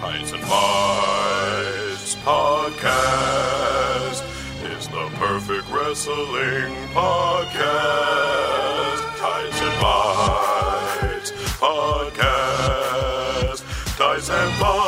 Tights 0.00 0.32
and 0.32 0.42
Fights 0.44 2.14
podcast 2.24 4.24
is 4.72 4.88
the 4.88 5.10
perfect 5.16 5.68
wrestling 5.70 6.72
podcast. 6.94 9.00
Tights 9.18 9.60
and 9.60 9.74
Fights 9.82 11.30
podcast. 11.60 13.60
Tights 13.98 14.30
and 14.30 14.52
Fights. 14.54 14.78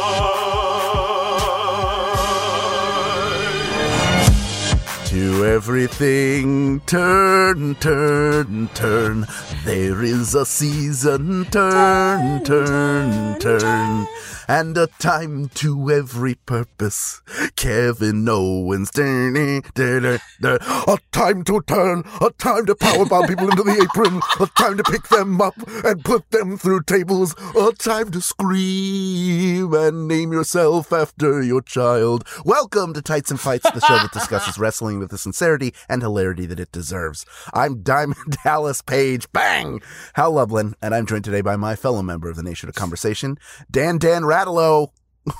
To 5.10 5.44
everything, 5.44 6.80
turn, 6.86 7.74
turn, 7.74 8.68
turn. 8.72 9.26
There 9.64 10.02
is 10.02 10.34
a 10.34 10.44
season, 10.44 11.44
turn, 11.44 12.42
turn, 12.42 13.38
turn. 13.38 14.08
And 14.48 14.76
a 14.76 14.88
time 14.98 15.50
to 15.54 15.90
every 15.90 16.34
purpose. 16.34 17.22
Kevin 17.54 18.28
Owens, 18.28 18.90
turn, 18.90 19.62
turn, 19.74 20.18
turn. 20.42 20.58
A 20.88 20.98
time 21.12 21.44
to 21.44 21.62
turn, 21.62 22.02
a 22.20 22.30
time 22.30 22.66
to 22.66 22.74
powerbomb 22.74 23.28
people 23.28 23.48
into 23.48 23.62
the 23.62 23.80
apron, 23.80 24.20
a 24.40 24.46
time 24.58 24.76
to 24.78 24.82
pick 24.82 25.04
them 25.08 25.40
up 25.40 25.54
and 25.84 26.04
put 26.04 26.28
them 26.32 26.58
through 26.58 26.82
tables, 26.82 27.36
a 27.56 27.72
time 27.72 28.10
to 28.10 28.20
scream 28.20 29.72
and 29.72 30.08
name 30.08 30.32
yourself 30.32 30.92
after 30.92 31.40
your 31.40 31.62
child. 31.62 32.26
Welcome 32.44 32.94
to 32.94 33.00
Tights 33.00 33.30
and 33.30 33.38
Fights, 33.40 33.70
the 33.70 33.80
show 33.80 33.94
that 33.94 34.10
discusses 34.12 34.58
wrestling 34.58 34.98
with 34.98 35.10
the 35.10 35.18
sincerity 35.18 35.72
and 35.88 36.02
hilarity 36.02 36.46
that 36.46 36.60
it 36.60 36.72
deserves. 36.72 37.24
I'm 37.54 37.82
Diamond 37.82 38.38
Dallas 38.44 38.82
Page, 38.82 39.30
bang! 39.52 39.80
Hal 40.14 40.32
Lublin, 40.32 40.74
and 40.82 40.94
I'm 40.94 41.06
joined 41.06 41.24
today 41.24 41.40
by 41.40 41.56
my 41.56 41.76
fellow 41.76 42.02
member 42.02 42.28
of 42.30 42.36
the 42.36 42.42
Nation 42.42 42.68
of 42.68 42.74
Conversation, 42.74 43.38
Dan 43.70 43.98
Dan 43.98 44.22
Rattalo. 44.22 44.88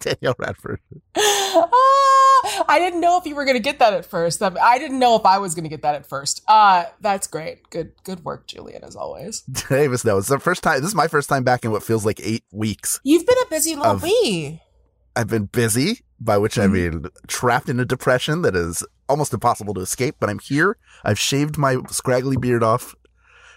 Danielle 0.00 0.36
Radford. 0.38 0.80
Ah, 1.16 2.64
I 2.68 2.78
didn't 2.78 3.00
know 3.00 3.18
if 3.18 3.26
you 3.26 3.34
were 3.34 3.44
going 3.44 3.56
to 3.56 3.62
get 3.62 3.80
that 3.80 3.92
at 3.94 4.06
first. 4.06 4.40
I 4.42 4.78
didn't 4.78 4.98
know 5.00 5.16
if 5.16 5.26
I 5.26 5.38
was 5.38 5.54
going 5.56 5.64
to 5.64 5.68
get 5.68 5.82
that 5.82 5.96
at 5.96 6.06
first. 6.08 6.40
Uh, 6.46 6.84
that's 7.00 7.26
great. 7.26 7.68
Good, 7.70 7.92
good 8.04 8.24
work, 8.24 8.46
Julian, 8.46 8.84
as 8.84 8.94
always. 8.94 9.40
Davis 9.68 10.04
knows. 10.04 10.22
It's 10.22 10.28
the 10.28 10.38
first 10.38 10.62
time. 10.62 10.80
This 10.80 10.88
is 10.90 10.94
my 10.94 11.08
first 11.08 11.28
time 11.28 11.42
back 11.42 11.64
in 11.64 11.72
what 11.72 11.82
feels 11.82 12.06
like 12.06 12.20
eight 12.22 12.44
weeks. 12.52 13.00
You've 13.02 13.26
been 13.26 13.36
a 13.44 13.50
busy 13.50 13.74
little 13.74 13.96
Of- 13.96 14.02
bee. 14.02 14.62
I've 15.16 15.26
been 15.28 15.46
busy, 15.46 16.02
by 16.20 16.38
which 16.38 16.60
I 16.60 16.68
mean 16.68 17.06
trapped 17.26 17.68
in 17.68 17.80
a 17.80 17.84
depression 17.84 18.42
that 18.42 18.54
is 18.54 18.84
almost 19.08 19.32
impossible 19.34 19.74
to 19.74 19.80
escape, 19.80 20.16
but 20.20 20.28
I'm 20.30 20.38
here. 20.38 20.76
I've 21.04 21.18
shaved 21.18 21.56
my 21.58 21.76
scraggly 21.88 22.36
beard 22.36 22.62
off 22.62 22.94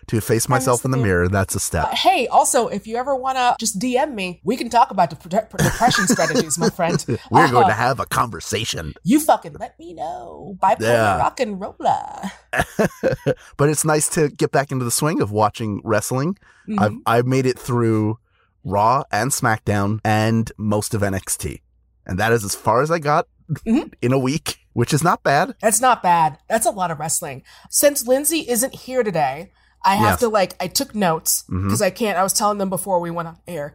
to 0.07 0.19
face 0.19 0.49
myself 0.49 0.83
in 0.83 0.89
the 0.91 0.97
mirror. 0.97 1.27
That's 1.27 1.53
a 1.53 1.59
step. 1.59 1.85
Uh, 1.85 1.95
hey, 1.95 2.27
also, 2.27 2.67
if 2.67 2.87
you 2.87 2.97
ever 2.97 3.15
want 3.15 3.37
to 3.37 3.55
just 3.59 3.77
DM 3.79 4.13
me, 4.15 4.41
we 4.43 4.57
can 4.57 4.67
talk 4.69 4.89
about 4.89 5.11
dep- 5.11 5.51
depression 5.55 6.07
strategies, 6.07 6.57
my 6.57 6.69
friend. 6.69 7.03
We're 7.31 7.49
going 7.51 7.65
Uh, 7.65 7.67
to 7.67 7.73
have 7.73 7.99
a 7.99 8.05
conversation. 8.07 8.93
You 9.03 9.19
fucking 9.19 9.57
let 9.59 9.77
me 9.77 9.93
know. 9.93 10.57
Bipolar 10.61 10.79
Yeah. 10.81 11.17
rock 11.19 11.39
and 11.39 11.61
roller. 11.61 12.31
but 13.57 13.69
it's 13.69 13.85
nice 13.85 14.09
to 14.09 14.29
get 14.29 14.51
back 14.51 14.71
into 14.71 14.85
the 14.85 14.91
swing 14.91 15.21
of 15.21 15.31
watching 15.31 15.81
wrestling. 15.83 16.37
Mhm. 16.67 16.79
I've 16.79 16.93
I've 17.05 17.27
made 17.27 17.45
it 17.45 17.57
through 17.59 18.17
Raw 18.63 19.03
and 19.11 19.31
SmackDown 19.31 19.99
and 20.03 20.51
most 20.57 20.93
of 20.93 21.01
NXT. 21.01 21.61
And 22.05 22.19
that 22.19 22.31
is 22.31 22.43
as 22.43 22.55
far 22.55 22.81
as 22.81 22.89
I 22.91 22.99
got 22.99 23.27
Mhm. 23.65 23.93
in 24.01 24.13
a 24.13 24.19
week, 24.19 24.59
which 24.73 24.93
is 24.93 25.03
not 25.03 25.23
bad. 25.23 25.55
That's 25.61 25.81
not 25.81 26.01
bad. 26.01 26.37
That's 26.49 26.65
a 26.65 26.71
lot 26.71 26.91
of 26.91 26.99
wrestling. 26.99 27.43
Since 27.69 28.07
Lindsay 28.07 28.49
isn't 28.49 28.73
here 28.73 29.03
today, 29.03 29.51
I 29.83 29.95
have 29.95 30.11
Yes. 30.11 30.19
to 30.21 30.27
like 30.29 30.55
I 30.59 30.67
took 30.67 30.93
notes 30.95 31.43
because 31.49 31.81
I 31.81 31.89
can't. 31.89 32.17
I 32.17 32.23
was 32.23 32.33
telling 32.33 32.59
them 32.59 32.69
before 32.69 32.99
we 32.99 33.09
went 33.11 33.27
on 33.27 33.37
air. 33.47 33.73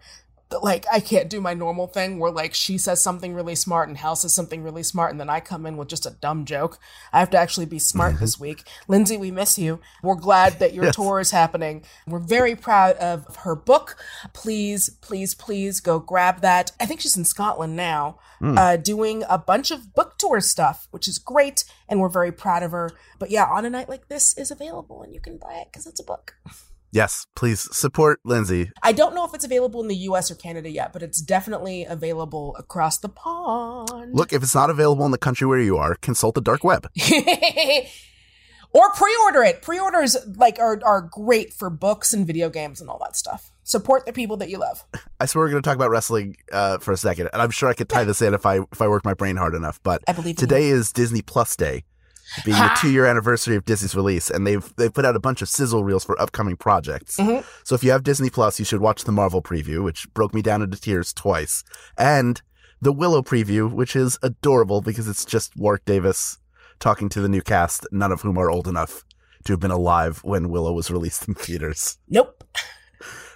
Like 0.62 0.84
I 0.92 1.00
can't 1.00 1.28
do 1.30 1.40
my 1.40 1.54
normal 1.54 1.86
thing 1.86 2.18
where 2.18 2.30
like 2.30 2.54
she 2.54 2.78
says 2.78 3.02
something 3.02 3.34
really 3.34 3.54
smart 3.54 3.88
and 3.88 3.96
Hal 3.98 4.16
says 4.16 4.34
something 4.34 4.62
really 4.62 4.82
smart 4.82 5.10
and 5.10 5.20
then 5.20 5.28
I 5.30 5.40
come 5.40 5.66
in 5.66 5.76
with 5.76 5.88
just 5.88 6.06
a 6.06 6.10
dumb 6.10 6.44
joke. 6.44 6.78
I 7.12 7.18
have 7.20 7.30
to 7.30 7.38
actually 7.38 7.66
be 7.66 7.78
smart 7.78 8.14
this 8.20 8.38
week. 8.40 8.62
Lindsay, 8.88 9.16
we 9.16 9.30
miss 9.30 9.58
you. 9.58 9.80
We're 10.02 10.14
glad 10.14 10.58
that 10.58 10.72
your 10.74 10.84
Yes. 10.86 10.96
tour 10.96 11.20
is 11.20 11.30
happening. 11.30 11.84
We're 12.06 12.18
very 12.18 12.54
proud 12.54 12.96
of 12.96 13.36
her 13.38 13.54
book. 13.54 13.96
Please, 14.32 14.88
please, 15.00 15.34
please 15.34 15.80
go 15.80 15.98
grab 15.98 16.40
that. 16.40 16.72
I 16.78 16.86
think 16.86 17.00
she's 17.00 17.16
in 17.16 17.24
Scotland 17.24 17.74
now, 17.76 18.18
uh, 18.42 18.76
doing 18.76 19.24
a 19.28 19.38
bunch 19.38 19.70
of 19.70 19.94
book 19.94 20.18
tour 20.18 20.40
stuff, 20.40 20.86
which 20.90 21.08
is 21.08 21.18
great, 21.18 21.64
and 21.88 22.00
we're 22.00 22.08
very 22.08 22.32
proud 22.32 22.62
of 22.62 22.70
her. 22.72 22.90
But 23.18 23.30
yeah, 23.30 23.44
on 23.46 23.64
a 23.64 23.70
night 23.70 23.88
like 23.88 24.08
this 24.08 24.36
is 24.38 24.50
available, 24.50 25.02
and 25.02 25.12
you 25.14 25.20
can 25.20 25.36
buy 25.38 25.54
it 25.54 25.68
because 25.72 25.86
it's 25.86 26.00
a 26.00 26.04
book. 26.04 26.34
Yes, 26.96 27.26
please 27.36 27.68
support 27.76 28.20
Lindsay. 28.24 28.70
I 28.82 28.92
don't 28.92 29.14
know 29.14 29.26
if 29.26 29.34
it's 29.34 29.44
available 29.44 29.82
in 29.82 29.88
the 29.88 29.96
U.S. 30.08 30.30
or 30.30 30.34
Canada 30.34 30.70
yet, 30.70 30.94
but 30.94 31.02
it's 31.02 31.20
definitely 31.20 31.84
available 31.84 32.56
across 32.58 32.96
the 32.96 33.10
pond. 33.10 34.14
Look, 34.14 34.32
if 34.32 34.42
it's 34.42 34.54
not 34.54 34.70
available 34.70 35.04
in 35.04 35.10
the 35.10 35.18
country 35.18 35.46
where 35.46 35.60
you 35.60 35.76
are, 35.76 35.96
consult 35.96 36.36
the 36.36 36.40
dark 36.40 36.64
web. 36.64 36.88
or 38.72 38.90
pre-order 38.94 39.42
it. 39.42 39.60
Pre-orders 39.60 40.16
like 40.36 40.58
are 40.58 40.80
are 40.86 41.02
great 41.02 41.52
for 41.52 41.68
books 41.68 42.14
and 42.14 42.26
video 42.26 42.48
games 42.48 42.80
and 42.80 42.88
all 42.88 42.98
that 43.00 43.14
stuff. 43.14 43.52
Support 43.62 44.06
the 44.06 44.14
people 44.14 44.38
that 44.38 44.48
you 44.48 44.56
love. 44.56 44.82
I 45.20 45.26
swear 45.26 45.44
we're 45.44 45.50
going 45.50 45.62
to 45.62 45.68
talk 45.68 45.76
about 45.76 45.90
wrestling 45.90 46.38
uh, 46.50 46.78
for 46.78 46.92
a 46.92 46.96
second, 46.96 47.28
and 47.30 47.42
I'm 47.42 47.50
sure 47.50 47.68
I 47.68 47.74
could 47.74 47.90
tie 47.90 48.04
this 48.04 48.22
in 48.22 48.32
if 48.32 48.46
I 48.46 48.60
if 48.72 48.80
I 48.80 48.88
work 48.88 49.04
my 49.04 49.12
brain 49.12 49.36
hard 49.36 49.54
enough. 49.54 49.82
But 49.82 50.02
I 50.08 50.14
believe 50.14 50.36
today 50.36 50.68
is 50.68 50.92
Disney 50.92 51.20
Plus 51.20 51.56
Day, 51.56 51.84
being 52.44 52.56
the 52.58 52.76
two 52.80 52.90
year 52.90 53.06
anniversary 53.06 53.56
of 53.56 53.64
Disney's 53.64 53.94
release, 53.94 54.30
and 54.30 54.46
they've 54.46 54.72
they've 54.76 54.92
put 54.92 55.04
out 55.04 55.16
a 55.16 55.20
bunch 55.20 55.42
of 55.42 55.48
sizzle 55.48 55.84
reels 55.84 56.04
for 56.04 56.20
upcoming 56.20 56.56
projects. 56.56 57.16
Mhm. 57.16 57.44
So 57.64 57.74
if 57.74 57.84
you 57.84 57.90
have 57.92 58.02
Disney 58.02 58.30
Plus, 58.30 58.58
you 58.58 58.64
should 58.64 58.80
watch 58.80 59.04
the 59.04 59.12
Marvel 59.12 59.42
preview, 59.42 59.82
which 59.84 60.12
broke 60.14 60.34
me 60.34 60.42
down 60.42 60.62
into 60.62 60.80
tears 60.80 61.12
twice, 61.12 61.62
and 61.96 62.42
the 62.82 62.92
Willow 62.92 63.22
preview, 63.22 63.72
which 63.72 63.96
is 63.96 64.18
adorable 64.22 64.80
because 64.80 65.08
it's 65.08 65.24
just 65.24 65.56
Warwick 65.56 65.84
Davis 65.84 66.38
talking 66.78 67.08
to 67.08 67.20
the 67.20 67.28
new 67.28 67.40
cast, 67.42 67.86
none 67.90 68.12
of 68.12 68.20
whom 68.22 68.36
are 68.36 68.50
old 68.50 68.68
enough 68.68 69.02
to 69.44 69.52
have 69.52 69.60
been 69.60 69.70
alive 69.70 70.18
when 70.24 70.48
Willow 70.50 70.72
was 70.72 70.90
released 70.90 71.26
in 71.26 71.34
theaters. 71.34 71.96
Nope. 72.08 72.44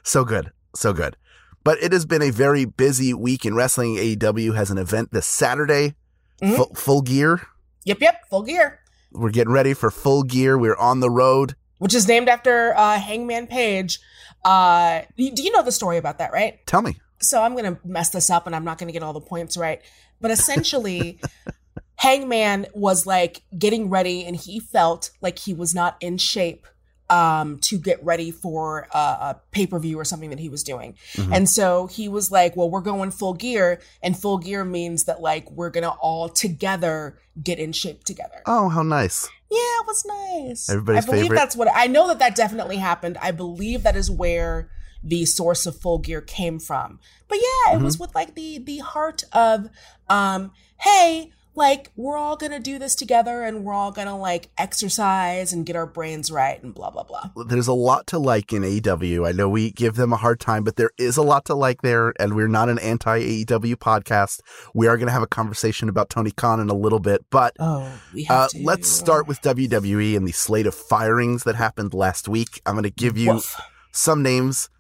So 0.03 0.25
good. 0.25 0.51
So 0.75 0.93
good. 0.93 1.17
But 1.63 1.83
it 1.83 1.93
has 1.93 2.05
been 2.07 2.23
a 2.23 2.31
very 2.31 2.65
busy 2.65 3.15
week 3.15 3.45
in 3.47 3.55
wrestling. 3.55 3.97
AEW 3.97 4.55
has 4.55 4.71
an 4.71 4.79
event 4.79 5.13
this 5.13 5.27
Saturday. 5.27 5.95
Mhm. 6.43 6.57
Full, 6.57 6.75
full 6.75 7.03
gear. 7.03 7.41
Yep, 7.85 8.01
yep. 8.01 8.21
Full 8.29 8.43
gear. 8.43 8.80
We're 9.13 9.31
getting 9.31 9.53
ready 9.53 9.75
for 9.75 9.91
full 9.91 10.23
gear. 10.23 10.57
We're 10.59 10.77
on 10.77 11.01
the 11.01 11.11
road. 11.11 11.55
which 11.79 11.95
is 11.95 12.07
named 12.07 12.29
after 12.29 12.77
uh, 12.77 12.99
Hangman 12.99 13.47
Page. 13.47 13.99
Uh, 14.45 15.03
y- 15.19 15.31
do 15.35 15.43
you 15.43 15.51
know 15.53 15.63
the 15.63 15.73
story 15.73 15.97
about 15.97 16.19
that, 16.19 16.33
right? 16.33 16.65
Tell 16.67 16.83
me. 16.83 16.97
So 17.21 17.43
I'm 17.43 17.55
going 17.55 17.75
to 17.77 17.81
mess 17.87 18.11
this 18.11 18.31
up 18.31 18.47
and 18.47 18.55
I'm 18.57 18.65
not 18.65 18.79
going 18.79 18.87
to 18.89 18.93
get 18.93 19.03
all 19.03 19.13
the 19.13 19.21
points 19.21 19.57
right. 19.57 19.81
But 20.21 20.31
essentially, 20.31 21.21
Hangman 21.97 22.67
was 22.75 23.07
like 23.07 23.43
getting 23.59 23.91
ready 23.91 24.25
and 24.25 24.35
he 24.37 24.61
felt 24.61 25.11
like 25.21 25.39
he 25.39 25.53
was 25.53 25.75
not 25.75 25.97
in 26.01 26.17
shape 26.19 26.67
um, 27.11 27.59
to 27.59 27.77
get 27.77 28.03
ready 28.05 28.31
for 28.31 28.87
a, 28.95 28.99
a 28.99 29.41
pay 29.51 29.67
per 29.67 29.79
view 29.79 29.99
or 29.99 30.05
something 30.05 30.31
that 30.31 30.39
he 30.39 30.49
was 30.49 30.63
doing. 30.63 30.95
Mhm. 31.15 31.35
And 31.37 31.49
so 31.51 31.87
he 31.89 32.09
was 32.09 32.31
like, 32.31 32.57
well, 32.57 32.71
we're 32.71 32.81
going 32.81 33.11
full 33.11 33.35
gear. 33.35 33.81
And 34.03 34.17
full 34.17 34.39
gear 34.39 34.65
means 34.65 35.05
that 35.05 35.21
like 35.21 35.51
we're 35.51 35.71
going 35.71 35.85
to 35.85 35.91
all 35.91 36.29
together 36.29 37.19
get 37.43 37.59
in 37.59 37.73
shape 37.73 38.05
together. 38.05 38.43
Oh, 38.47 38.69
how 38.69 38.83
nice. 38.83 39.29
Yeah, 39.51 39.59
it 39.59 39.87
was 39.87 40.05
nice. 40.07 40.71
Everybody's 40.71 41.05
I 41.05 41.07
believe 41.07 41.23
favorite. 41.23 41.37
that's 41.37 41.57
what 41.57 41.69
I 41.75 41.89
know 41.89 42.07
that 42.09 42.21
that 42.21 42.37
definitely 42.37 42.77
happened. 42.77 43.19
I 43.21 43.33
believe 43.33 43.83
that 43.83 43.97
is 43.97 44.09
where 44.11 44.71
the 45.03 45.25
source 45.25 45.67
of 45.67 45.77
full 45.81 45.99
gear 45.99 46.21
came 46.21 46.59
from. 46.61 47.01
But 47.27 47.39
yeah, 47.39 47.75
it 47.75 47.81
was 47.83 47.97
Mm-hmm. 47.97 48.03
with 48.03 48.15
like 48.15 48.35
the 48.37 48.59
the 48.59 48.79
heart 48.79 49.25
of 49.33 49.69
um 50.09 50.53
hey, 50.79 51.33
like 51.55 51.91
we're 51.97 52.17
all 52.17 52.37
going 52.37 52.53
to 52.53 52.61
do 52.61 52.79
this 52.79 52.95
together 52.95 53.43
and 53.43 53.65
we're 53.65 53.73
all 53.73 53.91
going 53.91 54.07
to 54.07 54.15
like 54.15 54.49
exercise 54.57 55.53
and 55.53 55.67
get 55.67 55.77
our 55.77 55.87
brains 55.87 56.31
right 56.31 56.63
and 56.63 56.75
blah 56.75 56.91
blah 56.91 57.03
blah. 57.03 57.31
There's 57.47 57.67
a 57.67 57.73
lot 57.73 58.07
to 58.09 58.19
like 58.19 58.53
in 58.53 58.63
AEW. 58.63 59.27
I 59.29 59.33
know 59.33 59.49
we 59.49 59.71
give 59.71 59.97
them 59.97 60.13
a 60.13 60.17
hard 60.17 60.41
time, 60.41 60.65
but 60.65 60.77
there 60.77 60.91
is 60.99 61.17
a 61.17 61.23
lot 61.23 61.45
to 61.47 61.55
like 61.55 61.83
there, 61.83 62.13
and 62.19 62.35
we're 62.35 62.49
not 62.49 62.69
an 62.69 62.79
anti 62.79 63.21
AEW 63.45 63.77
podcast. 63.77 64.41
We 64.75 64.87
are 64.87 64.97
going 64.97 65.09
to 65.09 65.13
have 65.13 65.23
a 65.23 65.27
conversation 65.29 65.89
about 65.89 66.09
Tony 66.11 66.31
Khan 66.31 66.61
in 66.61 66.69
a 66.69 66.75
little 66.75 67.01
bit, 67.01 67.25
but 67.31 67.55
Oh, 67.59 67.93
uh, 68.29 68.49
let's 68.63 68.89
start 68.89 69.27
with 69.27 69.41
WWE 69.43 70.17
and 70.17 70.27
the 70.27 70.33
slate 70.33 70.67
of 70.67 70.75
firings 70.75 71.45
that 71.45 71.57
happened 71.57 71.95
last 71.95 72.29
week. 72.29 72.61
I'm 72.65 72.75
going 72.75 72.85
to 72.85 72.91
give 72.91 73.19
you 73.19 73.35
Woof. 73.35 73.61
some 73.93 74.23
names 74.23 74.71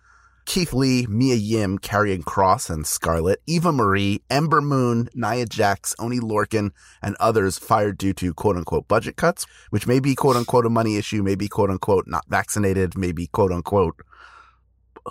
Keith 0.45 0.73
Lee, 0.73 1.07
Mia 1.07 1.35
Yim, 1.37 1.79
Karrion 1.79 2.23
Kross, 2.25 2.71
and 2.71 2.87
Scarlett, 2.87 3.41
Eva 3.47 3.73
Marie, 3.73 4.23
Ember 4.31 4.61
Moon, 4.61 5.09
Nia 5.15 5.47
Jax, 5.47 5.95
Oney 5.99 6.19
Lorcan, 6.19 6.71
and 7.03 7.17
others 7.21 7.59
fired 7.59 7.99
due 7.99 8.13
to 8.15 8.35
quote 8.35 8.57
unquote 8.57 8.89
budget 8.89 9.17
cuts, 9.17 9.47
which 9.71 9.87
may 9.87 10.01
be 10.01 10.15
quote 10.15 10.37
unquote 10.37 10.67
a 10.67 10.71
money 10.71 10.97
issue, 10.97 11.23
maybe 11.23 11.49
quote 11.49 11.71
unquote 11.71 12.07
not 12.07 12.25
vaccinated, 12.29 12.97
maybe 12.97 13.27
quote 13.29 13.53
unquote 13.53 13.97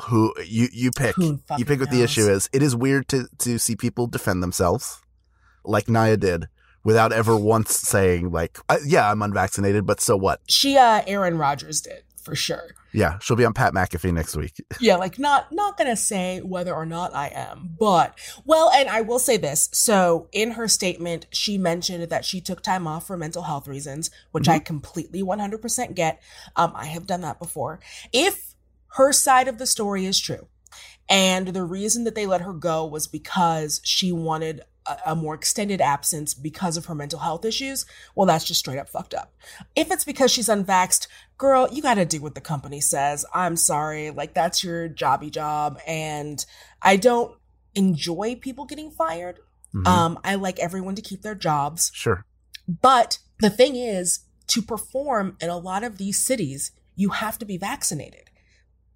who 0.03 0.33
you 0.45 0.67
you 0.71 0.91
pick. 0.91 1.17
You 1.17 1.65
pick 1.65 1.79
what 1.79 1.91
the 1.91 2.03
issue 2.03 2.29
is. 2.29 2.49
It 2.53 2.61
is 2.61 2.75
weird 2.75 3.07
to 3.09 3.27
to 3.39 3.57
see 3.57 3.75
people 3.75 4.07
defend 4.07 4.43
themselves 4.43 5.01
like 5.63 5.89
Nia 5.89 6.17
did 6.17 6.47
without 6.83 7.11
ever 7.11 7.35
once 7.35 7.75
saying 7.75 8.31
like, 8.31 8.59
uh, 8.69 8.77
"Yeah, 8.85 9.09
I'm 9.09 9.21
unvaccinated, 9.21 9.85
but 9.85 9.99
so 10.01 10.15
what?" 10.17 10.41
She 10.47 10.77
uh 10.77 11.01
Aaron 11.07 11.37
Rodgers 11.37 11.81
did 11.81 12.03
for 12.29 12.35
sure. 12.35 12.75
Yeah, 12.93 13.17
she'll 13.19 13.37
be 13.37 13.45
on 13.45 13.53
Pat 13.53 13.73
McAfee 13.73 14.13
next 14.13 14.35
week. 14.35 14.63
yeah, 14.79 14.97
like 14.97 15.17
not 15.17 15.51
not 15.51 15.77
gonna 15.77 15.95
say 15.95 16.41
whether 16.41 16.73
or 16.73 16.85
not 16.85 17.15
I 17.15 17.29
am, 17.29 17.75
but 17.79 18.17
well, 18.45 18.69
and 18.69 18.87
I 18.87 19.01
will 19.01 19.17
say 19.17 19.37
this. 19.37 19.67
So 19.73 20.27
in 20.31 20.51
her 20.51 20.67
statement, 20.67 21.25
she 21.31 21.57
mentioned 21.57 22.03
that 22.09 22.25
she 22.25 22.39
took 22.39 22.61
time 22.61 22.85
off 22.85 23.07
for 23.07 23.17
mental 23.17 23.43
health 23.43 23.67
reasons, 23.67 24.11
which 24.31 24.47
I 24.47 24.59
completely 24.59 25.23
100% 25.23 25.95
get. 25.95 26.21
Um, 26.55 26.71
I 26.75 26.85
have 26.85 27.07
done 27.07 27.21
that 27.21 27.39
before. 27.39 27.79
If 28.13 28.53
her 28.93 29.11
side 29.11 29.47
of 29.47 29.57
the 29.57 29.65
story 29.65 30.05
is 30.05 30.19
true, 30.19 30.47
and 31.09 31.47
the 31.47 31.63
reason 31.63 32.03
that 32.03 32.13
they 32.13 32.27
let 32.27 32.41
her 32.41 32.53
go 32.53 32.85
was 32.85 33.07
because 33.07 33.81
she 33.83 34.11
wanted 34.11 34.61
a, 35.05 35.15
more 35.15 35.35
extended 35.35 35.81
absence 35.81 36.33
because 36.33 36.77
of 36.77 36.85
her 36.85 36.95
mental 36.95 37.19
health 37.19 37.45
issues, 37.45 37.85
well, 38.15 38.25
that's 38.25 38.45
just 38.45 38.59
straight 38.59 38.79
up 38.79 38.89
fucked 38.89 39.13
up. 39.13 39.33
If 39.75 39.91
it's 39.91 40.03
because 40.03 40.31
she's 40.31 40.49
unvaxxed, 40.49 41.07
girl, 41.37 41.67
you 41.71 41.81
got 41.81 41.95
to 41.95 42.05
do 42.05 42.21
what 42.21 42.35
the 42.35 42.41
company 42.41 42.81
says. 42.81 43.25
I'm 43.33 43.55
sorry. 43.55 44.11
Like, 44.11 44.33
that's 44.33 44.63
your 44.63 44.89
jobby 44.89 45.31
job. 45.31 45.79
And 45.85 46.43
I 46.81 46.95
don't 46.97 47.35
enjoy 47.75 48.35
people 48.35 48.65
getting 48.65 48.91
fired. 48.91 49.39
Mhm. 49.73 49.87
Um, 49.87 50.19
I 50.23 50.35
like 50.35 50.59
everyone 50.59 50.95
to 50.95 51.01
keep 51.01 51.21
their 51.21 51.35
jobs. 51.35 51.91
sure. 51.93 52.25
But 52.81 53.19
the 53.39 53.49
thing 53.49 53.75
is, 53.75 54.19
to 54.47 54.61
perform 54.61 55.37
in 55.39 55.49
a 55.49 55.57
lot 55.57 55.83
of 55.83 55.97
these 55.97 56.17
cities, 56.17 56.71
you 56.95 57.09
have 57.09 57.37
to 57.39 57.45
be 57.45 57.57
vaccinated. 57.57 58.29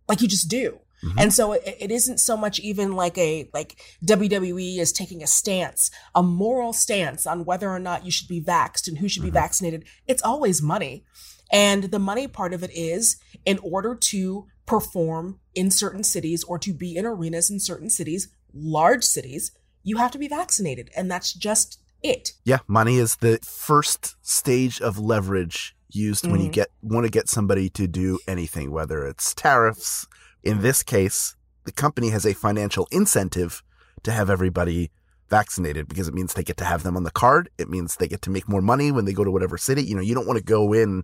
Like 0.07 0.21
you 0.21 0.27
just 0.27 0.47
do. 0.47 0.79
Mhm. 1.03 1.13
And 1.17 1.33
so 1.33 1.51
it, 1.53 1.63
it 1.79 1.91
isn't 1.91 2.19
so 2.19 2.37
much 2.37 2.59
even 2.59 2.93
like 2.95 3.17
a 3.17 3.49
like 3.53 3.75
WWE 4.05 4.77
is 4.79 4.91
taking 4.91 5.21
a 5.21 5.27
stance, 5.27 5.91
a 6.15 6.23
moral 6.23 6.73
stance 6.73 7.27
on 7.27 7.45
whether 7.45 7.69
or 7.69 7.79
not 7.79 8.05
you 8.05 8.11
should 8.11 8.27
be 8.27 8.41
vaxxed 8.41 8.87
and 8.87 8.97
who 8.99 9.07
should 9.09 9.23
be 9.23 9.29
Mhm. 9.29 9.33
vaccinated. 9.33 9.85
It's 10.07 10.23
always 10.23 10.61
money. 10.61 11.03
And 11.51 11.85
the 11.85 11.99
money 11.99 12.27
part 12.27 12.53
of 12.53 12.63
it 12.63 12.71
is 12.73 13.17
in 13.45 13.59
order 13.59 13.95
to 13.95 14.47
perform 14.65 15.39
in 15.53 15.69
certain 15.69 16.03
cities 16.03 16.43
or 16.45 16.57
to 16.59 16.73
be 16.73 16.95
in 16.95 17.05
arenas 17.05 17.51
in 17.51 17.59
certain 17.59 17.89
cities, 17.89 18.29
large 18.53 19.03
cities, 19.03 19.51
you 19.83 19.97
have 19.97 20.11
to 20.11 20.17
be 20.17 20.27
vaccinated. 20.27 20.89
And 20.95 21.11
that's 21.11 21.33
just 21.33 21.79
it. 22.01 22.31
Yeah, 22.45 22.59
money 22.67 22.97
is 22.97 23.17
the 23.17 23.39
first 23.43 24.15
stage 24.21 24.79
of 24.81 24.97
leverage 24.97 25.75
used 25.89 26.25
when 26.25 26.39
you 26.41 26.49
Mhm. 26.49 26.53
get 26.53 26.71
want 26.81 27.05
to 27.05 27.11
get 27.11 27.29
somebody 27.29 27.69
to 27.69 27.87
do 27.87 28.19
anything, 28.27 28.71
whether 28.71 29.05
it's 29.05 29.33
tariffs. 29.35 30.07
In 30.43 30.61
this 30.61 30.83
case, 30.83 31.35
the 31.63 31.71
company 31.71 32.09
has 32.09 32.25
a 32.25 32.33
financial 32.33 32.87
incentive 32.91 33.63
to 34.03 34.11
have 34.11 34.29
everybody 34.29 34.91
vaccinated 35.29 35.87
because 35.87 36.07
it 36.07 36.13
means 36.13 36.33
they 36.33 36.43
get 36.43 36.57
to 36.57 36.65
have 36.65 36.83
them 36.83 36.97
on 36.97 37.03
the 37.03 37.11
card. 37.11 37.49
It 37.57 37.69
means 37.69 37.95
they 37.95 38.07
get 38.07 38.21
to 38.23 38.29
make 38.29 38.49
more 38.49 38.61
money 38.61 38.91
when 38.91 39.05
they 39.05 39.13
go 39.13 39.23
to 39.23 39.31
whatever 39.31 39.57
city. 39.57 39.83
You 39.83 39.95
know, 39.95 40.01
you 40.01 40.13
don't 40.13 40.27
want 40.27 40.37
to 40.37 40.43
go 40.43 40.73
in 40.73 41.03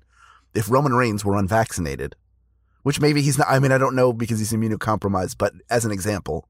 if 0.54 0.70
Roman 0.70 0.94
Reigns 0.94 1.24
were 1.24 1.38
unvaccinated, 1.38 2.16
which 2.84 3.00
maybe 3.00 3.22
he's 3.22 3.38
not. 3.38 3.48
I 3.50 3.60
mean, 3.60 3.72
I 3.72 3.78
don't 3.78 3.96
know 3.96 4.14
because 4.14 4.40
he's 4.40 4.52
immunocompromised, 4.52 5.36
but 5.38 5.54
as 5.70 5.86
an 5.86 5.92
example, 5.92 6.48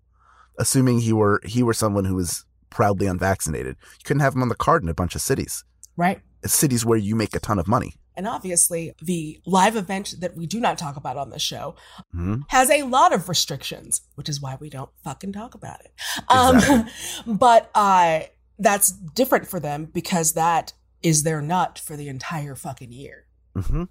assuming 0.58 1.00
he 1.00 1.14
were 1.14 1.42
he 1.46 1.64
were 1.64 1.74
someone 1.74 2.06
who 2.06 2.16
was 2.16 2.46
proudly 2.70 3.08
unvaccinated, 3.08 3.78
you 3.82 4.04
couldn't 4.04 4.22
have 4.22 4.36
him 4.36 4.42
on 4.42 4.50
the 4.50 4.56
card 4.56 4.84
in 4.84 4.90
a 4.90 4.94
bunch 4.94 5.16
of 5.16 5.22
cities. 5.22 5.64
Right. 5.96 6.22
Cities 6.46 6.86
where 6.86 6.98
you 6.98 7.16
make 7.16 7.36
a 7.36 7.40
ton 7.40 7.60
of 7.60 7.68
money. 7.68 7.96
And 8.20 8.28
obviously, 8.28 8.92
the 9.02 9.40
live 9.46 9.78
event 9.78 10.16
that 10.20 10.36
we 10.36 10.46
do 10.46 10.60
not 10.60 10.78
talk 10.78 10.98
about 10.98 11.16
on 11.16 11.30
the 11.30 11.40
show 11.40 11.76
Mhm. 12.14 12.44
has 12.50 12.70
a 12.70 12.84
lot 12.84 13.14
of 13.14 13.30
restrictions, 13.30 14.02
which 14.16 14.28
is 14.28 14.42
why 14.42 14.58
we 14.60 14.70
don't 14.70 14.90
fucking 15.06 15.32
talk 15.32 15.56
about 15.56 15.80
it. 15.80 15.94
Um, 16.28 16.90
but 17.38 17.72
uh, 17.74 18.24
that's 18.58 18.92
different 18.92 19.48
for 19.48 19.62
them 19.62 19.86
because 19.86 20.34
that 20.34 20.74
is 21.02 21.24
their 21.24 21.42
nut 21.42 21.80
for 21.82 21.96
the 21.96 22.10
entire 22.10 22.56
fucking 22.56 22.92
year. 22.92 23.24
hmm 23.56 23.84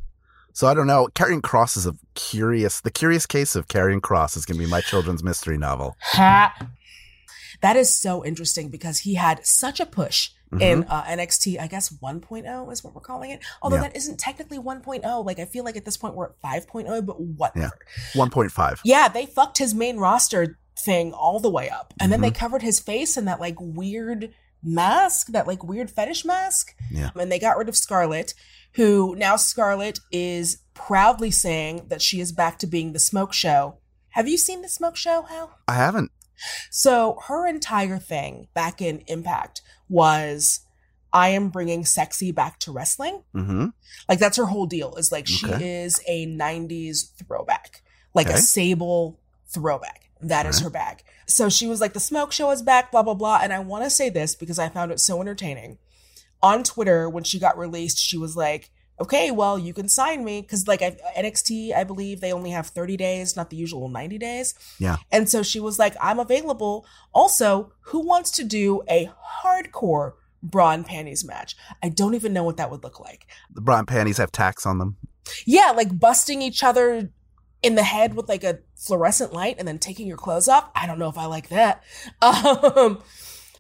So 0.53 0.67
I 0.69 0.75
don't 0.75 0.87
know. 0.87 1.09
Karrion 1.15 1.41
Kross 1.41 1.75
is 1.79 1.87
a 1.87 1.95
curious. 2.15 2.83
The 2.83 2.91
curious 2.91 3.25
case 3.25 3.57
of 3.57 3.67
Karrion 3.69 4.03
Kross 4.03 4.37
is 4.37 4.45
going 4.45 4.59
to 4.61 4.65
be 4.67 4.71
my 4.71 4.83
children's 4.83 5.23
mystery 5.25 5.57
novel. 5.57 5.97
Ha! 6.13 6.55
That 7.63 7.77
is 7.77 7.95
so 7.95 8.23
interesting 8.27 8.69
because 8.69 8.99
he 9.01 9.15
had 9.15 9.47
such 9.47 9.81
a 9.81 9.87
push 9.87 10.33
in 10.61 10.85
Mhm. 10.85 10.87
uh, 10.89 11.03
NXT, 11.05 11.59
I 11.59 11.67
guess 11.67 11.91
1.0 12.01 12.71
is 12.71 12.83
what 12.83 12.95
we're 12.95 13.01
calling 13.01 13.31
it. 13.31 13.41
Although 13.63 13.77
Yeah. 13.77 13.83
that 13.83 13.97
isn't 13.97 14.19
technically 14.19 14.59
1.0. 14.59 15.23
Like, 15.23 15.39
I 15.39 15.45
feel 15.45 15.65
like 15.65 15.77
at 15.77 15.85
this 15.85 15.97
point 15.97 16.15
we're 16.15 16.27
at 16.27 16.41
5.0, 16.41 17.03
but 17.03 17.21
whatever. 17.21 17.79
1.5. 18.15 18.81
Yeah, 18.85 19.09
they 19.09 19.27
fucked 19.27 19.59
his 19.59 19.75
main 19.75 19.99
roster 19.99 20.59
thing 20.79 21.13
all 21.13 21.41
the 21.41 21.51
way 21.51 21.69
up. 21.69 21.93
And 22.01 22.11
then 22.13 22.21
they 22.21 22.31
Mm-hmm. 22.31 22.39
covered 22.39 22.63
his 22.63 22.81
face 22.81 23.17
in 23.17 23.25
that 23.27 23.41
like 23.41 23.57
weird 23.59 24.33
mask, 24.63 25.29
that 25.29 25.47
like 25.47 25.63
weird 25.65 25.91
fetish 25.91 26.25
mask. 26.25 26.75
Yeah. 26.91 27.11
And 27.15 27.31
they 27.31 27.39
got 27.39 27.57
rid 27.59 27.69
of 27.69 27.77
Scarlett, 27.77 28.35
who 28.75 29.15
now 29.17 29.37
Scarlett 29.37 29.99
is 30.13 30.59
proudly 30.75 31.31
saying 31.31 31.87
that 31.89 32.03
she 32.03 32.21
is 32.21 32.33
back 32.33 32.59
to 32.61 32.67
being 32.67 32.93
the 32.93 32.99
smoke 32.99 33.33
show. 33.33 33.79
Have 34.11 34.29
you 34.29 34.39
seen 34.39 34.63
the 34.63 34.69
smoke 34.69 34.97
show, 34.97 35.23
Hal? 35.23 35.51
I 35.69 35.75
haven't. 35.75 36.11
So 36.71 37.19
her 37.27 37.47
entire 37.49 37.99
thing 37.99 38.47
back 38.55 38.81
in 38.81 39.01
Impact 39.09 39.61
was 39.89 40.61
I 41.13 41.31
am 41.31 41.49
bringing 41.49 41.85
sexy 41.85 42.33
back 42.33 42.59
to 42.61 42.73
wrestling. 42.73 43.23
hmm 43.33 43.67
Like 44.09 44.19
that's 44.19 44.37
her 44.37 44.47
whole 44.47 44.67
deal 44.67 44.95
is 44.97 45.11
like 45.11 45.27
she 45.27 45.47
Okay. 45.53 45.83
is 45.85 46.01
a 46.07 46.27
90s 46.27 47.13
throwback, 47.17 47.83
like 48.15 48.29
a 48.29 48.39
Sable 48.39 49.19
throwback. 49.47 50.11
That 50.21 50.47
is 50.47 50.57
Alright. 50.57 50.65
her 50.65 50.71
bag. 50.71 51.03
So 51.27 51.49
she 51.49 51.67
was 51.67 51.81
like, 51.81 51.93
the 51.93 52.01
smoke 52.01 52.33
show 52.33 52.51
is 52.51 52.63
back, 52.63 52.91
blah, 52.91 53.03
blah, 53.03 53.15
blah. 53.15 53.39
And 53.43 53.53
I 53.53 53.59
want 53.61 53.85
to 53.85 53.91
say 53.91 54.09
this 54.11 54.35
because 54.35 54.59
I 54.59 54.69
found 54.69 54.91
it 54.93 55.01
so 55.01 55.21
entertaining. 55.21 55.79
On 56.43 56.63
Twitter, 56.65 57.09
when 57.09 57.25
she 57.25 57.39
got 57.39 57.57
released, 57.59 57.99
she 57.99 58.17
was 58.19 58.37
like, 58.37 58.71
okay, 59.01 59.31
well, 59.31 59.59
you 59.59 59.73
can 59.73 59.89
sign 59.89 60.25
me. 60.25 60.43
Cause 60.43 60.67
like 60.67 60.83
I, 60.83 60.97
NXT, 61.17 61.75
I 61.75 61.85
believe 61.85 62.21
they 62.21 62.33
only 62.33 62.51
have 62.51 62.69
30 62.69 62.97
days, 62.97 63.37
not 63.37 63.51
the 63.51 63.57
usual 63.57 63.89
90 63.89 64.19
days. 64.19 64.55
Yeah. 64.79 64.97
And 65.11 65.29
so 65.29 65.43
she 65.43 65.61
was 65.61 65.79
like, 65.79 65.97
I'm 66.01 66.19
available. 66.19 66.87
Also, 67.13 67.73
who 67.81 68.01
wants 68.01 68.31
to 68.33 68.45
do 68.45 68.83
a 68.89 69.11
hardcore 69.45 70.15
bra 70.43 70.73
and 70.73 70.85
panties 70.85 71.25
match? 71.25 71.57
I 71.83 71.89
don't 71.89 72.15
even 72.15 72.33
know 72.33 72.45
what 72.45 72.57
that 72.57 72.71
would 72.71 72.83
look 72.83 73.01
like. 73.01 73.27
The 73.53 73.61
bra 73.61 73.79
and 73.79 73.89
panties 73.89 74.19
have 74.19 74.33
tacks 74.33 74.67
on 74.67 74.79
them. 74.79 74.97
Yeah, 75.47 75.73
like 75.77 75.99
busting 75.99 76.43
each 76.43 76.63
other 76.63 77.11
in 77.63 77.75
the 77.75 77.83
head 77.83 78.15
with 78.15 78.29
like 78.29 78.45
a 78.45 78.61
fluorescent 78.77 79.33
light 79.33 79.57
and 79.59 79.67
then 79.67 79.79
taking 79.79 80.07
your 80.07 80.17
clothes 80.17 80.49
off. 80.49 80.71
I 80.75 80.87
don't 80.87 80.99
know 80.99 81.09
if 81.09 81.19
I 81.19 81.27
like 81.27 81.49
that. 81.49 81.83
Um, 82.23 83.03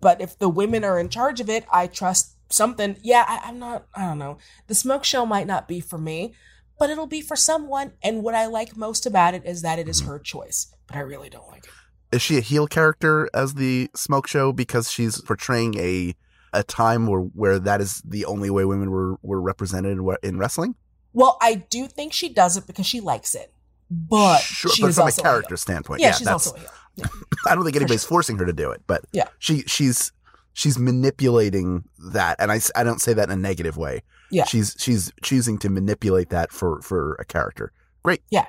but 0.00 0.20
if 0.20 0.38
the 0.38 0.49
women 0.49 0.84
are 0.84 0.99
in 0.99 1.08
charge 1.08 1.41
of 1.41 1.50
it, 1.50 1.67
I 1.73 1.88
trust 1.88 2.37
something. 2.50 2.96
Yeah, 3.02 3.24
I, 3.26 3.48
I'm 3.48 3.58
not, 3.58 3.86
I 3.94 4.06
don't 4.06 4.18
know. 4.18 4.38
The 4.66 4.74
smoke 4.74 5.04
show 5.04 5.26
might 5.26 5.46
not 5.46 5.68
be 5.68 5.80
for 5.80 5.98
me, 5.98 6.34
but 6.78 6.90
it'll 6.90 7.06
be 7.06 7.20
for 7.20 7.36
someone. 7.36 7.92
And 8.02 8.22
what 8.22 8.34
I 8.34 8.46
like 8.46 8.76
most 8.76 9.06
about 9.06 9.34
it 9.34 9.44
is 9.44 9.62
that 9.62 9.78
it 9.78 9.88
is 9.88 10.00
mm-hmm. 10.00 10.10
her 10.10 10.18
choice, 10.18 10.74
but 10.86 10.96
I 10.96 11.00
really 11.00 11.28
don't 11.28 11.48
like 11.48 11.64
it. 11.64 11.70
Is 12.16 12.22
she 12.22 12.38
a 12.38 12.40
heel 12.40 12.66
character 12.66 13.28
as 13.34 13.54
the 13.54 13.90
smoke 13.94 14.26
show 14.26 14.52
because 14.52 14.90
she's 14.90 15.20
portraying 15.20 15.78
a 15.78 16.14
a 16.55 16.62
time 16.62 17.06
where 17.06 17.20
where 17.20 17.58
that 17.58 17.82
is 17.82 18.00
the 18.02 18.24
only 18.24 18.48
way 18.48 18.64
women 18.64 18.90
were 18.90 19.17
were 19.22 19.40
represented 19.40 19.98
in, 19.98 20.17
in 20.22 20.38
wrestling? 20.38 20.74
Well, 21.12 21.36
I 21.43 21.56
do 21.56 21.86
think 21.86 22.14
she 22.14 22.31
does 22.31 22.56
it 22.56 22.67
because 22.67 22.86
she 22.86 23.00
likes 23.00 23.34
it, 23.34 23.52
but 23.90 24.38
sure, 24.38 24.70
she 24.70 24.82
but 24.82 24.94
from 24.94 25.08
a 25.08 25.12
character 25.12 25.50
heel. 25.50 25.56
standpoint, 25.58 26.00
Yeah, 26.00 26.08
yeah, 26.08 26.12
she's 26.14 26.26
that's. 26.26 26.46
also 26.46 26.56
a 26.56 26.60
heel. 26.60 26.70
Yeah. 26.98 27.06
I 27.46 27.55
don't 27.55 27.62
think 27.62 27.76
anybody's 27.76 28.02
sure. 28.02 28.08
forcing 28.08 28.38
her 28.38 28.46
to 28.46 28.52
do 28.52 28.72
it, 28.72 28.82
but 28.88 29.05
Yeah. 29.12 29.28
she 29.38 29.62
she's 29.69 30.10
she's 30.58 30.77
manipulating 30.77 31.84
that, 32.12 32.34
and 32.41 32.50
I, 32.50 32.60
I 32.74 32.82
don't 32.82 33.00
say 33.00 33.12
that 33.15 33.29
in 33.31 33.38
a 33.38 33.41
negative 33.41 33.77
way. 33.77 34.03
Yeah. 34.31 34.44
she's 34.44 34.74
she's 34.79 35.12
choosing 35.22 35.56
to 35.58 35.69
manipulate 35.70 36.31
that 36.31 36.50
for 36.53 36.82
for 36.82 37.15
a 37.20 37.24
character. 37.24 37.72
Great, 38.03 38.22
Yeah. 38.31 38.46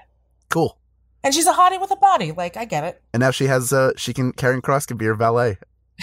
cool. 0.49 0.77
And 1.23 1.33
she's 1.33 1.45
a 1.47 1.53
hottie 1.53 1.79
with 1.79 1.91
a 1.91 1.95
body. 1.97 2.31
Like, 2.31 2.55
I 2.57 2.65
get 2.65 2.83
it. 2.85 3.01
And 3.13 3.21
now 3.21 3.31
she 3.31 3.45
has 3.45 3.71
uh 3.71 3.91
she 3.95 4.13
can 4.13 4.33
Karrion 4.33 4.61
Kross 4.61 4.87
can 4.87 4.97
be 4.97 5.05
her 5.05 5.13
valet. 5.15 5.57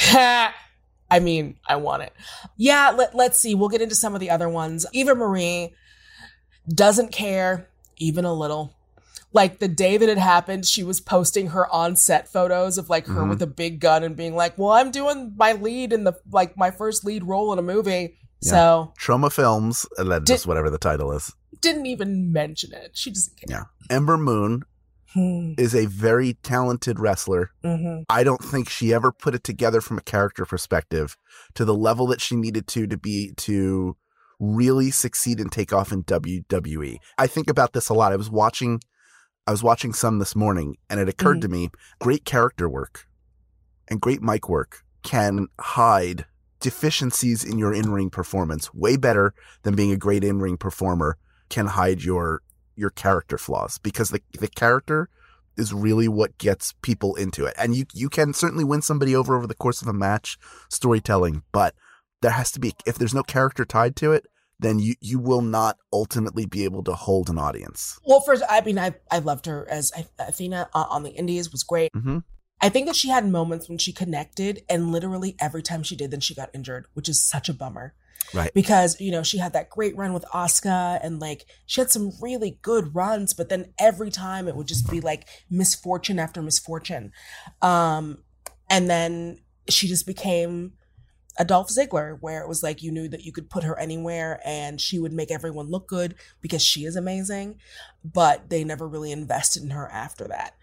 I 1.10 1.20
mean, 1.20 1.56
I 1.68 1.76
want 1.76 2.02
it. 2.04 2.12
Yeah, 2.56 2.90
let, 2.90 3.14
let's 3.14 3.38
see. 3.40 3.54
We'll 3.54 3.68
get 3.68 3.80
into 3.80 3.94
some 3.94 4.14
of 4.14 4.20
the 4.20 4.30
other 4.30 4.48
ones. 4.48 4.86
Eva 4.92 5.14
Marie 5.14 5.74
doesn't 6.68 7.12
care 7.12 7.68
even 7.96 8.24
a 8.24 8.32
little. 8.32 8.74
Like 9.36 9.58
the 9.58 9.68
day 9.68 9.98
that 9.98 10.08
it 10.08 10.16
happened, 10.18 10.64
she 10.66 10.82
was 10.82 11.00
posting 11.00 11.48
her 11.48 11.70
on 11.72 11.94
set 11.94 12.26
photos 12.32 12.78
of 12.78 12.88
like 12.88 13.06
her 13.06 13.20
Mhm. 13.22 13.28
with 13.28 13.42
a 13.42 13.46
big 13.46 13.80
gun 13.80 14.02
and 14.02 14.16
being 14.16 14.34
like, 14.34 14.56
"Well, 14.56 14.70
I'm 14.70 14.90
doing 14.90 15.34
my 15.36 15.52
lead 15.52 15.92
in 15.92 16.04
the 16.04 16.14
like 16.32 16.56
my 16.56 16.70
first 16.70 17.04
lead 17.04 17.22
role 17.22 17.52
in 17.52 17.58
a 17.58 17.62
movie." 17.62 18.14
Yeah. 18.40 18.50
So 18.50 18.92
Trauma 18.96 19.28
Films, 19.30 19.84
and 19.98 20.10
then 20.10 20.20
Did- 20.24 20.32
just 20.34 20.46
whatever 20.46 20.70
the 20.70 20.78
title 20.78 21.12
is. 21.12 21.32
didn't 21.60 21.86
even 21.86 22.32
mention 22.32 22.72
it. 22.72 22.90
She 22.94 23.10
doesn't 23.10 23.36
care. 23.36 23.46
Yeah, 23.48 23.94
Ember 23.96 24.16
Moon 24.18 24.62
Hmm. 25.14 25.52
is 25.58 25.74
a 25.74 25.86
very 25.86 26.34
talented 26.42 26.98
wrestler. 27.00 27.50
Mhm. 27.64 28.04
I 28.08 28.22
don't 28.24 28.42
think 28.44 28.68
she 28.68 28.92
ever 28.94 29.10
put 29.12 29.34
it 29.34 29.42
together 29.44 29.80
from 29.80 29.96
a 29.98 30.02
character 30.02 30.44
perspective 30.44 31.16
to 31.54 31.64
the 31.64 31.74
level 31.74 32.06
that 32.08 32.20
she 32.20 32.36
needed 32.36 32.66
to 32.68 32.86
to 32.86 32.96
be 32.96 33.32
to 33.48 33.96
really 34.38 34.90
succeed 34.90 35.40
and 35.40 35.50
take 35.50 35.72
off 35.72 35.92
in 35.92 36.02
WWE. 36.02 36.98
I 37.18 37.26
think 37.26 37.48
about 37.48 37.72
this 37.72 37.88
a 37.88 37.94
lot. 37.94 38.12
I 38.12 38.16
was 38.16 38.30
watching 38.30 38.80
I 39.46 39.52
was 39.52 39.62
watching 39.62 39.92
some 39.92 40.18
this 40.18 40.34
morning 40.34 40.76
and 40.90 40.98
it 40.98 41.08
occurred 41.08 41.40
to 41.42 41.48
mm-hmm. 41.48 41.62
me 41.64 41.70
great 42.00 42.24
character 42.24 42.68
work 42.68 43.06
and 43.88 44.00
great 44.00 44.22
mic 44.22 44.48
work 44.48 44.82
can 45.02 45.46
hide 45.60 46.26
deficiencies 46.60 47.44
in 47.44 47.58
your 47.58 47.72
in-ring 47.72 48.10
performance 48.10 48.74
way 48.74 48.96
better 48.96 49.34
than 49.62 49.76
being 49.76 49.92
a 49.92 49.96
great 49.96 50.24
in-ring 50.24 50.56
performer 50.56 51.16
can 51.48 51.66
hide 51.66 52.02
your 52.02 52.42
your 52.74 52.90
character 52.90 53.38
flaws 53.38 53.78
because 53.78 54.10
the 54.10 54.20
the 54.38 54.48
character 54.48 55.08
is 55.56 55.72
really 55.72 56.08
what 56.08 56.36
gets 56.38 56.74
people 56.82 57.14
into 57.14 57.44
it. 57.44 57.54
And 57.56 57.74
you 57.74 57.86
you 57.94 58.08
can 58.08 58.32
certainly 58.32 58.64
win 58.64 58.82
somebody 58.82 59.14
over 59.14 59.36
over 59.36 59.46
the 59.46 59.54
course 59.54 59.82
of 59.82 59.88
a 59.88 59.92
match 59.92 60.38
storytelling, 60.68 61.42
but 61.52 61.74
there 62.20 62.32
has 62.32 62.50
to 62.52 62.60
be 62.60 62.74
if 62.84 62.98
there's 62.98 63.14
no 63.14 63.22
character 63.22 63.64
tied 63.64 63.96
to 63.96 64.12
it, 64.12 64.26
then 64.58 64.78
you 64.78 64.94
you 65.00 65.18
will 65.18 65.42
not 65.42 65.78
ultimately 65.92 66.46
be 66.46 66.64
able 66.64 66.82
to 66.84 66.94
hold 66.94 67.28
an 67.28 67.38
audience. 67.38 67.98
Well, 68.04 68.20
first, 68.20 68.42
I 68.48 68.60
mean, 68.62 68.78
I 68.78 68.94
I 69.10 69.18
loved 69.18 69.46
her 69.46 69.66
as 69.70 69.92
Athena 70.18 70.68
uh, 70.74 70.86
on 70.88 71.02
the 71.02 71.10
Indies 71.10 71.52
was 71.52 71.62
great. 71.62 71.92
Mm-hmm. 71.92 72.18
I 72.60 72.70
think 72.70 72.86
that 72.86 72.96
she 72.96 73.08
had 73.08 73.28
moments 73.28 73.68
when 73.68 73.78
she 73.78 73.92
connected, 73.92 74.62
and 74.68 74.90
literally 74.90 75.36
every 75.40 75.62
time 75.62 75.82
she 75.82 75.94
did, 75.94 76.10
then 76.10 76.20
she 76.20 76.34
got 76.34 76.50
injured, 76.54 76.86
which 76.94 77.08
is 77.08 77.22
such 77.22 77.48
a 77.48 77.54
bummer. 77.54 77.94
Right. 78.34 78.52
Because, 78.54 79.00
you 79.00 79.12
know, 79.12 79.22
she 79.22 79.38
had 79.38 79.52
that 79.52 79.70
great 79.70 79.96
run 79.96 80.12
with 80.12 80.24
Asuka 80.34 80.98
and 81.02 81.20
like 81.20 81.46
she 81.66 81.80
had 81.80 81.90
some 81.90 82.12
really 82.20 82.58
good 82.62 82.94
runs, 82.94 83.34
but 83.34 83.48
then 83.48 83.72
every 83.78 84.10
time 84.10 84.48
it 84.48 84.56
would 84.56 84.66
just 84.66 84.90
be 84.90 85.00
like 85.00 85.28
misfortune 85.48 86.18
after 86.18 86.42
misfortune. 86.42 87.12
Um, 87.62 88.24
and 88.68 88.90
then 88.90 89.38
she 89.68 89.86
just 89.86 90.06
became 90.06 90.72
a 91.38 91.44
Ziggler, 91.44 92.18
where 92.20 92.40
it 92.40 92.48
was 92.48 92.62
like 92.62 92.82
you 92.82 92.90
knew 92.90 93.08
that 93.08 93.24
you 93.24 93.32
could 93.32 93.50
put 93.50 93.64
her 93.64 93.78
anywhere 93.78 94.40
and 94.44 94.80
she 94.80 94.98
would 94.98 95.12
make 95.12 95.30
everyone 95.30 95.70
look 95.70 95.86
good 95.86 96.14
because 96.40 96.62
she 96.62 96.84
is 96.84 96.96
amazing, 96.96 97.58
but 98.04 98.48
they 98.48 98.64
never 98.64 98.88
really 98.88 99.12
invested 99.12 99.62
in 99.62 99.70
her 99.70 99.88
after 99.90 100.26
that, 100.28 100.54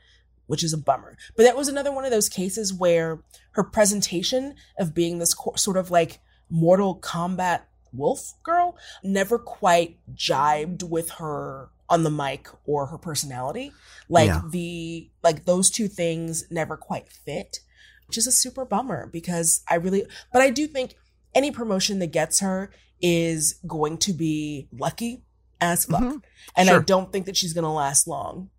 which 0.47 0.63
is 0.63 0.73
a 0.73 0.77
bummer. 0.77 1.17
But 1.35 1.43
that 1.43 1.55
was 1.57 1.67
another 1.67 1.91
one 1.91 2.05
of 2.05 2.11
those 2.11 2.29
cases 2.29 2.73
where 2.73 3.21
her 3.51 3.63
presentation 3.63 4.55
of 4.79 4.93
being 4.95 5.19
this 5.19 5.33
co- 5.33 5.55
sort 5.55 5.77
of 5.77 5.91
like 5.91 6.19
Mortal 6.49 6.97
Kombat 6.99 7.61
wolf 7.91 8.33
girl 8.41 8.75
never 9.03 9.37
quite 9.37 9.97
jibed 10.15 10.81
with 10.81 11.11
her 11.11 11.69
on 11.89 12.01
the 12.03 12.09
mic 12.09 12.47
or 12.65 12.87
her 12.87 12.97
personality. 12.97 13.71
Like 14.09 14.27
Yeah. 14.27 14.41
the 14.49 15.09
like 15.21 15.45
those 15.45 15.69
two 15.69 15.87
things 15.87 16.45
never 16.49 16.75
quite 16.75 17.07
fit, 17.09 17.59
which 18.07 18.17
is 18.17 18.27
a 18.27 18.31
super 18.31 18.65
bummer 18.65 19.07
because 19.07 19.63
I 19.69 19.75
really 19.75 20.05
but 20.31 20.41
I 20.41 20.49
do 20.49 20.67
think 20.67 20.95
any 21.35 21.51
promotion 21.51 21.99
that 21.99 22.11
gets 22.11 22.39
her 22.39 22.71
is 23.01 23.59
going 23.67 23.97
to 23.99 24.13
be 24.13 24.67
lucky 24.71 25.23
as 25.59 25.85
fuck. 25.85 26.01
Mhm. 26.01 26.23
And 26.55 26.69
I 26.69 26.79
don't 26.79 27.11
think 27.11 27.25
that 27.25 27.35
she's 27.37 27.53
going 27.53 27.63
to 27.63 27.69
last 27.69 28.07
long 28.07 28.49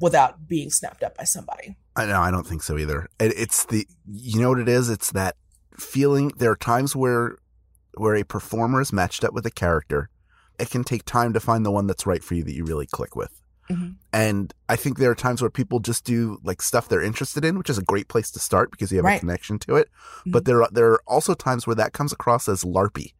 without 0.00 0.48
being 0.48 0.70
snapped 0.70 1.02
up 1.02 1.16
by 1.16 1.24
somebody. 1.24 1.76
I 1.96 2.06
know. 2.06 2.20
I 2.20 2.30
don't 2.30 2.46
think 2.46 2.62
so 2.62 2.78
either. 2.78 3.08
It, 3.18 3.32
it's 3.36 3.64
the 3.66 3.86
you 4.10 4.40
know 4.40 4.50
what 4.50 4.58
it 4.58 4.68
is. 4.68 4.88
It's 4.88 5.12
that 5.12 5.36
feeling. 5.78 6.32
There 6.36 6.50
are 6.50 6.56
times 6.56 6.94
where 6.96 7.36
where 7.94 8.14
a 8.16 8.24
performer 8.24 8.80
is 8.80 8.92
matched 8.92 9.24
up 9.24 9.34
with 9.34 9.46
a 9.46 9.50
character. 9.50 10.08
It 10.58 10.70
can 10.70 10.84
take 10.84 11.04
time 11.04 11.32
to 11.32 11.40
find 11.40 11.64
the 11.66 11.70
one 11.70 11.86
that's 11.86 12.06
right 12.06 12.22
for 12.22 12.34
you 12.34 12.44
that 12.44 12.52
you 12.54 12.64
really 12.64 12.86
click 12.86 13.14
with. 13.16 13.41
Mhm. 13.72 13.96
And 14.12 14.54
I 14.68 14.76
think 14.76 14.98
there 14.98 15.10
are 15.10 15.14
times 15.14 15.40
where 15.42 15.50
people 15.50 15.80
just 15.80 16.04
do 16.04 16.38
like 16.44 16.60
stuff 16.62 16.88
they're 16.88 17.02
interested 17.02 17.44
in, 17.44 17.56
which 17.58 17.70
is 17.70 17.78
a 17.78 17.82
great 17.82 18.08
place 18.08 18.30
to 18.32 18.38
start 18.38 18.70
because 18.70 18.90
you 18.90 18.98
have 18.98 19.04
a 19.16 19.20
connection 19.20 19.58
to 19.60 19.76
it. 19.76 19.88
But 20.26 20.44
there 20.44 20.62
are 20.62 20.68
there 20.72 20.90
are 20.92 21.02
also 21.06 21.34
times 21.34 21.66
where 21.66 21.76
that 21.76 21.92
comes 21.92 22.12
across 22.12 22.48
as 22.48 22.64
larpy. 22.64 23.14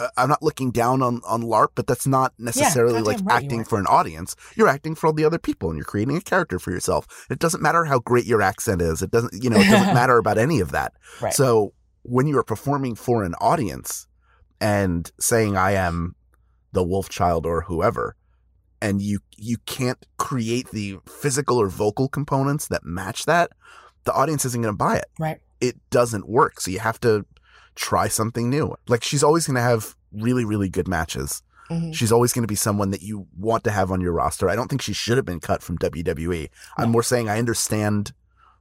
Uh, 0.00 0.08
I'm 0.16 0.28
not 0.28 0.42
looking 0.42 0.72
down 0.72 1.02
on 1.02 1.20
on 1.24 1.42
LARP, 1.42 1.68
but 1.76 1.86
that's 1.86 2.06
not 2.06 2.32
necessarily 2.36 3.00
like 3.00 3.18
right 3.22 3.44
acting 3.44 3.64
for 3.64 3.78
an 3.78 3.86
audience. 3.86 4.34
You're 4.56 4.66
acting 4.68 4.96
for 4.96 5.06
all 5.06 5.12
the 5.12 5.24
other 5.24 5.38
people, 5.38 5.70
and 5.70 5.78
you're 5.78 5.84
creating 5.84 6.16
a 6.16 6.20
character 6.20 6.58
for 6.58 6.72
yourself. 6.72 7.06
It 7.30 7.38
doesn't 7.38 7.62
matter 7.62 7.84
how 7.84 8.00
great 8.00 8.24
your 8.26 8.42
accent 8.42 8.82
is. 8.82 9.02
It 9.02 9.12
doesn't, 9.12 9.40
you 9.42 9.50
know, 9.50 9.60
it 9.60 9.70
doesn't 9.70 9.94
matter 10.02 10.18
about 10.18 10.36
any 10.36 10.58
of 10.58 10.72
that. 10.72 10.94
Right. 11.20 11.32
So 11.32 11.74
when 12.02 12.26
you 12.26 12.36
are 12.38 12.42
performing 12.44 12.96
for 12.96 13.22
an 13.22 13.34
audience 13.40 14.08
and 14.60 15.10
saying 15.20 15.56
I 15.56 15.72
am 15.72 16.16
the 16.72 16.82
wolf 16.82 17.08
child 17.08 17.46
or 17.46 17.60
whoever, 17.62 18.16
and 18.80 19.00
you 19.02 19.20
you 19.36 19.56
can't 19.66 20.04
create 20.18 20.70
the 20.70 20.98
physical 21.06 21.58
or 21.58 21.68
vocal 21.68 22.08
components 22.08 22.68
that 22.68 22.84
match 22.84 23.24
that, 23.26 23.50
the 24.04 24.12
audience 24.12 24.44
isn't 24.44 24.62
going 24.62 24.72
to 24.74 24.76
buy 24.76 24.96
it. 24.96 25.06
right. 25.18 25.40
It 25.60 25.76
doesn't 25.90 26.28
work. 26.28 26.60
So 26.60 26.70
you 26.70 26.78
have 26.80 27.00
to 27.00 27.24
try 27.74 28.08
something 28.08 28.50
new. 28.50 28.74
Like 28.86 29.02
she's 29.02 29.22
always 29.24 29.46
going 29.46 29.54
to 29.56 29.62
have 29.62 29.94
really 30.12 30.44
really 30.44 30.68
good 30.68 30.86
matches. 30.88 31.42
Mhm. 31.70 31.94
She's 31.94 32.12
always 32.12 32.32
going 32.34 32.42
to 32.42 32.48
be 32.48 32.54
someone 32.54 32.90
that 32.90 33.00
you 33.00 33.26
want 33.36 33.64
to 33.64 33.70
have 33.70 33.90
on 33.90 34.02
your 34.02 34.12
roster. 34.12 34.50
I 34.50 34.56
don't 34.56 34.68
think 34.68 34.82
she 34.82 34.92
should 34.92 35.16
have 35.16 35.24
been 35.24 35.40
cut 35.40 35.62
from 35.62 35.78
WWE. 35.78 36.50
I'm 36.76 36.90
more 36.90 37.02
saying 37.02 37.28
I 37.30 37.38
understand 37.38 38.12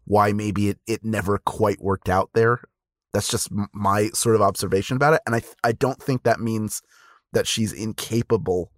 why 0.05 0.31
maybe 0.31 0.69
it, 0.69 0.79
it 0.87 1.03
never 1.03 1.37
quite 1.39 1.81
worked 1.81 2.07
out 2.07 2.29
there. 2.33 2.61
That's 3.11 3.27
just 3.27 3.49
my 3.73 4.07
sort 4.13 4.35
of 4.35 4.41
observation 4.41 4.95
about 4.95 5.13
it. 5.15 5.21
And 5.25 5.35
I, 5.35 5.41
I 5.63 5.73
don't 5.73 6.01
think 6.01 6.23
that 6.23 6.39
means 6.39 6.81
that 7.33 7.45
she's 7.47 7.73
incapable 7.73 8.71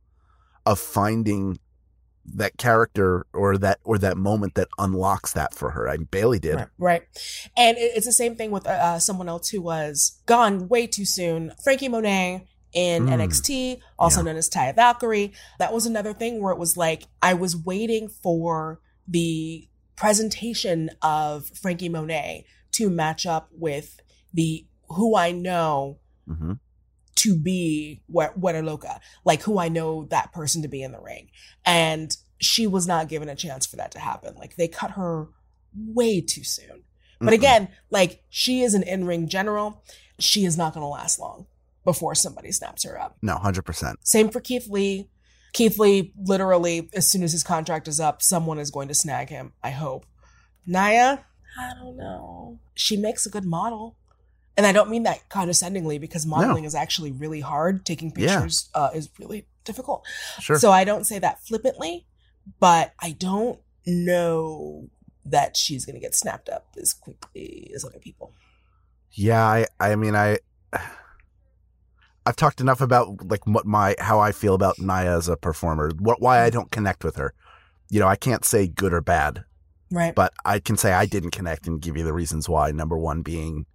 of 0.65 0.79
finding 0.79 1.59
that 2.27 2.57
character 2.57 3.25
or 3.33 3.57
that, 3.57 3.79
or 3.83 3.97
that 3.99 4.17
moment 4.17 4.55
that 4.55 4.67
unlocks 4.79 5.33
that 5.33 5.53
for 5.53 5.71
her. 5.71 5.87
I 5.87 5.97
Bayley 5.97 6.39
did. 6.39 6.55
Right, 6.55 6.67
right. 6.79 7.01
And 7.55 7.77
it's 7.77 8.07
the 8.07 8.11
same 8.11 8.35
thing 8.35 8.49
with 8.49 8.65
uh, 8.65 8.71
uh, 8.71 8.99
someone 8.99 9.29
else 9.29 9.49
who 9.49 9.61
was 9.61 10.19
gone 10.25 10.67
way 10.67 10.87
too 10.87 11.05
soon. 11.05 11.51
Frankie 11.63 11.87
Monet 11.87 12.47
in 12.73 13.05
Mm. 13.05 13.13
NXT, 13.21 13.79
also 13.99 14.19
Yeah. 14.19 14.25
known 14.25 14.37
as 14.37 14.49
Taya 14.49 14.75
Valkyrie. 14.75 15.33
That 15.59 15.71
was 15.71 15.85
another 15.85 16.13
thing 16.13 16.41
where 16.41 16.51
it 16.51 16.57
was 16.59 16.75
like 16.75 17.03
I 17.21 17.33
was 17.35 17.55
waiting 17.55 18.09
for 18.09 18.81
the 19.07 19.69
presentation 19.95 20.89
of 21.01 21.45
Frankie 21.61 21.89
Monet 21.89 22.45
to 22.71 22.89
match 22.89 23.25
up 23.25 23.49
with 23.51 23.99
the 24.33 24.65
who 24.89 25.15
I 25.15 25.31
know 25.31 25.99
hmm 26.27 26.53
to 27.25 27.35
be 27.35 28.01
what 28.07 28.33
a 28.55 28.61
Loca, 28.61 28.99
like 29.23 29.41
who 29.41 29.59
I 29.59 29.69
know 29.69 30.05
that 30.05 30.31
person 30.33 30.61
to 30.61 30.67
be 30.67 30.81
in 30.81 30.91
the 30.91 30.99
ring. 30.99 31.29
And 31.65 32.15
she 32.39 32.67
was 32.67 32.87
not 32.87 33.09
given 33.09 33.29
a 33.29 33.35
chance 33.35 33.65
for 33.65 33.75
that 33.77 33.91
to 33.91 33.99
happen. 33.99 34.35
Like 34.35 34.55
they 34.55 34.67
cut 34.67 34.91
her 34.91 35.27
way 35.75 36.21
too 36.21 36.43
soon. 36.43 36.83
But 37.19 37.29
Mm-mm. 37.29 37.35
again, 37.35 37.69
like 37.89 38.23
she 38.29 38.61
is 38.61 38.73
an 38.73 38.83
in-ring 38.83 39.27
general. 39.27 39.83
She 40.19 40.45
is 40.45 40.57
not 40.57 40.73
going 40.73 40.83
to 40.83 40.87
last 40.87 41.19
long 41.19 41.47
before 41.83 42.15
somebody 42.15 42.51
snaps 42.51 42.83
her 42.83 42.99
up. 42.99 43.17
No, 43.21 43.37
100%. 43.37 43.95
Same 44.01 44.29
for 44.29 44.39
Keith 44.41 44.67
Lee. 44.69 45.09
Keith 45.53 45.79
Lee, 45.79 46.13
literally, 46.21 46.89
as 46.93 47.09
soon 47.09 47.23
as 47.23 47.31
his 47.31 47.43
contract 47.43 47.87
is 47.87 47.99
up, 47.99 48.21
someone 48.21 48.59
is 48.59 48.71
going 48.71 48.89
to 48.89 48.93
snag 48.93 49.29
him. 49.29 49.53
I 49.63 49.69
hope. 49.69 50.05
Nia, 50.67 51.25
I 51.57 51.73
don't 51.75 51.95
know. 51.95 52.59
She 52.73 52.97
makes 52.97 53.25
a 53.25 53.29
good 53.29 53.45
model. 53.45 53.95
And 54.57 54.65
I 54.65 54.71
don't 54.71 54.89
mean 54.89 55.03
that 55.03 55.27
condescendingly 55.29 55.99
because 55.99 56.25
modeling 56.25 56.63
is 56.63 56.75
actually 56.75 57.11
really 57.11 57.41
hard. 57.41 57.85
Taking 57.85 58.13
Yeah. 58.15 58.35
pictures 58.35 58.69
uh, 58.73 58.89
is 58.93 59.09
really 59.19 59.47
difficult. 59.65 60.05
Sure. 60.39 60.57
So 60.57 60.71
I 60.71 60.83
don't 60.85 61.05
say 61.05 61.19
that 61.19 61.41
flippantly, 61.45 62.05
but 62.59 62.93
I 62.99 63.11
don't 63.11 63.59
know 63.85 64.87
that 65.25 65.57
she's 65.57 65.85
going 65.85 65.95
to 65.95 65.99
get 65.99 66.15
snapped 66.15 66.47
up 66.49 66.67
as 66.81 66.93
quickly 66.93 67.71
as 67.75 67.83
other 67.83 67.99
people. 67.99 68.31
Yeah, 69.11 69.43
I 69.43 69.65
I 69.79 69.95
mean 69.95 70.15
I 70.15 70.37
I've 72.25 72.35
talked 72.35 72.59
enough 72.61 72.81
about 72.81 73.27
like 73.29 73.45
what 73.45 73.65
my 73.65 73.95
how 73.99 74.19
I 74.19 74.31
feel 74.31 74.55
about 74.55 74.79
Nia 74.79 75.15
as 75.17 75.27
a 75.29 75.37
performer. 75.37 75.91
What 75.99 76.21
why 76.21 76.41
I 76.43 76.49
don't 76.49 76.71
connect 76.71 77.03
with 77.03 77.17
her. 77.17 77.33
You 77.89 77.99
know, 77.99 78.07
I 78.07 78.15
can't 78.15 78.43
say 78.43 78.67
good 78.67 78.93
or 78.93 79.01
bad, 79.01 79.43
Right. 79.91 80.15
but 80.15 80.33
I 80.43 80.59
can 80.59 80.75
say 80.75 80.91
I 80.93 81.05
didn't 81.05 81.31
connect 81.31 81.67
and 81.67 81.79
give 81.81 81.95
you 81.95 82.03
the 82.03 82.13
reasons 82.13 82.49
why. 82.49 82.71
Number 82.71 82.97
1 82.97 83.21
being 83.21 83.67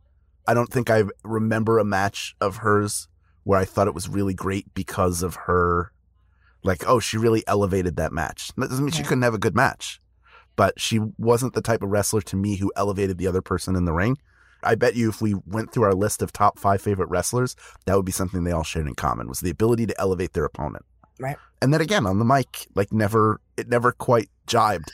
I 0.47 0.55
don't 0.55 0.73
think 0.73 0.91
I 0.91 1.05
remember 1.23 1.79
a 1.79 1.85
match 1.85 2.35
of 2.41 2.59
hers 2.59 3.09
where 3.45 3.59
I 3.59 3.65
thought 3.65 3.89
it 3.89 3.95
was 3.95 4.09
really 4.09 4.35
great 4.35 4.73
because 4.75 5.23
of 5.23 5.35
her 5.47 5.93
like 6.63 6.87
oh, 6.87 7.01
she 7.01 7.17
really 7.17 7.43
elevated 7.47 7.97
that 7.97 8.13
match. 8.13 8.51
That 8.57 8.69
doesn't 8.69 8.85
mean 8.85 8.93
she 8.93 9.03
couldn't 9.03 9.23
have 9.23 9.35
a 9.35 9.39
good 9.39 9.57
match. 9.57 10.01
But 10.57 10.79
she 10.79 11.01
wasn't 11.17 11.55
the 11.55 11.63
type 11.63 11.83
of 11.83 11.89
wrestler 11.89 12.21
to 12.23 12.37
me 12.37 12.57
who 12.57 12.73
elevated 12.77 13.17
the 13.17 13.27
other 13.27 13.41
person 13.41 13.77
in 13.77 13.87
the 13.87 13.93
ring. 13.93 14.19
I 14.63 14.75
bet 14.75 14.95
you 14.95 15.09
if 15.09 15.23
we 15.23 15.35
went 15.47 15.73
through 15.73 15.85
our 15.85 15.95
list 15.95 16.21
of 16.21 16.33
top 16.33 16.59
five 16.59 16.83
favorite 16.83 17.09
wrestlers, 17.09 17.57
that 17.87 17.97
would 17.97 18.05
be 18.05 18.13
something 18.13 18.45
they 18.45 18.53
all 18.53 18.65
shared 18.65 18.87
in 18.87 18.95
common 18.95 19.27
was 19.27 19.41
the 19.41 19.49
ability 19.49 19.87
to 19.87 19.99
elevate 19.99 20.35
their 20.35 20.45
opponent. 20.45 20.85
Right. 21.19 21.39
And 21.63 21.73
then 21.73 21.81
again 21.81 22.07
on 22.07 22.19
the 22.19 22.25
mic, 22.25 22.67
like 22.75 22.93
never 22.93 23.41
it 23.57 23.69
never 23.69 23.93
quite 23.93 24.29
jibed. 24.47 24.93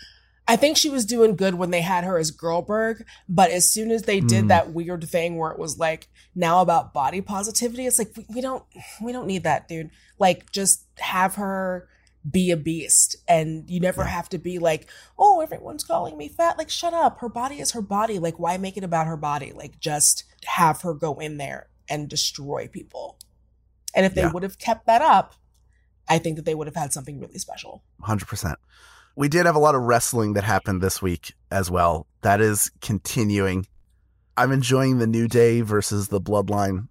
I 0.49 0.55
think 0.57 0.77
she 0.77 0.89
was 0.91 1.05
doing 1.05 1.35
good 1.35 1.55
when 1.57 1.71
they 1.71 1.81
had 1.81 2.05
her 2.05 2.19
as 2.19 2.31
Girlberg, 2.31 3.05
but 3.29 3.51
as 3.51 3.69
soon 3.71 3.91
as 3.91 4.03
they 4.03 4.21
did 4.21 4.45
Mm. 4.45 4.49
that 4.49 4.73
weird 4.73 5.09
thing 5.09 5.37
where 5.37 5.51
it 5.51 5.59
was 5.59 5.79
like 5.79 6.09
now 6.37 6.61
about 6.61 6.93
body 6.95 7.21
positivity, 7.21 7.85
it's 7.87 7.99
like 7.99 8.13
we, 8.17 8.27
we 8.29 8.41
don't 8.41 8.65
we 9.03 9.13
don't 9.13 9.27
need 9.27 9.43
that, 9.45 9.67
dude. 9.69 9.91
Like 10.19 10.51
just 10.53 10.85
have 10.99 11.35
her 11.35 11.89
be 12.29 12.51
a 12.51 12.57
beast 12.57 13.17
and 13.29 13.69
you 13.71 13.81
never 13.81 14.03
Yeah. 14.03 14.09
have 14.09 14.29
to 14.31 14.39
be 14.39 14.59
like, 14.59 14.89
"Oh, 15.19 15.41
everyone's 15.41 15.85
calling 15.85 16.17
me 16.17 16.29
fat." 16.29 16.59
Like 16.59 16.71
shut 16.71 16.95
up. 16.95 17.19
Her 17.21 17.29
body 17.29 17.59
is 17.61 17.73
her 17.73 17.83
body. 17.83 18.19
Like 18.21 18.39
why 18.39 18.57
make 18.57 18.77
it 18.77 18.85
about 18.85 19.07
her 19.09 19.17
body? 19.17 19.53
Like 19.53 19.81
just 19.81 20.25
have 20.45 20.83
her 20.83 20.95
go 20.95 21.15
in 21.19 21.39
there 21.39 21.69
and 21.89 22.09
destroy 22.09 22.69
people. 22.69 23.19
And 23.95 24.07
if 24.07 24.15
they 24.15 24.23
Yeah. 24.23 24.33
would 24.33 24.43
have 24.45 24.59
kept 24.59 24.87
that 24.87 25.03
up, 25.03 25.35
I 26.09 26.19
think 26.19 26.37
that 26.37 26.45
they 26.45 26.55
would 26.55 26.67
have 26.69 26.77
had 26.77 26.93
something 26.93 27.19
really 27.19 27.39
special. 27.39 27.83
100%. 28.01 28.57
We 29.17 29.29
did 29.29 29.47
have 29.47 29.57
a 29.57 29.61
lot 29.61 29.75
of 29.75 29.83
wrestling 29.83 30.35
that 30.35 30.45
happened 30.45 30.83
this 30.83 31.01
week 31.01 31.33
as 31.51 31.71
well. 31.71 32.07
That 32.23 32.41
is 32.41 32.71
continuing. 32.81 33.67
I'm 34.37 34.53
enjoying 34.53 34.99
the 34.99 35.07
New 35.07 35.27
Day 35.27 35.63
versus 35.63 36.09
the 36.09 36.21
Bloodline. 36.21 36.89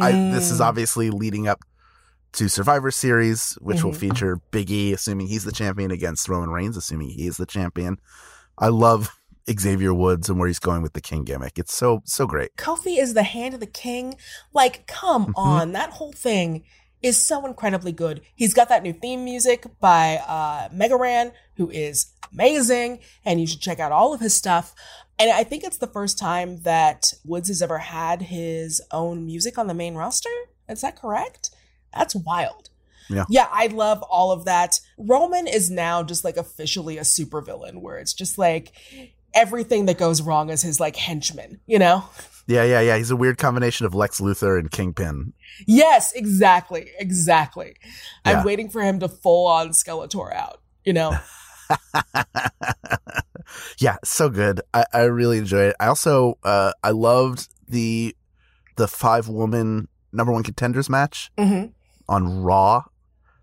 I, 0.00 0.12
this 0.12 0.50
is 0.50 0.58
Mm. 0.60 0.64
obviously 0.66 1.10
leading 1.10 1.46
up 1.46 1.60
to 2.32 2.48
Survivor 2.48 2.90
Series, 2.90 3.52
which 3.60 3.84
will 3.84 3.92
Mhm. 3.92 3.96
feature 3.96 4.40
Big 4.50 4.70
E, 4.70 4.92
assuming 4.92 5.28
he's 5.28 5.44
the 5.44 5.52
champion, 5.52 5.90
against 5.90 6.28
Roman 6.28 6.50
Reigns, 6.50 6.76
assuming 6.76 7.10
he 7.10 7.26
is 7.26 7.36
the 7.36 7.46
champion. 7.46 7.98
I 8.58 8.68
love 8.68 9.10
Xavier 9.48 9.92
Woods 9.94 10.28
and 10.28 10.38
where 10.38 10.48
he's 10.48 10.58
going 10.60 10.82
with 10.82 10.92
the 10.94 11.00
King 11.00 11.24
gimmick. 11.24 11.58
It's 11.58 11.74
so 11.74 12.02
so 12.04 12.26
great. 12.26 12.56
Kofi 12.56 12.98
is 13.00 13.14
the 13.14 13.22
hand 13.24 13.54
of 13.54 13.60
the 13.60 13.66
king. 13.66 14.14
Like, 14.52 14.86
come 14.86 15.26
Mhm. 15.28 15.32
on. 15.36 15.72
That 15.72 15.90
whole 15.90 16.12
thing 16.12 16.62
is 17.02 17.24
so 17.24 17.46
incredibly 17.46 17.92
good. 17.92 18.20
He's 18.34 18.54
got 18.54 18.68
that 18.68 18.82
new 18.82 18.92
theme 18.92 19.24
music 19.24 19.66
by 19.80 20.16
uh 20.26 20.68
Mega 20.72 20.96
Ran, 20.96 21.32
who 21.56 21.70
is 21.70 22.12
amazing, 22.32 23.00
and 23.24 23.40
you 23.40 23.46
should 23.46 23.60
check 23.60 23.80
out 23.80 23.92
all 23.92 24.14
of 24.14 24.20
his 24.20 24.34
stuff. 24.34 24.74
And 25.18 25.30
I 25.30 25.44
think 25.44 25.64
it's 25.64 25.78
the 25.78 25.86
first 25.86 26.18
time 26.18 26.62
that 26.62 27.12
Woods 27.24 27.48
has 27.48 27.60
ever 27.60 27.78
had 27.78 28.22
his 28.22 28.80
own 28.90 29.26
music 29.26 29.58
on 29.58 29.66
the 29.66 29.74
main 29.74 29.94
roster. 29.94 30.30
Is 30.68 30.80
that 30.80 30.96
correct? 30.96 31.50
That's 31.94 32.14
wild. 32.14 32.70
Yeah. 33.10 33.24
Yeah, 33.28 33.48
I 33.50 33.66
love 33.66 34.02
all 34.02 34.30
of 34.30 34.44
that. 34.44 34.80
Roman 34.96 35.46
is 35.46 35.70
now 35.70 36.02
just 36.02 36.24
like 36.24 36.36
officially 36.36 36.96
a 36.96 37.02
supervillain 37.02 37.80
where 37.80 37.98
it's 37.98 38.14
just 38.14 38.38
like 38.38 38.72
everything 39.34 39.86
that 39.86 39.98
goes 39.98 40.22
wrong 40.22 40.50
is 40.50 40.62
his 40.62 40.80
like 40.80 40.96
henchman, 40.96 41.60
you 41.66 41.78
know? 41.78 42.04
Yeah, 42.46 42.64
yeah, 42.64 42.80
yeah. 42.80 42.96
He's 42.96 43.10
a 43.10 43.16
weird 43.16 43.38
combination 43.38 43.86
of 43.86 43.94
Lex 43.94 44.20
Luthor 44.20 44.58
and 44.58 44.70
Kingpin. 44.70 45.32
Yes, 45.66 46.12
exactly. 46.12 46.90
Exactly. 46.98 47.76
Yeah. 48.26 48.38
I'm 48.38 48.44
waiting 48.44 48.68
for 48.68 48.82
him 48.82 48.98
to 49.00 49.08
full 49.08 49.46
on 49.46 49.70
Skeletor 49.70 50.34
out, 50.34 50.60
you 50.84 50.92
know? 50.92 51.16
yeah, 53.78 53.96
so 54.04 54.28
good. 54.28 54.60
I, 54.74 54.84
I 54.92 55.02
really 55.02 55.38
enjoyed 55.38 55.70
it. 55.70 55.76
I 55.80 55.86
also 55.86 56.38
uh 56.42 56.72
I 56.82 56.90
loved 56.90 57.48
the 57.68 58.16
the 58.76 58.88
five 58.88 59.28
woman 59.28 59.88
number 60.12 60.32
one 60.32 60.42
contenders 60.42 60.90
match 60.90 61.30
hmm 61.38 61.66
on 62.08 62.42
Raw. 62.42 62.82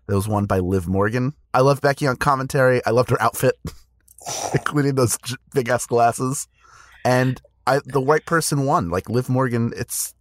That 0.06 0.14
was 0.14 0.28
won 0.28 0.46
by 0.46 0.58
Liv 0.58 0.86
Morgan. 0.86 1.34
I 1.54 1.60
love 1.60 1.80
Becky 1.80 2.06
on 2.06 2.16
commentary. 2.16 2.84
I 2.84 2.90
loved 2.90 3.10
her 3.10 3.20
outfit, 3.20 3.56
including 4.52 4.94
those 4.94 5.18
big 5.54 5.68
ass 5.68 5.86
glasses. 5.86 6.48
And 7.04 7.40
I 7.66 7.80
the 7.84 8.00
white 8.00 8.26
person 8.26 8.64
won. 8.64 8.90
Like 8.90 9.08
Liv 9.08 9.28
Morgan, 9.28 9.72
it's 9.76 10.14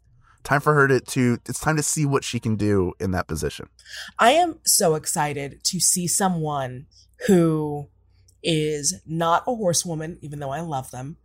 time 0.44 0.62
for 0.62 0.74
her 0.74 0.88
to, 0.88 1.00
to 1.00 1.38
it's 1.46 1.60
time 1.60 1.75
to 1.77 1.84
see 1.84 2.06
what 2.06 2.24
she 2.24 2.39
can 2.39 2.56
do 2.56 2.94
in 3.00 3.12
that 3.12 3.27
position. 3.27 3.68
I 4.18 4.32
am 4.32 4.60
so 4.63 4.96
excited 4.96 5.63
to 5.66 5.80
see 5.80 6.08
someone 6.08 6.88
who 7.27 7.89
is 8.44 9.01
not 9.06 9.44
a 9.48 9.56
horsewoman, 9.56 10.18
even 10.22 10.39
though 10.39 10.51
I 10.51 10.62
love 10.62 10.92
them, 10.92 11.18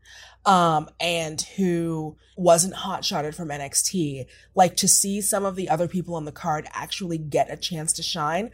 um, 0.44 0.88
and 0.98 1.40
who 1.56 2.16
wasn't 2.36 2.74
hot 2.74 3.04
shotted 3.04 3.34
from 3.34 3.48
NXT. 3.48 4.26
Like 4.54 4.76
to 4.76 4.88
see 4.88 5.20
some 5.20 5.44
of 5.44 5.54
the 5.54 5.68
other 5.68 5.86
people 5.86 6.14
on 6.14 6.24
the 6.24 6.32
card 6.32 6.66
actually 6.72 7.18
get 7.18 7.52
a 7.52 7.56
chance 7.56 7.92
to 7.94 8.02
shine. 8.02 8.50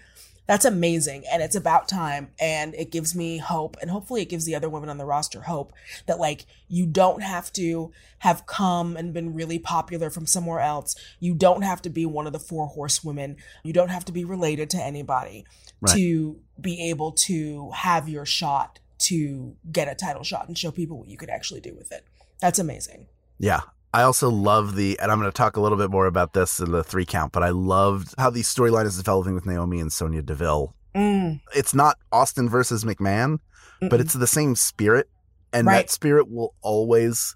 That's 0.49 0.65
amazing. 0.65 1.25
And 1.31 1.43
it's 1.43 1.55
about 1.55 1.89
time. 1.89 2.31
And 2.41 2.75
it 2.75 2.91
gives 2.91 3.15
me 3.15 3.37
hope. 3.37 3.77
And 3.81 3.91
hopefully 3.91 4.23
it 4.23 4.31
gives 4.31 4.47
the 4.47 4.55
other 4.55 4.69
women 4.71 4.89
on 4.89 4.97
the 4.97 5.05
roster 5.05 5.43
hope 5.43 5.75
that, 6.07 6.19
like, 6.19 6.47
you 6.69 6.87
don't 6.87 7.23
have 7.23 7.53
to 7.53 7.93
have 8.21 8.47
come 8.47 8.97
and 8.97 9.13
been 9.13 9.35
really 9.35 9.59
popular 9.59 10.09
from 10.09 10.27
somewhere 10.27 10.61
else. 10.61 10.97
You 11.21 11.35
don't 11.35 11.63
have 11.63 11.83
to 11.83 11.91
be 11.91 12.07
one 12.07 12.27
of 12.27 12.33
the 12.33 12.39
four 12.39 12.67
horsewomen. 12.67 13.37
You 13.63 13.75
don't 13.75 13.91
have 13.91 14.07
to 14.07 14.13
be 14.13 14.25
related 14.25 14.71
to 14.71 14.83
anybody 14.83 15.45
Right. 15.81 15.95
to 15.95 16.41
be 16.61 16.89
able 16.91 17.13
to 17.13 17.71
have 17.73 18.09
your 18.09 18.25
shot 18.25 18.81
to 19.01 19.55
get 19.71 19.87
a 19.87 19.95
title 19.95 20.25
shot 20.25 20.49
and 20.49 20.59
show 20.59 20.71
people 20.73 20.99
what 20.99 21.09
you 21.09 21.17
could 21.19 21.31
actually 21.31 21.61
do 21.61 21.75
with 21.75 21.93
it. 21.93 22.05
That's 22.41 22.59
amazing. 22.59 23.07
Yeah. 23.39 23.61
I 23.95 24.03
also 24.03 24.31
love 24.31 24.77
the, 24.77 24.99
and 25.01 25.11
I'm 25.11 25.19
going 25.19 25.31
to 25.31 25.37
talk 25.37 25.57
a 25.57 25.61
little 25.61 25.79
bit 25.79 25.91
more 25.91 26.07
about 26.07 26.35
this 26.35 26.61
in 26.61 26.73
the 26.73 26.85
three 26.85 27.07
count, 27.07 27.33
but 27.33 27.43
I 27.43 27.51
loved 27.51 28.15
how 28.19 28.31
the 28.31 28.41
storyline 28.43 28.85
is 28.85 28.97
developing 28.97 29.35
with 29.35 29.47
Naomi 29.47 29.81
and 29.81 29.93
Sonya 29.93 30.23
Deville. 30.23 30.75
Mm, 30.95 31.41
It's 31.55 31.75
not 31.75 31.97
Austin 32.13 32.49
versus 32.49 32.85
McMahon, 32.85 33.39
but 33.81 33.93
mm-mm. 33.93 34.01
it's 34.01 34.13
the 34.15 34.27
same 34.27 34.57
spirit. 34.57 35.09
And 35.53 35.67
Right. 35.67 35.87
that 35.87 35.91
spirit 35.91 36.31
will 36.31 36.55
always, 36.61 37.35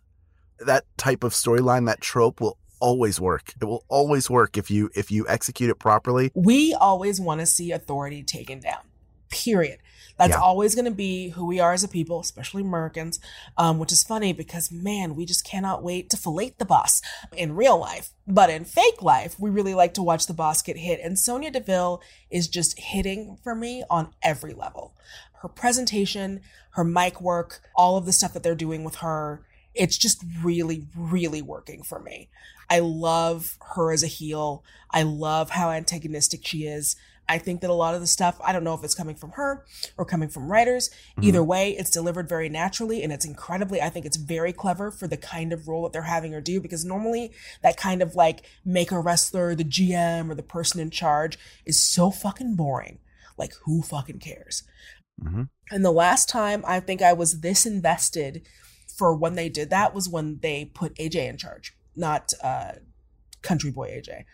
that 0.58 0.84
type 0.98 1.24
of 1.24 1.32
storyline, 1.32 1.86
that 1.86 2.00
trope 2.02 2.40
will 2.40 2.58
always 2.80 3.18
work. 3.20 3.54
It 3.60 3.64
will 3.64 3.84
always 3.88 4.28
work 4.28 4.58
if 4.58 4.70
you, 4.70 4.90
if 4.94 5.10
you 5.10 5.24
execute 5.28 5.70
it 5.70 5.76
properly. 5.78 6.30
we 6.34 6.74
always 6.74 7.20
want 7.20 7.40
to 7.40 7.46
see 7.46 7.72
authority 7.72 8.22
taken 8.22 8.60
down. 8.60 8.80
Period. 9.32 9.78
That's 10.18 10.32
Yeah. 10.32 10.40
always 10.40 10.74
going 10.74 10.84
to 10.84 10.90
be 10.90 11.30
who 11.30 11.46
we 11.46 11.58
are 11.58 11.72
as 11.72 11.82
a 11.82 11.88
people, 11.88 12.20
especially 12.20 12.62
Americans. 12.62 13.18
Um, 13.56 13.78
which 13.78 13.90
is 13.90 14.04
funny 14.04 14.32
because 14.34 14.70
man, 14.70 15.16
we 15.16 15.24
just 15.24 15.42
cannot 15.42 15.82
wait 15.82 16.10
to 16.10 16.16
fillet 16.18 16.54
the 16.58 16.66
boss 16.66 17.00
in 17.34 17.56
real 17.56 17.78
life. 17.78 18.10
But 18.26 18.50
in 18.50 18.64
fake 18.66 19.00
life, 19.02 19.34
we 19.40 19.48
really 19.50 19.74
like 19.74 19.94
to 19.94 20.02
watch 20.02 20.26
the 20.26 20.34
boss 20.34 20.60
get 20.62 20.76
hit. 20.76 21.00
And 21.02 21.18
Sonya 21.18 21.50
Deville 21.50 22.02
is 22.30 22.46
just 22.46 22.78
hitting 22.78 23.38
for 23.42 23.54
me 23.54 23.82
on 23.88 24.12
every 24.22 24.52
level. 24.52 24.94
Her 25.40 25.48
presentation, 25.48 26.42
her 26.72 26.84
mic 26.84 27.20
work, 27.20 27.62
all 27.74 27.96
of 27.96 28.04
the 28.04 28.12
stuff 28.12 28.34
that 28.34 28.42
they're 28.42 28.54
doing 28.54 28.84
with 28.84 28.96
her. 28.96 29.44
It's 29.74 29.96
just 29.96 30.22
really, 30.42 30.86
really 30.94 31.40
working 31.40 31.82
for 31.82 31.98
me. 31.98 32.28
I 32.68 32.80
love 32.80 33.56
her 33.74 33.90
as 33.92 34.02
a 34.02 34.06
heel. 34.08 34.62
I 34.90 35.02
love 35.02 35.50
how 35.50 35.70
antagonistic 35.70 36.46
she 36.46 36.66
is. 36.66 36.96
I 37.28 37.38
think 37.38 37.60
that 37.60 37.70
a 37.70 37.74
lot 37.74 37.94
of 37.94 38.00
the 38.00 38.06
stuff, 38.06 38.40
I 38.44 38.52
don't 38.52 38.64
know 38.64 38.74
if 38.74 38.84
it's 38.84 38.94
coming 38.94 39.14
from 39.14 39.30
her 39.32 39.64
or 39.96 40.04
coming 40.04 40.28
from 40.28 40.50
writers. 40.50 40.90
Either 41.20 41.42
way, 41.42 41.70
it's 41.70 41.90
delivered 41.90 42.28
very 42.28 42.48
naturally 42.48 43.02
and 43.02 43.12
it's 43.12 43.24
incredibly, 43.24 43.80
I 43.80 43.88
think 43.88 44.04
it's 44.04 44.16
very 44.16 44.52
clever 44.52 44.90
for 44.90 45.06
the 45.06 45.16
kind 45.16 45.52
of 45.52 45.68
role 45.68 45.84
that 45.84 45.92
they're 45.92 46.02
having 46.02 46.32
her 46.32 46.40
do 46.40 46.60
because 46.60 46.84
normally 46.84 47.32
that 47.62 47.76
kind 47.76 48.02
of 48.02 48.14
like 48.14 48.44
make 48.64 48.90
a 48.90 48.98
wrestler 48.98 49.54
the 49.54 49.64
GM 49.64 50.30
or 50.30 50.34
the 50.34 50.42
person 50.42 50.80
in 50.80 50.90
charge 50.90 51.38
is 51.64 51.82
so 51.82 52.10
fucking 52.10 52.54
boring. 52.56 52.98
Like, 53.38 53.54
who 53.64 53.82
fucking 53.82 54.18
cares? 54.18 54.64
Mhm. 55.22 55.48
And 55.70 55.84
the 55.84 55.92
last 55.92 56.28
time 56.28 56.64
I 56.66 56.80
think 56.80 57.02
I 57.02 57.12
was 57.12 57.40
this 57.40 57.64
invested 57.64 58.46
for 58.96 59.14
when 59.14 59.34
they 59.34 59.48
did 59.48 59.70
that 59.70 59.94
was 59.94 60.08
when 60.08 60.38
they 60.42 60.66
put 60.66 60.94
AJ 60.96 61.28
in 61.28 61.38
charge, 61.38 61.74
not 61.96 62.32
uh, 62.42 62.72
Country 63.42 63.70
Boy 63.70 63.88
AJ. 63.88 64.24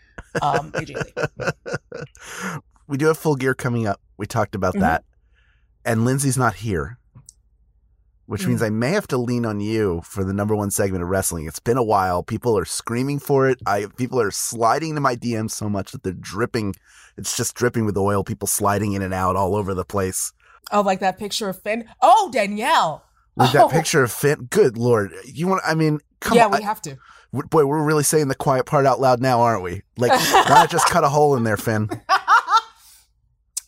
Um, 0.41 0.71
AJ 0.73 0.95
Lee. 1.05 2.53
we 2.89 2.97
do 2.97 3.05
have 3.05 3.17
full 3.17 3.35
gear 3.35 3.53
coming 3.53 3.87
up. 3.87 4.01
We 4.17 4.25
talked 4.25 4.55
about 4.55 4.75
Mhm. 4.75 4.81
that. 4.81 5.03
And 5.85 6.03
Lindsay's 6.03 6.37
not 6.37 6.55
here, 6.55 6.97
which 8.25 8.45
means 8.45 8.61
Mm. 8.61 8.65
I 8.65 8.69
may 8.69 8.91
have 8.91 9.07
to 9.07 9.17
lean 9.17 9.45
on 9.45 9.59
you 9.61 10.01
for 10.03 10.23
the 10.23 10.33
number 10.33 10.55
one 10.55 10.71
segment 10.71 11.03
of 11.03 11.09
wrestling. 11.09 11.45
It's 11.47 11.59
been 11.59 11.77
a 11.77 11.83
while. 11.83 12.21
People 12.21 12.57
are 12.57 12.65
screaming 12.65 13.19
for 13.19 13.47
it. 13.47 13.59
I 13.65 13.85
people 13.95 14.19
are 14.19 14.31
sliding 14.31 14.95
to 14.95 15.01
my 15.01 15.15
DMs 15.15 15.51
so 15.53 15.69
much 15.69 15.91
that 15.93 16.03
they're 16.03 16.13
dripping. 16.13 16.75
It's 17.17 17.37
just 17.37 17.55
dripping 17.55 17.85
with 17.85 17.97
oil. 17.97 18.23
People 18.23 18.47
sliding 18.47 18.93
in 18.93 19.01
and 19.01 19.13
out 19.13 19.35
all 19.35 19.55
over 19.55 19.73
the 19.73 19.85
place. 19.85 20.33
Oh, 20.71 20.81
like 20.81 20.99
that 20.99 21.17
picture 21.17 21.49
of 21.49 21.61
Finn. 21.61 21.85
Oh, 22.01 22.29
Danielle. 22.31 23.03
With 23.35 23.49
Oh. 23.49 23.53
that 23.53 23.69
picture 23.71 24.03
of 24.03 24.11
Finn, 24.11 24.47
good 24.49 24.77
lord, 24.77 25.13
you 25.25 25.47
want? 25.47 25.61
I 25.65 25.73
mean, 25.73 25.99
come 26.19 26.37
yeah, 26.37 26.45
on, 26.45 26.51
we 26.51 26.61
have 26.63 26.81
to. 26.83 26.97
boy, 27.31 27.65
we're 27.65 27.81
really 27.83 28.03
saying 28.03 28.27
the 28.27 28.35
quiet 28.35 28.65
part 28.65 28.85
out 28.85 28.99
loud 28.99 29.21
now, 29.21 29.39
aren't 29.41 29.63
we? 29.63 29.83
Like, 29.97 30.11
why 30.33 30.45
not 30.49 30.69
just 30.69 30.87
cut 30.87 31.03
a 31.05 31.09
hole 31.09 31.35
in 31.37 31.43
there, 31.45 31.55
Finn? 31.57 31.89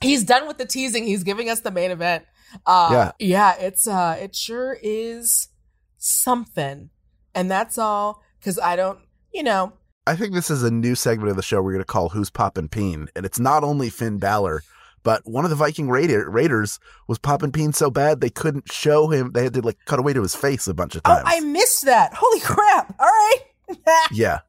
He's 0.02 0.24
done 0.24 0.48
with 0.48 0.58
the 0.58 0.66
teasing. 0.66 1.06
He's 1.06 1.24
giving 1.24 1.50
us 1.50 1.60
the 1.62 1.72
main 1.72 1.92
event. 1.92 2.26
Uh, 2.66 2.90
Yeah. 2.92 3.12
yeah, 3.20 3.56
it's 3.60 3.88
uh, 3.88 4.18
it 4.20 4.36
sure 4.36 4.78
is 4.82 5.50
something, 5.98 6.90
and 7.36 7.50
that's 7.50 7.78
all. 7.78 8.22
Because 8.40 8.58
I 8.60 8.76
don't, 8.76 9.00
you 9.34 9.44
know, 9.44 9.74
I 10.08 10.16
think 10.16 10.34
this 10.34 10.50
is 10.50 10.64
a 10.64 10.72
new 10.72 10.96
segment 10.96 11.30
of 11.30 11.36
the 11.36 11.44
show 11.44 11.62
we're 11.62 11.74
going 11.74 11.84
to 11.84 11.86
call 11.86 12.10
"Who's 12.10 12.30
Poppin' 12.30 12.70
Peen," 12.70 13.08
and 13.16 13.26
it's 13.26 13.40
not 13.40 13.64
only 13.64 13.90
Finn 13.90 14.18
Balor, 14.18 14.64
but 15.04 15.22
one 15.26 15.44
of 15.44 15.50
the 15.52 15.56
Viking 15.56 15.90
Raider, 15.90 16.30
Raiders 16.30 16.80
was 17.08 17.20
popping 17.20 17.52
Peen 17.52 17.72
so 17.72 17.90
bad 17.92 18.20
they 18.20 18.30
couldn't 18.32 18.72
show 18.72 19.08
him. 19.10 19.32
They 19.32 19.44
had 19.44 19.54
to 19.54 19.62
like 19.62 19.78
cut 19.86 20.00
away 20.00 20.14
to 20.14 20.22
his 20.22 20.36
face 20.36 20.68
a 20.68 20.74
bunch 20.74 20.96
of 20.96 21.04
oh, 21.06 21.10
times. 21.10 21.24
I 21.28 21.40
missed 21.42 21.86
that. 21.86 22.14
Holy 22.16 22.40
crap! 22.40 22.96
All 23.00 23.06
right. 23.08 23.38
yeah, 24.12 24.40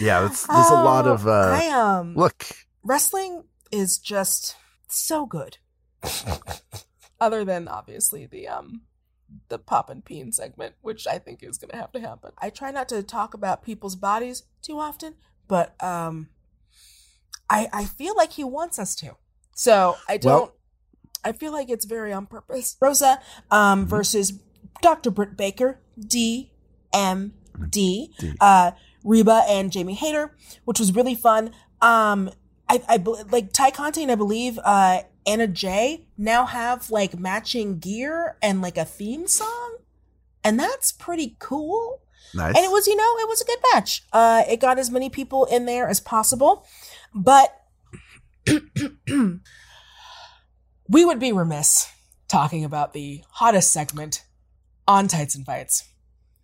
yeah. 0.00 0.26
It's, 0.26 0.46
there's 0.46 0.70
a 0.70 0.74
lot 0.74 1.06
Oh, 1.06 1.12
of 1.14 1.26
uh, 1.26 1.30
I 1.60 1.66
um 1.70 2.14
look. 2.14 2.46
wrestling 2.84 3.42
is 3.72 3.98
just 3.98 4.56
so 4.88 5.26
good. 5.26 5.58
Other 7.20 7.44
than 7.44 7.66
obviously 7.68 8.26
the 8.26 8.48
um 8.48 8.82
the 9.48 9.58
pop 9.58 9.90
and 9.90 10.04
peen 10.04 10.32
segment, 10.32 10.74
which 10.80 11.06
I 11.06 11.18
think 11.18 11.42
is 11.42 11.58
gonna 11.58 11.76
have 11.80 11.92
to 11.92 12.00
happen. 12.00 12.32
I 12.38 12.50
try 12.50 12.70
not 12.70 12.88
to 12.90 13.02
talk 13.02 13.34
about 13.34 13.62
people's 13.62 13.96
bodies 13.96 14.44
too 14.62 14.78
often, 14.78 15.14
but 15.48 15.74
um 15.82 16.28
I 17.50 17.68
I 17.72 17.84
feel 17.84 18.14
like 18.16 18.32
he 18.32 18.44
wants 18.44 18.78
us 18.78 18.94
to. 18.96 19.16
So 19.54 19.96
I 20.08 20.16
don't 20.16 20.52
I 21.24 21.32
feel 21.32 21.52
like 21.52 21.68
it's 21.68 21.84
very 21.84 22.12
on 22.12 22.26
purpose. 22.26 22.76
Rosa 22.80 23.20
um 23.50 23.84
Mhm. 23.84 23.88
versus 23.88 24.32
Dr. 24.80 25.10
Britt 25.10 25.36
Baker, 25.36 25.80
D 25.98 26.52
M 26.92 27.34
D, 27.68 28.14
uh, 28.40 28.70
Reba 29.02 29.42
and 29.48 29.72
Jamie 29.72 29.94
Hayter, 29.94 30.36
which 30.64 30.78
was 30.78 30.94
really 30.94 31.16
fun. 31.16 31.52
Um, 31.82 32.30
I, 32.68 32.82
I 32.88 32.96
like 33.30 33.52
Tay 33.52 33.70
Conti 33.70 34.02
and 34.02 34.12
I 34.12 34.14
believe 34.14 34.58
uh, 34.62 35.02
Anna 35.26 35.46
Jay 35.46 36.06
now 36.16 36.44
have 36.46 36.90
like 36.90 37.18
matching 37.18 37.78
gear 37.78 38.36
and 38.42 38.60
like 38.60 38.76
a 38.76 38.84
theme 38.84 39.26
song, 39.26 39.78
and 40.44 40.58
that's 40.58 40.92
pretty 40.92 41.36
cool. 41.38 42.02
Nice. 42.34 42.54
And 42.56 42.64
it 42.64 42.70
was, 42.70 42.86
you 42.86 42.94
know, 42.94 43.16
it 43.20 43.28
was 43.28 43.40
a 43.40 43.44
good 43.46 43.58
match. 43.72 44.04
Uh, 44.12 44.42
it 44.48 44.60
got 44.60 44.78
as 44.78 44.90
many 44.90 45.08
people 45.08 45.46
in 45.46 45.64
there 45.64 45.88
as 45.88 45.98
possible, 45.98 46.66
but 47.14 47.54
we 50.88 51.04
would 51.04 51.18
be 51.18 51.32
remiss 51.32 51.90
talking 52.28 52.64
about 52.64 52.92
the 52.92 53.22
hottest 53.30 53.72
segment 53.72 54.24
on 54.86 55.08
Tights 55.08 55.34
and 55.34 55.44
Fights 55.46 55.84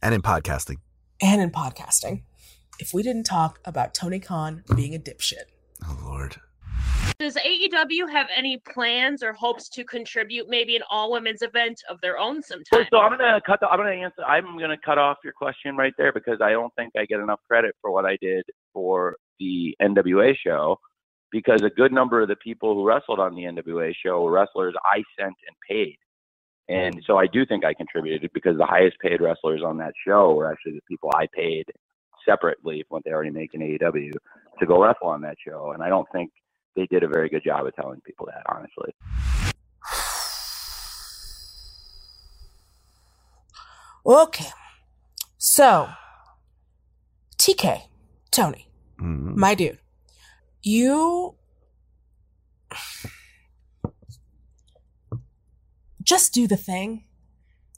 And 0.02 0.14
in 0.14 0.22
podcasting. 0.22 0.76
and 1.22 1.40
in 1.42 1.50
podcasting 1.50 2.22
if 2.78 2.92
we 2.92 3.02
didn't 3.02 3.24
talk 3.24 3.60
about 3.64 3.94
Tony 3.94 4.18
Khan 4.18 4.64
being 4.74 4.94
a 4.94 4.98
dipshit. 4.98 5.44
Oh, 5.88 5.99
Lord. 6.05 6.37
Does 7.18 7.37
AEW 7.37 8.11
have 8.11 8.27
any 8.35 8.59
plans 8.59 9.23
or 9.23 9.33
hopes 9.33 9.68
to 9.70 9.85
contribute 9.85 10.49
maybe 10.49 10.75
an 10.75 10.83
all 10.90 11.12
women's 11.12 11.42
event 11.42 11.81
of 11.88 12.01
their 12.01 12.18
own 12.18 12.42
sometime? 12.42 12.87
So 12.90 12.99
I'm 12.99 13.16
gonna 13.16 13.40
cut. 13.47 13.61
The, 13.61 13.68
I'm 13.68 13.79
gonna 13.79 13.90
answer. 13.90 14.25
I'm 14.25 14.59
gonna 14.59 14.77
cut 14.85 14.99
off 14.99 15.18
your 15.23 15.33
question 15.33 15.77
right 15.77 15.92
there 15.97 16.12
because 16.12 16.40
I 16.42 16.51
don't 16.51 16.75
think 16.75 16.92
I 16.97 17.05
get 17.05 17.20
enough 17.20 17.40
credit 17.49 17.77
for 17.81 17.92
what 17.92 18.05
I 18.05 18.16
did 18.20 18.44
for 18.73 19.16
the 19.38 19.77
NWA 19.81 20.35
show. 20.44 20.79
Because 21.31 21.62
a 21.62 21.70
good 21.70 21.92
number 21.92 22.20
of 22.23 22.29
the 22.29 22.37
people 22.37 22.75
who 22.75 22.87
wrestled 22.87 23.20
on 23.20 23.35
the 23.35 23.42
NWA 23.42 23.92
show 24.05 24.23
were 24.23 24.31
wrestlers 24.31 24.75
I 24.85 25.03
sent 25.18 25.35
and 25.47 25.57
paid, 25.68 25.97
and 26.68 27.01
so 27.07 27.16
I 27.16 27.27
do 27.27 27.47
think 27.47 27.64
I 27.64 27.75
contributed 27.75 28.31
because 28.33 28.57
the 28.57 28.66
highest 28.66 28.99
paid 29.01 29.20
wrestlers 29.20 29.62
on 29.64 29.77
that 29.79 29.92
show 30.07 30.35
were 30.35 30.51
actually 30.51 30.73
the 30.73 30.81
people 30.88 31.11
I 31.14 31.27
paid 31.33 31.64
separately 32.27 32.85
from 32.88 32.97
what 32.97 33.05
they 33.05 33.12
already 33.12 33.31
make 33.31 33.55
in 33.55 33.61
AEW 33.61 34.12
to 34.58 34.66
go 34.66 34.82
wrestle 34.82 35.08
on 35.08 35.20
that 35.22 35.36
show, 35.46 35.72
and 35.72 35.82
I 35.82 35.88
don't 35.88 36.06
think 36.12 36.30
they 36.76 36.86
did 36.86 37.02
a 37.02 37.08
very 37.08 37.28
good 37.28 37.42
job 37.44 37.66
of 37.66 37.74
telling 37.76 38.00
people 38.02 38.26
that, 38.26 38.42
honestly. 38.48 38.92
Okay. 44.06 44.46
So, 45.38 45.88
TK, 47.38 47.82
Tony, 48.30 48.68
Mm. 49.00 49.34
my 49.36 49.54
dude, 49.54 49.78
you 50.62 51.34
just 56.02 56.32
do 56.32 56.46
the 56.46 56.56
thing. 56.56 57.04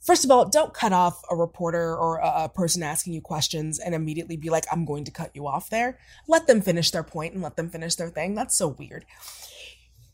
First 0.07 0.23
of 0.23 0.31
all, 0.31 0.47
don't 0.47 0.73
cut 0.73 0.93
off 0.93 1.21
a 1.29 1.35
reporter 1.35 1.93
or 1.93 2.19
a, 2.19 2.47
person 2.47 2.81
asking 2.81 3.11
you 3.11 3.19
questions 3.19 3.77
and 3.77 3.93
immediately 3.93 4.37
be 4.37 4.49
like, 4.49 4.63
I'm 4.71 4.85
going 4.85 5.03
to 5.03 5.11
cut 5.11 5.35
you 5.35 5.45
off 5.45 5.69
there. 5.69 5.99
Let 6.29 6.47
them 6.47 6.61
finish 6.61 6.91
their 6.91 7.03
point 7.03 7.33
and 7.33 7.43
let 7.43 7.57
them 7.57 7.69
finish 7.69 7.95
their 7.95 8.09
thing. 8.09 8.33
That's 8.33 8.57
so 8.57 8.69
weird. 8.69 9.03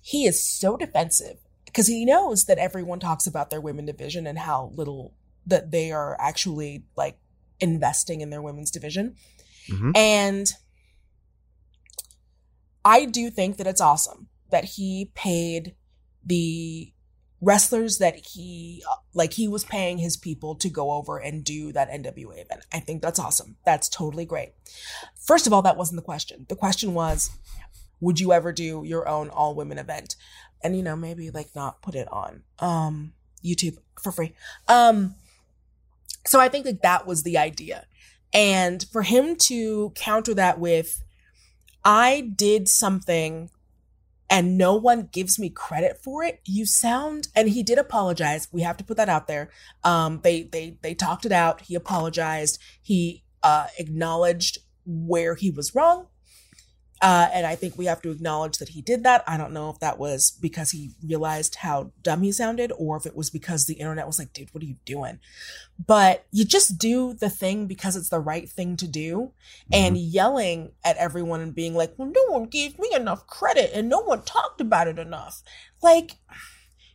He 0.02 0.26
is 0.26 0.44
so 0.44 0.78
defensive 0.78 1.38
because 1.66 1.86
he 1.86 2.06
knows 2.06 2.46
that 2.46 2.58
everyone 2.58 3.00
talks 3.00 3.28
about 3.28 3.52
their 3.52 3.62
women 3.62 3.86
division 3.86 4.26
and 4.26 4.40
how 4.40 4.72
little 4.74 5.14
that 5.46 5.70
they 5.70 5.92
are 5.92 6.18
actually 6.20 6.86
like 6.98 7.20
investing 7.60 8.22
in 8.22 8.32
their 8.32 8.42
women's 8.42 8.72
division. 8.72 9.16
Mhm. 9.70 9.96
And 9.96 10.52
I 12.84 13.06
do 13.06 13.30
think 13.30 13.58
that 13.58 13.68
it's 13.68 13.80
awesome 13.80 14.30
that 14.50 14.66
he 14.66 15.12
paid 15.14 15.76
the 16.26 16.94
wrestlers 17.44 17.98
that 17.98 18.16
he 18.16 18.84
like 19.14 19.34
he 19.34 19.48
was 19.48 19.66
paying 19.66 19.98
his 19.98 20.16
people 20.16 20.56
to 20.56 20.70
go 20.70 20.92
over 20.94 21.18
and 21.18 21.44
do 21.44 21.72
that 21.74 21.90
NWA 21.90 22.42
event. 22.42 22.66
I 22.72 22.80
think 22.80 23.02
that's 23.02 23.20
awesome. 23.20 23.58
That's 23.66 23.90
totally 23.90 24.26
great. 24.26 24.54
First 25.20 25.46
of 25.46 25.54
all, 25.54 25.62
that 25.64 25.78
wasn't 25.78 25.98
the 25.98 26.06
question. 26.06 26.46
The 26.50 26.56
question 26.56 26.94
was 26.94 27.32
would 28.00 28.20
you 28.20 28.34
ever 28.34 28.52
do 28.52 28.84
your 28.86 29.08
own 29.08 29.30
all 29.30 29.56
women 29.56 29.78
event? 29.78 30.16
And 30.62 30.76
you 30.76 30.84
know, 30.84 30.96
maybe 30.96 31.30
like 31.30 31.56
not 31.56 31.82
put 31.82 31.96
it 31.96 32.08
on 32.12 32.44
um 32.60 33.14
YouTube 33.44 33.78
for 34.02 34.12
free. 34.12 34.34
Um 34.68 35.16
so 36.26 36.40
I 36.40 36.48
think 36.48 36.66
that 36.66 36.82
that 36.84 37.06
was 37.06 37.24
the 37.24 37.38
idea. 37.38 37.86
And 38.34 38.86
for 38.92 39.02
him 39.04 39.36
to 39.36 39.92
counter 39.96 40.34
that 40.34 40.60
with 40.60 41.04
I 41.84 42.32
did 42.36 42.70
something 42.70 43.50
and 44.34 44.58
no 44.58 44.74
one 44.74 45.10
gives 45.12 45.38
me 45.38 45.48
credit 45.52 46.02
for 46.04 46.24
it. 46.24 46.42
You 46.44 46.66
sound 46.66 47.28
and 47.36 47.50
he 47.50 47.62
did 47.62 47.78
apologize. 47.78 48.48
We 48.52 48.64
have 48.64 48.78
to 48.78 48.84
put 48.84 48.98
that 48.98 49.08
out 49.08 49.28
there. 49.28 49.52
Um 49.84 50.22
they 50.24 50.42
they 50.42 50.80
they 50.82 50.96
talked 50.96 51.28
it 51.28 51.32
out. 51.32 51.62
He 51.62 51.76
apologized. 51.76 52.58
He 52.82 53.24
uh 53.44 53.68
acknowledged 53.78 54.58
where 54.88 55.36
he 55.36 55.52
was 55.52 55.76
wrong 55.76 56.08
uh, 57.04 57.28
and 57.34 57.46
I 57.46 57.56
think 57.56 57.78
we 57.78 57.84
have 57.88 58.02
to 58.04 58.12
acknowledge 58.12 58.60
that 58.60 58.70
he 58.70 58.82
did 58.82 59.04
that. 59.04 59.26
I 59.28 59.36
don't 59.36 59.52
know 59.52 59.70
if 59.70 59.78
that 59.80 60.00
was 60.00 60.32
because 60.42 60.72
he 60.72 60.92
realized 61.06 61.56
how 61.56 61.92
dumb 62.02 62.22
he 62.22 62.32
sounded 62.32 62.72
or 62.78 62.96
if 62.96 63.06
it 63.06 63.14
was 63.14 63.30
because 63.30 63.66
the 63.66 63.74
internet 63.74 64.08
was 64.08 64.20
like, 64.20 64.32
dude, 64.32 64.54
what 64.54 64.64
are 64.64 64.68
you 64.68 64.78
doing? 64.86 65.20
But 65.86 66.26
you 66.32 66.46
just 66.46 66.78
do 66.78 67.14
the 67.14 67.30
thing 67.30 67.68
because 67.68 67.98
it's 67.98 68.08
the 68.08 68.22
right 68.22 68.50
thing 68.50 68.78
to 68.78 68.88
do. 68.88 69.34
And 69.70 69.98
yelling 69.98 70.72
at 70.86 70.96
everyone 70.96 71.42
and 71.42 71.54
being 71.54 71.76
like, 71.76 71.94
well, 71.98 72.08
no 72.08 72.24
one 72.32 72.46
gave 72.46 72.80
me 72.80 72.90
enough 72.96 73.28
credit 73.28 73.72
and 73.74 73.90
no 73.90 74.00
one 74.00 74.22
talked 74.22 74.62
about 74.62 74.88
it 74.88 74.98
enough. 74.98 75.44
Like, 75.82 76.14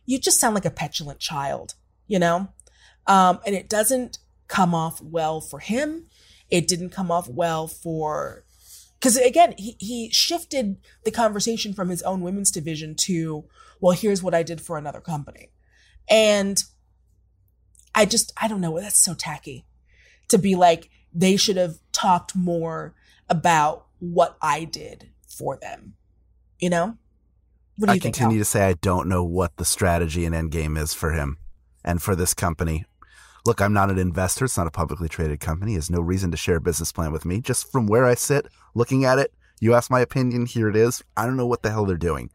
you 0.07 0.17
just 0.17 0.39
sound 0.39 0.55
like 0.55 0.65
a 0.65 0.71
petulant 0.71 1.19
child, 1.19 1.75
you 2.07 2.17
know? 2.17 2.49
Um, 3.05 3.41
and 3.45 3.55
it 3.55 3.69
doesn't 3.69 4.17
come 4.47 4.73
off 4.73 5.03
well 5.03 5.39
for 5.39 5.59
him. 5.59 6.07
It 6.49 6.67
didn't 6.67 6.89
come 6.89 7.11
off 7.11 7.27
well 7.27 7.67
for 7.67 8.43
because 8.99 9.17
again 9.17 9.53
he, 9.57 9.75
he 9.79 10.09
shifted 10.11 10.77
the 11.03 11.11
conversation 11.11 11.73
from 11.73 11.89
his 11.89 12.01
own 12.03 12.21
women's 12.21 12.51
division 12.51 12.95
to 12.95 13.45
well 13.79 13.95
here's 13.95 14.23
what 14.23 14.33
i 14.33 14.43
did 14.43 14.61
for 14.61 14.77
another 14.77 15.01
company 15.01 15.51
and 16.09 16.63
i 17.95 18.05
just 18.05 18.31
i 18.41 18.47
don't 18.47 18.61
know 18.61 18.79
that's 18.79 19.03
so 19.03 19.13
tacky 19.13 19.65
to 20.27 20.37
be 20.37 20.55
like 20.55 20.89
they 21.13 21.35
should 21.35 21.57
have 21.57 21.77
talked 21.91 22.35
more 22.35 22.93
about 23.29 23.85
what 23.99 24.37
i 24.41 24.63
did 24.63 25.09
for 25.27 25.57
them 25.57 25.95
you 26.59 26.69
know 26.69 26.97
what 27.79 27.85
do 27.87 27.91
I 27.93 27.93
think 27.93 28.15
continue 28.15 28.39
Hal? 28.39 28.41
to 28.41 28.45
say 28.45 28.65
I 28.65 28.73
don't 28.73 29.07
know 29.07 29.23
what 29.23 29.55
the 29.55 29.63
strategy 29.63 30.25
and 30.25 30.35
end 30.35 30.51
game 30.51 30.75
is 30.75 30.93
for 30.93 31.13
him 31.13 31.37
and 31.81 32.01
for 32.01 32.13
this 32.13 32.33
company. 32.33 32.83
Look, 33.45 33.61
I'm 33.61 33.73
not 33.73 33.89
an 33.89 33.97
investor. 33.97 34.45
It's 34.45 34.57
not 34.57 34.67
a 34.67 34.71
publicly 34.71 35.09
traded 35.09 35.39
company. 35.39 35.73
There's 35.73 35.89
no 35.89 36.01
reason 36.01 36.31
to 36.31 36.37
share 36.37 36.57
a 36.57 36.61
business 36.61 36.91
plan 36.91 37.11
with 37.11 37.25
me. 37.25 37.41
Just 37.41 37.71
from 37.71 37.87
where 37.87 38.05
I 38.05 38.15
sit, 38.15 38.47
looking 38.75 39.05
at 39.05 39.19
it, 39.19 39.33
you 39.59 39.73
ask 39.73 39.89
my 39.89 39.99
opinion, 39.99 40.45
here 40.45 40.69
it 40.69 40.75
is. 40.75 41.03
I 41.17 41.25
don't 41.25 41.37
know 41.37 41.47
what 41.47 41.63
the 41.63 41.71
hell 41.71 41.85
they're 41.85 41.97
doing. 41.97 42.29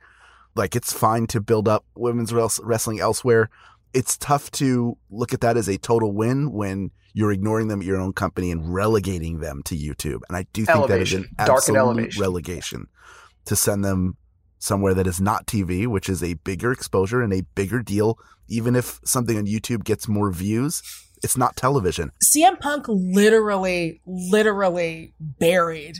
Like, 0.54 0.76
it's 0.76 0.92
fine 0.92 1.26
to 1.28 1.40
build 1.40 1.68
up 1.68 1.84
women's 1.94 2.32
wrestling 2.32 3.00
elsewhere. 3.00 3.50
It's 3.92 4.16
tough 4.16 4.50
to 4.52 4.96
look 5.10 5.32
at 5.32 5.40
that 5.40 5.56
as 5.56 5.68
a 5.68 5.78
total 5.78 6.12
win 6.12 6.52
when 6.52 6.90
you're 7.12 7.32
ignoring 7.32 7.68
them 7.68 7.80
at 7.80 7.86
your 7.86 8.00
own 8.00 8.12
company 8.12 8.50
and 8.50 8.74
relegating 8.74 9.40
them 9.40 9.62
to 9.64 9.76
YouTube. 9.76 10.20
And 10.28 10.36
I 10.36 10.46
do 10.52 10.64
think 10.64 10.88
that 10.88 11.00
is 11.00 11.12
an 11.12 11.28
Elevation. 11.38 11.46
Dark 11.46 11.68
and 11.68 11.76
absolute 11.76 12.18
relegation 12.18 12.86
to 13.44 13.56
send 13.56 13.84
them 13.84 14.16
somewhere 14.64 14.94
that 14.94 15.06
is 15.06 15.20
not 15.20 15.46
TV, 15.46 15.86
which 15.86 16.08
is 16.08 16.22
a 16.22 16.34
bigger 16.34 16.72
exposure 16.72 17.22
and 17.22 17.32
a 17.32 17.42
bigger 17.54 17.82
deal. 17.82 18.18
Even 18.48 18.74
if 18.74 19.00
something 19.04 19.36
on 19.36 19.46
YouTube 19.46 19.84
gets 19.84 20.08
more 20.08 20.30
views, 20.32 20.82
it's 21.22 21.36
not 21.36 21.56
television. 21.56 22.10
CM 22.22 22.58
Punk 22.58 22.86
literally, 22.88 24.00
literally 24.06 25.14
buried 25.18 25.98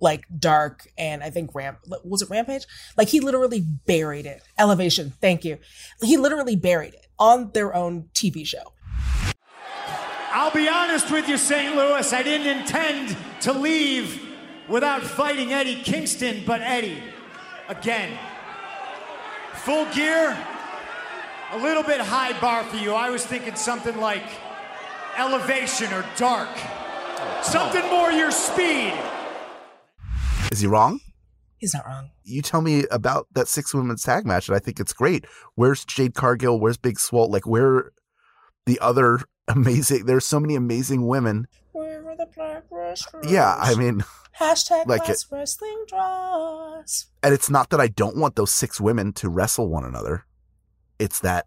like 0.00 0.24
Dark 0.38 0.86
and 0.98 1.22
I 1.22 1.30
think 1.30 1.54
Ramp 1.54 1.78
was 2.04 2.20
it 2.20 2.28
Rampage? 2.30 2.66
Like 2.96 3.08
he 3.08 3.20
literally 3.20 3.60
buried 3.86 4.26
it. 4.26 4.42
Elevation, 4.58 5.12
thank 5.20 5.44
you. 5.44 5.58
He 6.02 6.16
literally 6.16 6.56
buried 6.56 6.94
it 6.94 7.06
on 7.18 7.50
their 7.52 7.74
own 7.74 8.10
TV 8.14 8.46
show. 8.46 8.72
I'll 10.30 10.50
be 10.50 10.68
honest 10.68 11.10
with 11.10 11.28
you, 11.28 11.38
St. 11.38 11.76
Louis. 11.76 12.12
I 12.12 12.22
didn't 12.22 12.58
intend 12.58 13.16
to 13.42 13.52
leave 13.52 14.20
without 14.68 15.02
fighting 15.02 15.52
Eddie 15.52 15.80
Kingston, 15.82 16.42
but 16.44 16.60
Eddie, 16.60 17.00
again, 17.68 18.18
full 19.54 19.86
gear, 19.92 20.36
a 21.52 21.58
little 21.58 21.82
bit 21.82 22.00
high 22.00 22.38
bar 22.40 22.64
for 22.64 22.76
you. 22.76 22.92
I 22.94 23.10
was 23.10 23.24
thinking 23.24 23.56
something 23.56 23.96
like 23.98 24.24
elevation 25.16 25.92
or 25.92 26.04
dark, 26.16 26.48
something 27.42 27.84
more 27.90 28.10
your 28.10 28.30
speed. 28.30 28.94
Is 30.52 30.60
he 30.60 30.66
wrong? 30.66 31.00
He's 31.58 31.72
not 31.74 31.86
wrong. 31.86 32.10
You 32.24 32.42
tell 32.42 32.60
me 32.60 32.84
about 32.90 33.26
that 33.32 33.48
six 33.48 33.72
women's 33.72 34.02
tag 34.02 34.26
match, 34.26 34.48
and 34.48 34.56
I 34.56 34.58
think 34.58 34.78
it's 34.80 34.92
great. 34.92 35.24
Where's 35.54 35.84
Jade 35.84 36.14
Cargill? 36.14 36.60
Where's 36.60 36.76
Big 36.76 36.98
Swole? 36.98 37.30
Like, 37.30 37.46
where 37.46 37.92
the 38.66 38.78
other 38.80 39.20
amazing? 39.48 40.06
There's 40.06 40.26
so 40.26 40.38
many 40.38 40.56
amazing 40.56 41.06
women. 41.06 41.46
Where 41.72 42.06
are 42.06 42.16
the 42.16 42.28
black 42.36 42.68
restrooms? 42.70 43.30
Yeah, 43.30 43.56
I 43.58 43.74
mean, 43.76 44.04
Hashtag 44.38 44.86
like 44.86 45.06
less 45.08 45.26
wrestling 45.30 45.84
draws. 45.88 47.06
and 47.22 47.32
it's 47.32 47.48
not 47.50 47.70
that 47.70 47.80
I 47.80 47.88
don't 47.88 48.16
want 48.16 48.34
those 48.36 48.50
six 48.50 48.80
women 48.80 49.12
to 49.14 49.28
wrestle 49.28 49.68
one 49.68 49.84
another. 49.84 50.24
It's 50.98 51.20
that 51.20 51.46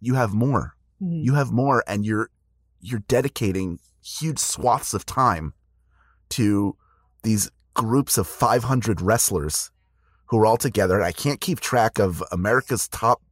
you 0.00 0.14
have 0.14 0.34
more. 0.34 0.74
Mhm. 1.02 1.24
You 1.24 1.34
have 1.34 1.52
more, 1.52 1.84
and 1.86 2.04
you're 2.04 2.30
you're 2.80 3.04
dedicating 3.08 3.78
huge 4.02 4.38
swaths 4.38 4.92
of 4.94 5.06
time 5.06 5.54
to 6.30 6.76
these 7.22 7.50
groups 7.72 8.18
of 8.18 8.26
500 8.26 9.00
wrestlers 9.00 9.70
who 10.26 10.38
are 10.38 10.46
all 10.46 10.56
together. 10.58 11.00
I 11.02 11.12
can't 11.12 11.40
keep 11.40 11.60
track 11.60 11.98
of 11.98 12.22
America's 12.30 12.86
top 12.88 13.22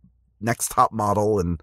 next 0.40 0.70
top 0.70 0.92
model 0.92 1.38
and 1.38 1.62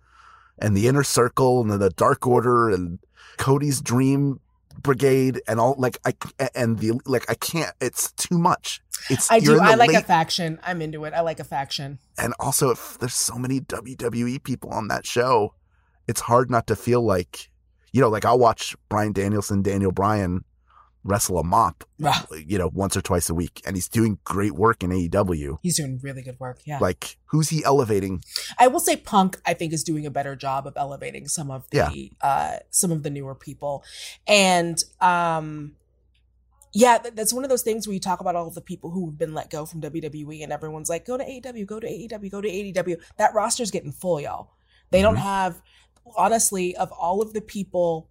and 0.60 0.76
the 0.76 0.88
inner 0.88 1.04
circle 1.04 1.62
and 1.62 1.72
the 1.82 1.90
dark 1.90 2.28
order 2.28 2.70
and 2.70 3.00
Cody's 3.38 3.82
dream 3.82 4.40
brigade 4.82 5.42
and 5.48 5.60
all 5.60 5.76
like 5.78 5.98
I 6.06 6.14
and 6.56 6.80
the 6.80 7.00
like 7.06 7.30
I 7.30 7.36
can't 7.36 7.74
it's 7.82 8.12
too 8.14 8.38
much. 8.38 8.82
It's 9.10 9.32
I 9.32 9.40
do. 9.40 9.60
I 9.60 9.76
like 9.76 9.94
a 9.94 10.02
faction. 10.02 10.60
I'm 10.64 10.82
into 10.82 11.06
it. 11.06 11.14
I 11.14 11.22
like 11.22 11.40
a 11.40 11.44
faction. 11.44 12.00
and 12.18 12.34
also 12.40 12.70
if 12.70 12.98
there's 13.00 13.14
so 13.14 13.36
many 13.36 13.62
WWE 13.62 14.44
people 14.44 14.70
on 14.72 14.88
that 14.90 15.06
show, 15.06 15.54
it's 16.08 16.22
hard 16.22 16.50
not 16.50 16.68
to 16.68 16.76
feel 16.76 17.02
like 17.02 17.50
you 17.92 18.02
know, 18.02 18.10
like 18.10 18.26
I'll 18.26 18.40
watch 18.40 18.76
Bryan 18.88 19.14
Danielson, 19.14 19.62
Daniel 19.62 19.92
Bryan 19.92 20.44
wrestle 21.10 21.40
a 21.40 21.44
mop, 21.44 21.84
Ugh. 22.04 22.28
you 22.46 22.58
know, 22.58 22.70
once 22.74 22.96
or 22.96 23.02
twice 23.02 23.30
a 23.30 23.34
week, 23.34 23.62
and 23.66 23.76
he's 23.76 23.88
doing 23.90 24.20
great 24.24 24.54
work 24.54 24.84
in 24.84 24.92
AEW. 24.92 25.58
He's 25.62 25.78
doing 25.78 26.00
really 26.02 26.22
good 26.22 26.40
work. 26.40 26.60
Yeah. 26.66 26.78
Like, 26.80 27.18
who's 27.26 27.50
he 27.50 27.64
elevating? 27.64 28.24
I 28.58 28.68
will 28.68 28.80
say 28.80 28.96
Punk, 28.96 29.40
I 29.46 29.54
think, 29.54 29.74
is 29.74 29.84
doing 29.84 30.06
a 30.06 30.12
better 30.12 30.36
job 30.36 30.68
of 30.68 30.74
elevating 30.78 31.28
some 31.28 31.50
of 31.52 31.70
the 31.72 31.78
Yeah. 31.78 31.92
uh 32.22 32.58
some 32.70 32.92
of 32.92 33.04
the 33.04 33.10
newer 33.10 33.36
people. 33.36 33.84
And 34.28 34.78
um 35.02 35.76
yeah, 36.72 37.00
that's 37.00 37.34
one 37.34 37.44
of 37.44 37.50
those 37.50 37.64
things 37.64 37.88
where 37.88 37.96
you 37.96 38.00
talk 38.00 38.20
about 38.20 38.36
all 38.36 38.48
of 38.48 38.54
the 38.54 38.62
people 38.62 38.92
who 38.92 39.08
have 39.08 39.18
been 39.18 39.34
let 39.34 39.50
go 39.50 39.66
from 39.66 39.82
WWE 39.82 40.44
and 40.44 40.52
everyone's 40.54 40.88
like, 40.88 41.04
go 41.04 41.18
to 41.18 41.24
AEW, 41.26 41.66
go 41.66 41.80
to 41.80 41.88
AEW, 41.88 42.30
go 42.30 42.42
to 42.42 42.48
AEW. 42.48 42.98
That 43.18 43.34
roster's 43.34 43.72
getting 43.72 43.92
full, 43.92 44.22
y'all. 44.22 44.52
They 44.92 45.02
don't 45.02 45.16
Mhm. 45.16 45.22
have 45.24 45.62
honestly, 46.16 46.76
of 46.76 46.92
all 46.92 47.22
of 47.22 47.34
the 47.34 47.42
people 47.42 48.08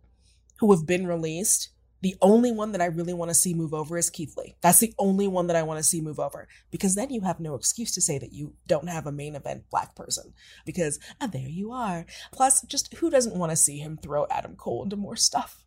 who 0.59 0.73
have 0.73 0.87
been 0.87 1.07
released, 1.07 1.69
the 2.01 2.17
only 2.23 2.53
one 2.53 2.73
that 2.73 2.81
I 2.81 2.87
really 2.87 3.13
want 3.13 3.31
to 3.31 3.35
see 3.35 3.55
move 3.55 3.75
over 3.75 3.99
is 3.99 4.11
Keith 4.11 4.37
Lee. 4.37 4.57
That's 4.61 4.79
the 4.79 4.95
only 4.99 5.27
one 5.27 5.49
that 5.49 5.57
I 5.57 5.63
want 5.63 5.79
to 5.79 5.83
see 5.85 6.01
move 6.01 6.21
over 6.21 6.47
because 6.71 6.95
then 6.95 7.11
you 7.11 7.23
have 7.23 7.41
no 7.41 7.55
excuse 7.55 7.93
to 7.95 8.01
say 8.01 8.19
that 8.19 8.33
you 8.33 8.55
don't 8.67 8.89
have 8.89 9.07
a 9.07 9.13
main 9.13 9.35
event 9.35 9.65
black 9.71 9.95
person 9.97 10.33
because 10.65 11.01
ah, 11.21 11.27
there 11.27 11.49
you 11.49 11.73
are. 11.73 12.07
Plus, 12.33 12.63
just 12.63 12.95
who 12.95 13.11
doesn't 13.11 13.37
want 13.37 13.51
to 13.51 13.57
see 13.57 13.79
him 13.79 13.99
throw 14.01 14.27
Adam 14.31 14.55
Cole 14.55 14.85
into 14.85 14.97
more 14.97 15.17
stuff? 15.17 15.65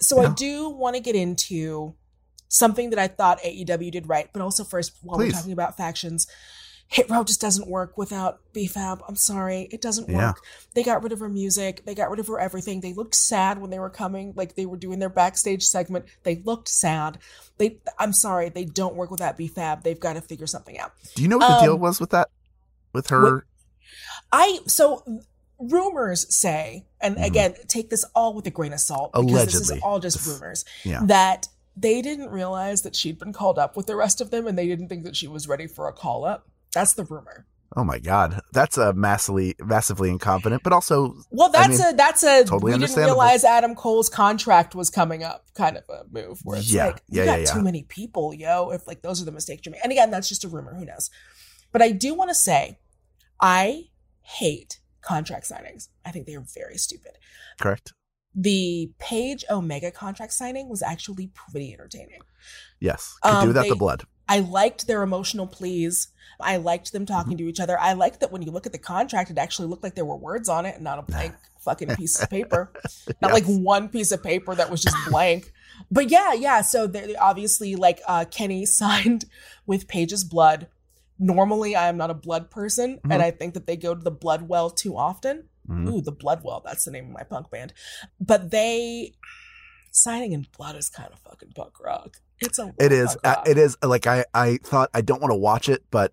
So 0.00 0.20
I 0.20 0.32
do 0.32 0.68
want 0.68 0.96
to 0.96 1.00
get 1.00 1.14
into 1.14 1.94
something 2.48 2.90
that 2.90 2.98
I 2.98 3.08
thought 3.08 3.40
AEW 3.40 3.90
did 3.90 4.08
right, 4.08 4.28
but 4.32 4.42
also 4.42 4.64
first 4.64 4.92
while 5.02 5.18
Please. 5.18 5.32
we're 5.32 5.38
talking 5.38 5.52
about 5.52 5.76
factions. 5.76 6.26
Hit 6.94 7.10
Row 7.10 7.24
just 7.24 7.40
doesn't 7.40 7.66
work 7.68 7.98
without 7.98 8.38
B-Fab. 8.52 9.02
I'm 9.08 9.16
sorry. 9.16 9.62
It 9.72 9.82
doesn't 9.82 10.08
Yeah. 10.08 10.28
work. 10.28 10.44
They 10.74 10.84
got 10.84 11.02
rid 11.02 11.10
of 11.10 11.18
her 11.18 11.28
music. 11.28 11.84
They 11.84 11.92
got 11.92 12.08
rid 12.08 12.20
of 12.20 12.28
her 12.28 12.38
everything. 12.38 12.82
They 12.82 12.92
looked 12.92 13.16
sad 13.16 13.58
when 13.60 13.70
they 13.70 13.80
were 13.80 13.90
coming, 13.90 14.32
like 14.36 14.54
they 14.54 14.64
were 14.64 14.76
doing 14.76 15.00
their 15.00 15.08
backstage 15.08 15.64
segment. 15.64 16.04
They 16.22 16.36
looked 16.44 16.68
sad. 16.68 17.18
They 17.58 17.80
I'm 17.98 18.12
sorry, 18.12 18.48
they 18.48 18.64
don't 18.64 18.94
work 18.94 19.10
without 19.10 19.36
B-Fab. 19.36 19.82
They've 19.82 19.98
got 19.98 20.12
to 20.12 20.20
figure 20.20 20.46
something 20.46 20.78
out. 20.78 20.92
Do 21.16 21.22
you 21.22 21.28
know 21.28 21.38
what 21.38 21.48
the 21.58 21.64
deal 21.64 21.74
Um, 21.74 21.80
was 21.80 21.98
with 21.98 22.10
that? 22.10 22.28
With 22.92 23.08
her? 23.08 23.44
I 24.30 24.60
so 24.68 25.02
rumors 25.58 26.32
say, 26.32 26.86
and 27.00 27.16
Mhm. 27.16 27.26
again, 27.26 27.54
take 27.66 27.90
this 27.90 28.04
all 28.14 28.34
with 28.34 28.46
a 28.46 28.50
grain 28.50 28.72
of 28.72 28.78
salt 28.80 29.10
because 29.14 29.46
this 29.46 29.68
is 29.68 29.72
all 29.82 29.98
just 29.98 30.24
rumors. 30.24 30.64
yeah. 30.84 31.00
That 31.04 31.48
they 31.76 32.02
didn't 32.02 32.30
realize 32.30 32.82
that 32.82 32.94
she'd 32.94 33.18
been 33.18 33.32
called 33.32 33.58
up 33.58 33.76
with 33.76 33.86
the 33.86 33.96
rest 33.96 34.20
of 34.20 34.30
them, 34.30 34.46
and 34.46 34.56
they 34.56 34.68
didn't 34.68 34.88
think 34.88 35.02
that 35.02 35.16
she 35.16 35.26
was 35.26 35.48
ready 35.48 35.66
for 35.66 35.88
a 35.88 35.92
call 35.92 36.24
up. 36.24 36.46
That's 36.74 36.92
the 36.94 37.04
rumor. 37.04 37.46
Oh 37.76 37.82
my 37.82 37.98
God, 37.98 38.40
that's 38.52 38.78
a 38.78 38.92
massively, 38.92 39.56
massively 39.58 40.08
incompetent, 40.10 40.62
but 40.62 40.72
also 40.72 41.14
Well, 41.30 41.48
I 41.48 41.66
that's 41.66 41.78
mean, 41.80 41.94
a 41.94 41.96
that's 41.96 42.22
a 42.22 42.44
totally 42.44 42.72
we 42.74 42.78
didn't 42.78 42.96
realize 42.96 43.42
Adam 43.42 43.74
Cole's 43.74 44.08
contract 44.08 44.76
was 44.76 44.90
coming 44.90 45.24
up 45.24 45.46
kind 45.54 45.76
of 45.76 45.82
a 45.88 46.02
move 46.08 46.38
where 46.44 46.58
it's 46.58 46.72
Yeah, 46.72 46.86
like 46.86 47.02
you 47.08 47.20
yeah, 47.20 47.24
got 47.26 47.40
yeah, 47.40 47.46
too 47.46 47.62
many 47.62 47.82
people, 47.82 48.32
yo. 48.32 48.70
If 48.70 48.86
like 48.86 49.02
those 49.02 49.20
are 49.20 49.24
the 49.24 49.32
mistakes 49.32 49.62
you 49.66 49.72
make, 49.72 49.80
and 49.82 49.90
again, 49.90 50.10
that's 50.10 50.28
just 50.28 50.44
a 50.44 50.48
rumor. 50.48 50.72
Who 50.74 50.84
knows? 50.84 51.10
But 51.72 51.82
I 51.82 51.90
do 51.90 52.14
want 52.14 52.30
to 52.30 52.34
say, 52.34 52.78
I 53.40 53.84
hate 54.22 54.78
contract 55.00 55.44
signings. 55.50 55.88
I 56.04 56.12
think 56.12 56.26
they 56.26 56.34
are 56.36 56.44
very 56.54 56.76
stupid. 56.78 57.12
correct. 57.60 57.92
The 58.36 58.90
Page 58.98 59.44
Omega 59.50 59.90
contract 59.92 60.32
signing 60.32 60.68
was 60.68 60.82
actually 60.82 61.28
pretty 61.34 61.72
entertaining. 61.72 62.20
Yes, 62.80 63.14
could 63.22 63.30
do 63.30 63.36
Um, 63.38 63.46
without 63.48 63.62
they- 63.62 63.68
the 63.70 63.76
blood. 63.76 64.04
I 64.28 64.40
liked 64.40 64.86
their 64.86 65.02
emotional 65.02 65.46
pleas. 65.46 66.08
I 66.40 66.56
liked 66.56 66.92
them 66.92 67.06
talking 67.06 67.32
Mm-hmm. 67.36 67.44
to 67.44 67.48
each 67.50 67.60
other. 67.60 67.78
I 67.78 67.92
liked 67.92 68.20
that 68.20 68.32
when 68.32 68.42
you 68.42 68.50
look 68.50 68.66
at 68.66 68.72
the 68.72 68.78
contract, 68.78 69.30
it 69.30 69.38
actually 69.38 69.68
looked 69.68 69.82
like 69.82 69.94
there 69.94 70.04
were 70.04 70.16
words 70.16 70.48
on 70.48 70.66
it 70.66 70.74
and 70.74 70.84
not 70.84 70.98
a 70.98 71.02
blank 71.02 71.34
fucking 71.60 71.94
piece 71.96 72.20
of 72.20 72.28
paper. 72.30 72.72
Not 73.22 73.32
like 73.32 73.44
one 73.46 73.88
piece 73.88 74.10
of 74.12 74.22
paper 74.22 74.54
that 74.54 74.70
was 74.70 74.82
just 74.82 74.96
blank. 75.08 75.52
But 75.90 76.10
yeah, 76.10 76.32
yeah. 76.32 76.60
So 76.62 76.86
they 76.86 77.14
obviously, 77.16 77.76
like 77.76 78.00
uh, 78.06 78.24
Kenny 78.30 78.66
signed 78.80 79.24
with 79.66 79.88
Page's 79.88 80.24
blood. 80.24 80.68
Normally, 81.18 81.76
I 81.76 81.88
am 81.88 81.96
not 81.96 82.10
a 82.10 82.14
blood 82.14 82.50
person, 82.50 82.96
Mhm. 83.04 83.12
and 83.12 83.22
I 83.22 83.30
think 83.30 83.54
that 83.54 83.66
they 83.66 83.76
go 83.76 83.94
to 83.94 84.00
the 84.02 84.10
blood 84.10 84.42
well 84.48 84.68
too 84.70 84.96
often. 84.96 85.48
Mhm. 85.68 85.88
Ooh, 85.88 86.00
the 86.00 86.12
blood 86.12 86.40
well. 86.44 86.60
That's 86.64 86.84
the 86.84 86.90
name 86.90 87.06
of 87.06 87.12
my 87.12 87.22
punk 87.22 87.50
band. 87.50 87.72
But 88.20 88.50
they 88.50 89.14
signing 89.92 90.32
in 90.32 90.46
blood 90.58 90.74
is 90.76 90.88
kind 90.88 91.12
of 91.12 91.20
fucking 91.20 91.52
punk 91.54 91.78
rock. 91.80 92.16
It's 92.44 92.58
a 92.58 92.72
It 92.78 92.92
is. 92.92 93.16
Uh, 93.24 93.36
it 93.46 93.58
is. 93.58 93.76
Like 93.82 94.06
I, 94.06 94.24
I 94.34 94.58
thought 94.62 94.90
I 94.94 95.00
don't 95.00 95.20
want 95.20 95.30
to 95.32 95.36
watch 95.38 95.68
it, 95.68 95.84
but 95.90 96.12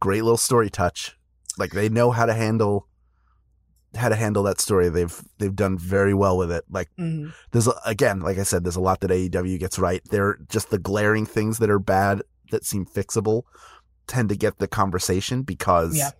great 0.00 0.22
little 0.22 0.36
story 0.36 0.70
touch. 0.70 1.16
Like 1.58 1.72
they 1.72 1.88
know 1.88 2.10
how 2.10 2.26
to 2.26 2.34
handle 2.34 2.86
how 3.96 4.08
to 4.08 4.16
handle 4.16 4.42
that 4.42 4.60
story. 4.60 4.88
They've 4.88 5.22
they've 5.38 5.54
done 5.54 5.78
very 5.78 6.14
well 6.14 6.36
with 6.36 6.50
it. 6.50 6.64
Like 6.68 6.90
Mhm. 6.98 7.32
there's 7.52 7.68
again, 7.86 8.20
like 8.20 8.38
I 8.38 8.42
said, 8.42 8.64
there's 8.64 8.74
a 8.76 8.80
lot 8.80 9.00
that 9.00 9.10
AEW 9.10 9.58
gets 9.58 9.78
right. 9.78 10.02
They're 10.10 10.38
just 10.48 10.70
the 10.70 10.78
glaring 10.78 11.26
things 11.26 11.58
that 11.58 11.70
are 11.70 11.78
bad 11.78 12.22
that 12.50 12.64
seem 12.64 12.86
fixable 12.86 13.42
tend 14.06 14.28
to 14.30 14.36
get 14.36 14.58
the 14.58 14.66
conversation 14.68 15.42
because 15.42 15.96
Yeah. 15.96 16.10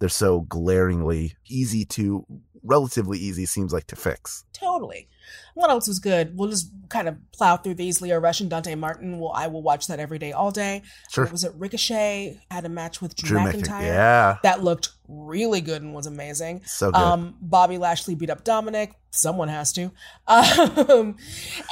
they're 0.00 0.08
so 0.08 0.40
glaringly 0.40 1.36
easy 1.48 1.84
to 1.86 2.26
relatively 2.64 3.18
easy 3.18 3.46
seems 3.46 3.72
like 3.72 3.86
to 3.86 3.96
fix. 3.96 4.44
Totally. 4.52 5.08
What 5.54 5.70
else 5.70 5.86
was 5.88 5.98
good? 5.98 6.36
We'll 6.36 6.50
just 6.50 6.70
kind 6.88 7.08
of 7.08 7.16
plow 7.32 7.56
through 7.56 7.74
these. 7.74 8.00
Lio 8.02 8.18
Rush 8.18 8.40
and 8.40 8.50
Dante 8.50 8.74
Martin. 8.74 9.18
Well, 9.18 9.32
I 9.34 9.46
will 9.46 9.62
watch 9.62 9.86
that 9.86 10.00
every 10.00 10.18
day, 10.18 10.32
all 10.32 10.50
day. 10.50 10.82
Sure. 11.10 11.24
What 11.24 11.32
was 11.32 11.44
it? 11.44 11.52
Ricochet 11.56 12.40
had 12.50 12.64
a 12.64 12.68
match 12.68 13.00
with 13.00 13.14
Drew, 13.16 13.40
Drew 13.40 13.52
McIntyre. 13.52 13.82
Yeah. 13.82 14.36
That 14.42 14.62
looked 14.64 14.90
really 15.08 15.60
good 15.60 15.82
and 15.82 15.92
was 15.94 16.06
amazing. 16.06 16.62
So 16.64 16.90
good. 16.90 16.98
Um, 17.00 17.36
Bobby 17.40 17.78
Lashley 17.78 18.14
beat 18.14 18.30
up 18.30 18.42
Dominic. 18.44 18.94
Someone 19.10 19.48
has 19.48 19.72
to. 19.74 19.92
Um, 20.26 21.16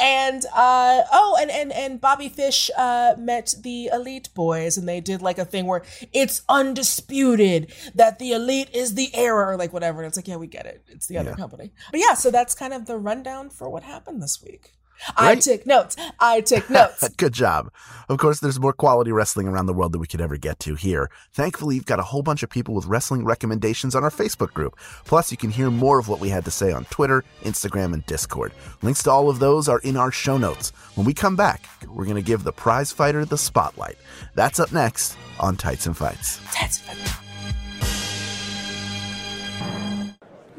and 0.00 0.44
uh, 0.54 1.02
oh, 1.12 1.36
and 1.40 1.50
and 1.50 1.72
and 1.72 2.00
Bobby 2.00 2.28
Fish 2.28 2.70
uh, 2.76 3.14
met 3.18 3.54
the 3.62 3.86
Elite 3.92 4.28
Boys, 4.34 4.76
and 4.76 4.88
they 4.88 5.00
did 5.00 5.22
like 5.22 5.38
a 5.38 5.44
thing 5.44 5.66
where 5.66 5.82
it's 6.12 6.42
undisputed 6.48 7.72
that 7.94 8.18
the 8.18 8.32
Elite 8.32 8.68
is 8.74 8.94
the 8.94 9.14
era, 9.14 9.52
or 9.52 9.56
like 9.56 9.72
whatever. 9.72 10.02
And 10.02 10.08
it's 10.08 10.16
like, 10.16 10.28
yeah, 10.28 10.36
we 10.36 10.46
get 10.46 10.66
it. 10.66 10.84
It's 10.88 11.06
the 11.06 11.18
other 11.18 11.30
Yeah. 11.30 11.36
company. 11.36 11.72
But 11.90 12.00
yeah, 12.00 12.14
so 12.14 12.30
that's 12.30 12.54
kind 12.54 12.72
of 12.74 12.86
the 12.86 12.96
rundown 12.98 13.41
for 13.50 13.68
what 13.68 13.82
happened 13.82 14.22
this 14.22 14.42
week. 14.42 14.72
I 15.16 15.34
Great. 15.34 15.42
took 15.42 15.66
notes. 15.66 15.96
I 16.20 16.40
took 16.42 16.70
notes. 16.70 17.08
Good 17.16 17.32
job. 17.32 17.72
Of 18.08 18.18
course, 18.18 18.38
there's 18.40 18.60
more 18.60 18.72
quality 18.72 19.10
wrestling 19.10 19.48
around 19.48 19.66
the 19.66 19.72
world 19.72 19.92
than 19.92 20.00
we 20.00 20.06
could 20.06 20.20
ever 20.20 20.36
get 20.36 20.60
to 20.60 20.74
here. 20.76 21.10
Thankfully, 21.32 21.74
you've 21.74 21.86
got 21.86 21.98
a 21.98 22.04
whole 22.04 22.22
bunch 22.22 22.42
of 22.44 22.50
people 22.50 22.74
with 22.74 22.86
wrestling 22.86 23.24
recommendations 23.24 23.96
on 23.96 24.04
our 24.04 24.10
Facebook 24.10 24.52
group. 24.52 24.78
Plus, 25.04 25.30
you 25.32 25.36
can 25.36 25.50
hear 25.50 25.70
more 25.70 25.98
of 25.98 26.08
what 26.08 26.20
we 26.20 26.28
had 26.28 26.44
to 26.44 26.50
say 26.52 26.70
on 26.72 26.84
Twitter, 26.86 27.24
Instagram, 27.42 27.94
and 27.94 28.06
Discord. 28.06 28.52
Links 28.82 29.02
to 29.04 29.10
all 29.10 29.28
of 29.28 29.40
those 29.40 29.68
are 29.68 29.80
in 29.80 29.96
our 29.96 30.12
show 30.12 30.36
notes. 30.38 30.70
When 30.94 31.04
we 31.06 31.14
come 31.14 31.34
back, 31.34 31.66
we're 31.88 32.04
going 32.04 32.16
to 32.16 32.22
give 32.22 32.44
the 32.44 32.52
prize 32.52 32.92
fighter 32.92 33.24
the 33.24 33.38
spotlight. 33.38 33.96
That's 34.34 34.60
up 34.60 34.72
next 34.72 35.16
on 35.40 35.56
Tights 35.56 35.86
and 35.86 35.96
Fights. 35.96 36.38
That's 36.60 36.80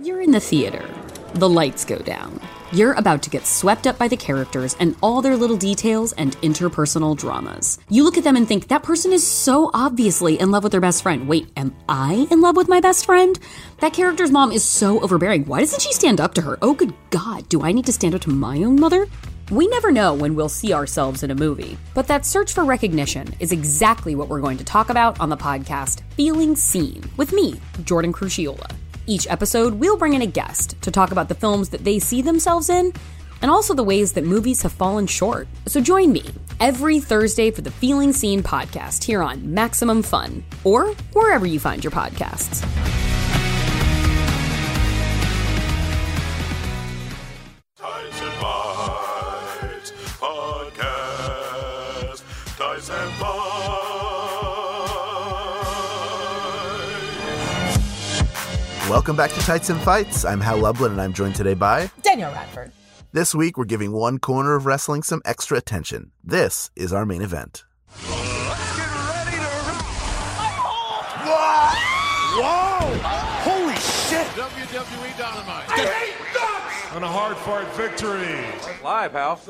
You're 0.01 0.21
in 0.21 0.31
the 0.31 0.39
theater. 0.41 0.83
The 1.35 1.49
lights 1.49 1.83
go 1.83 1.97
down. 1.97 2.39
You're 2.71 2.93
about 2.93 3.23
to 3.23 3.31
get 3.31 3.47
swept 3.47 3.87
up 3.87 3.97
by 3.97 4.07
the 4.07 4.15
characters 4.15 4.75
and 4.79 4.95
all 5.01 5.19
their 5.19 5.35
little 5.35 5.57
details 5.57 6.13
and 6.13 6.37
interpersonal 6.41 7.17
dramas. 7.17 7.79
You 7.89 8.03
look 8.03 8.19
at 8.19 8.23
them 8.23 8.35
and 8.35 8.47
think, 8.47 8.67
that 8.67 8.83
person 8.83 9.11
is 9.11 9.25
so 9.25 9.71
obviously 9.73 10.39
in 10.39 10.51
love 10.51 10.61
with 10.61 10.73
their 10.73 10.81
best 10.81 11.01
friend. 11.01 11.27
Wait, 11.27 11.51
am 11.57 11.75
I 11.89 12.27
in 12.29 12.41
love 12.41 12.55
with 12.55 12.67
my 12.69 12.79
best 12.79 13.05
friend? 13.05 13.39
That 13.79 13.93
character's 13.93 14.29
mom 14.29 14.51
is 14.51 14.63
so 14.63 14.99
overbearing. 15.01 15.45
Why 15.45 15.61
doesn't 15.61 15.81
she 15.81 15.91
stand 15.91 16.21
up 16.21 16.35
to 16.35 16.41
her? 16.41 16.59
Oh, 16.61 16.75
good 16.75 16.93
God, 17.09 17.49
do 17.49 17.63
I 17.63 17.71
need 17.71 17.87
to 17.87 17.93
stand 17.93 18.13
up 18.13 18.21
to 18.21 18.29
my 18.29 18.63
own 18.63 18.79
mother? 18.79 19.07
We 19.49 19.67
never 19.67 19.91
know 19.91 20.13
when 20.13 20.35
we'll 20.35 20.49
see 20.49 20.71
ourselves 20.71 21.23
in 21.23 21.31
a 21.31 21.35
movie, 21.35 21.77
but 21.95 22.07
that 22.07 22.27
search 22.27 22.53
for 22.53 22.63
recognition 22.63 23.33
is 23.39 23.51
exactly 23.51 24.15
what 24.15 24.29
we're 24.29 24.39
going 24.39 24.57
to 24.59 24.63
talk 24.63 24.89
about 24.89 25.19
on 25.19 25.29
the 25.29 25.37
podcast 25.37 26.01
Feeling 26.15 26.55
Seen 26.55 27.03
with 27.17 27.33
me, 27.33 27.59
Jordan 27.83 28.13
Crucchiola. 28.13 28.71
Each 29.05 29.27
episode, 29.29 29.73
we'll 29.75 29.97
bring 29.97 30.13
in 30.13 30.21
a 30.21 30.27
guest 30.27 30.81
to 30.81 30.91
talk 30.91 31.11
about 31.11 31.27
the 31.27 31.35
films 31.35 31.69
that 31.69 31.83
they 31.83 31.99
see 31.99 32.21
themselves 32.21 32.69
in 32.69 32.93
and 33.41 33.51
also 33.51 33.73
the 33.73 33.83
ways 33.83 34.13
that 34.13 34.23
movies 34.23 34.61
have 34.61 34.71
fallen 34.71 35.07
short. 35.07 35.47
So 35.67 35.81
join 35.81 36.13
me 36.13 36.23
every 36.61 37.01
Thursday 37.01 37.51
for 37.51 37.61
the 37.61 37.71
Feeling 37.71 38.13
Seen 38.13 38.41
podcast 38.41 39.03
here 39.03 39.21
on 39.21 39.53
Maximum 39.53 40.01
Fun 40.01 40.43
or 40.63 40.87
wherever 41.11 41.45
you 41.45 41.59
find 41.59 41.83
your 41.83 41.91
podcasts. 41.91 42.63
Welcome 58.93 59.15
back 59.15 59.31
to 59.31 59.39
Tights 59.39 59.71
and 59.71 59.81
Fights. 59.81 60.23
I'm 60.23 60.39
Hal 60.39 60.59
Lublin, 60.59 60.91
and 60.91 61.01
I'm 61.01 61.13
joined 61.13 61.33
today 61.33 61.55
by 61.55 61.89
Danielle 62.03 62.31
Radford. 62.31 62.71
This 63.11 63.33
week, 63.33 63.57
we're 63.57 63.65
giving 63.65 63.91
one 63.91 64.19
corner 64.19 64.53
of 64.53 64.67
wrestling 64.67 65.01
some 65.01 65.19
extra 65.25 65.57
attention. 65.57 66.11
This 66.23 66.69
is 66.75 66.93
our 66.93 67.03
main 67.03 67.23
event. 67.23 67.63
Let's 67.89 68.77
get 68.77 68.85
ready 68.93 69.37
to 69.37 69.49
rock. 69.65 70.45
Whoa! 71.25 72.43
Whoa! 72.43 72.97
Holy 73.41 73.73
shit! 73.77 74.27
WWE 74.27 75.17
Dynamite. 75.17 75.69
I 75.69 75.85
hate 75.87 76.13
nuts! 76.35 76.95
And 76.95 77.03
a 77.03 77.07
hard 77.07 77.35
fought 77.37 77.73
victory. 77.73 78.45
Live, 78.83 79.13
Hal. 79.13 79.41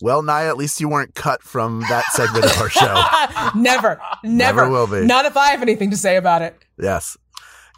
Well, 0.00 0.22
Nia, 0.22 0.48
at 0.48 0.56
least 0.56 0.80
you 0.80 0.88
weren't 0.88 1.16
cut 1.16 1.42
from 1.42 1.80
that 1.88 2.04
segment 2.12 2.44
of 2.44 2.56
our 2.60 2.70
show. 2.70 3.02
never, 3.58 4.00
never, 4.22 4.62
never 4.64 4.68
will 4.68 4.86
be. 4.86 5.04
Not 5.04 5.24
if 5.24 5.36
I 5.36 5.50
have 5.50 5.62
anything 5.62 5.90
to 5.90 5.96
say 5.96 6.16
about 6.16 6.42
it. 6.42 6.56
Yes. 6.78 7.16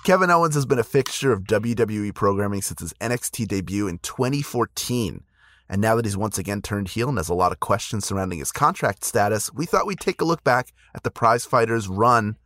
Kevin 0.04 0.30
Owens 0.30 0.54
has 0.54 0.66
been 0.66 0.78
a 0.78 0.84
fixture 0.84 1.32
of 1.32 1.44
WWE 1.44 2.14
programming 2.14 2.60
since 2.60 2.80
his 2.80 2.92
NXT 3.00 3.48
debut 3.48 3.88
in 3.88 3.98
2014. 3.98 5.24
And 5.66 5.80
now 5.80 5.96
that 5.96 6.04
he's 6.04 6.16
once 6.16 6.36
again 6.36 6.60
turned 6.60 6.88
heel 6.88 7.08
and 7.08 7.16
has 7.16 7.30
a 7.30 7.34
lot 7.34 7.52
of 7.52 7.60
questions 7.60 8.04
surrounding 8.04 8.38
his 8.38 8.52
contract 8.52 9.02
status, 9.02 9.50
we 9.54 9.64
thought 9.64 9.86
we'd 9.86 9.98
take 9.98 10.20
a 10.20 10.24
look 10.26 10.44
back 10.44 10.74
at 10.94 11.04
the 11.04 11.10
prize 11.10 11.46
fighters 11.46 11.88
run 11.88 12.36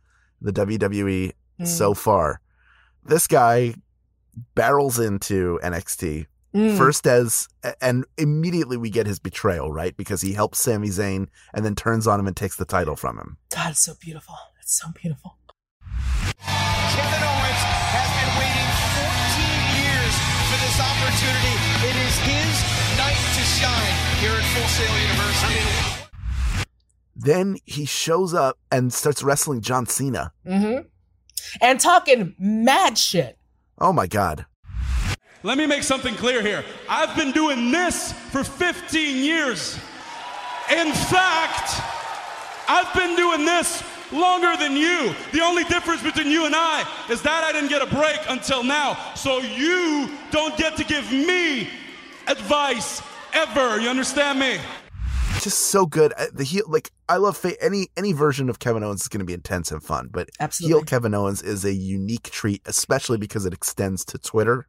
the 0.41 0.53
WWE 0.53 1.33
Mm. 1.59 1.67
so 1.67 1.93
far. 1.93 2.39
This 3.03 3.27
guy 3.27 3.73
barrels 4.55 4.97
into 4.97 5.59
NXT 5.61 6.27
Mm. 6.55 6.77
first 6.77 7.05
as 7.05 7.49
and 7.81 8.05
immediately 8.17 8.77
we 8.77 8.89
get 8.89 9.05
his 9.05 9.19
betrayal, 9.19 9.69
right? 9.69 9.95
Because 9.97 10.21
he 10.21 10.31
helps 10.31 10.59
Sami 10.59 10.87
Zayn 10.87 11.27
and 11.53 11.65
then 11.65 11.75
turns 11.75 12.07
on 12.07 12.21
him 12.21 12.27
and 12.27 12.37
takes 12.37 12.55
the 12.55 12.63
title 12.63 12.95
from 12.95 13.17
him. 13.19 13.37
God, 13.53 13.71
it's 13.71 13.83
so 13.83 13.95
beautiful. 13.99 14.35
It's 14.61 14.79
so 14.79 14.87
beautiful. 14.95 15.35
Kevin 16.95 17.23
Owens 17.23 17.61
has 17.95 18.09
been 18.17 18.31
waiting 18.39 18.69
14 18.99 19.79
years 19.79 20.13
for 20.49 20.57
this 20.59 20.77
opportunity. 20.79 21.55
It 21.85 21.95
is 21.95 22.15
his 22.25 22.55
night 22.97 23.21
to 23.35 23.43
shine 23.45 23.95
here 24.19 24.35
at 24.35 24.45
Full 24.53 24.69
Sail 24.69 24.95
University. 24.99 25.99
Then 27.15 27.57
he 27.65 27.85
shows 27.85 28.33
up 28.33 28.57
and 28.71 28.93
starts 28.93 29.23
wrestling 29.23 29.61
John 29.61 29.85
Cena. 29.85 30.31
Mm-hmm. 30.45 30.87
And 31.61 31.79
talking 31.79 32.35
mad 32.39 32.97
shit. 32.97 33.37
Oh 33.77 33.93
my 33.93 34.07
god. 34.07 34.45
Let 35.43 35.57
me 35.57 35.65
make 35.65 35.83
something 35.83 36.15
clear 36.15 36.41
here. 36.41 36.65
I've 36.89 37.15
been 37.15 37.31
doing 37.31 37.71
this 37.71 38.11
for 38.11 38.43
15 38.43 39.23
years. 39.23 39.75
In 40.69 40.91
fact, 40.91 41.81
I've 42.67 42.93
been 42.93 43.15
doing 43.15 43.45
this 43.45 43.81
longer 44.11 44.55
than 44.57 44.75
you. 44.75 45.13
The 45.31 45.41
only 45.41 45.63
difference 45.65 46.01
between 46.03 46.27
you 46.27 46.45
and 46.45 46.55
I 46.55 46.83
is 47.09 47.21
that 47.23 47.43
I 47.43 47.51
didn't 47.51 47.69
get 47.69 47.81
a 47.81 47.85
break 47.95 48.19
until 48.27 48.63
now. 48.63 48.97
So 49.15 49.39
you 49.39 50.09
don't 50.31 50.55
get 50.57 50.75
to 50.77 50.83
give 50.83 51.11
me 51.11 51.69
advice 52.27 53.01
ever. 53.33 53.79
You 53.79 53.89
understand 53.89 54.39
me? 54.39 54.57
Just 55.41 55.59
so 55.71 55.85
good. 55.85 56.13
Uh, 56.17 56.25
The 56.33 56.43
heel, 56.43 56.65
like 56.67 56.91
I 57.07 57.15
love 57.17 57.37
fa- 57.37 57.61
any 57.63 57.87
any 57.95 58.11
version 58.11 58.49
of 58.49 58.59
Kevin 58.59 58.83
Owens 58.83 59.01
is 59.03 59.07
going 59.07 59.19
to 59.19 59.25
be 59.25 59.33
intense 59.33 59.71
and 59.71 59.81
fun, 59.81 60.09
but 60.11 60.29
Absolutely. 60.39 60.77
heel 60.79 60.83
Kevin 60.85 61.13
Owens 61.13 61.41
is 61.41 61.63
a 61.63 61.73
unique 61.73 62.29
treat, 62.29 62.61
especially 62.65 63.17
because 63.17 63.45
it 63.45 63.53
extends 63.53 64.03
to 64.05 64.17
Twitter, 64.17 64.67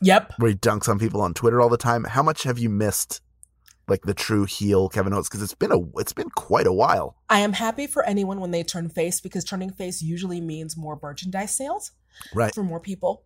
Yep. 0.00 0.32
where 0.38 0.50
he 0.50 0.56
dunks 0.56 0.88
on 0.88 0.98
people 0.98 1.20
on 1.20 1.32
Twitter 1.32 1.60
all 1.60 1.68
the 1.68 1.76
time. 1.76 2.04
How 2.04 2.22
much 2.24 2.42
have 2.42 2.58
you 2.58 2.68
missed, 2.68 3.20
like 3.88 4.02
the 4.02 4.14
true 4.14 4.44
heel 4.44 4.88
Kevin 4.88 5.12
Owens? 5.12 5.28
Because 5.28 5.42
it's 5.42 5.54
been 5.54 5.72
a 5.72 5.80
it's 5.98 6.12
been 6.12 6.30
quite 6.30 6.66
a 6.66 6.72
while. 6.72 7.16
I 7.28 7.40
am 7.40 7.52
happy 7.52 7.86
for 7.86 8.04
anyone 8.04 8.40
when 8.40 8.50
they 8.50 8.62
turn 8.62 8.88
face 8.88 9.20
because 9.20 9.44
turning 9.44 9.70
face 9.70 10.02
usually 10.02 10.40
means 10.40 10.76
more 10.76 10.98
merchandise 11.02 11.54
sales 11.56 11.92
Right. 12.34 12.54
for 12.54 12.62
more 12.62 12.80
people. 12.80 13.24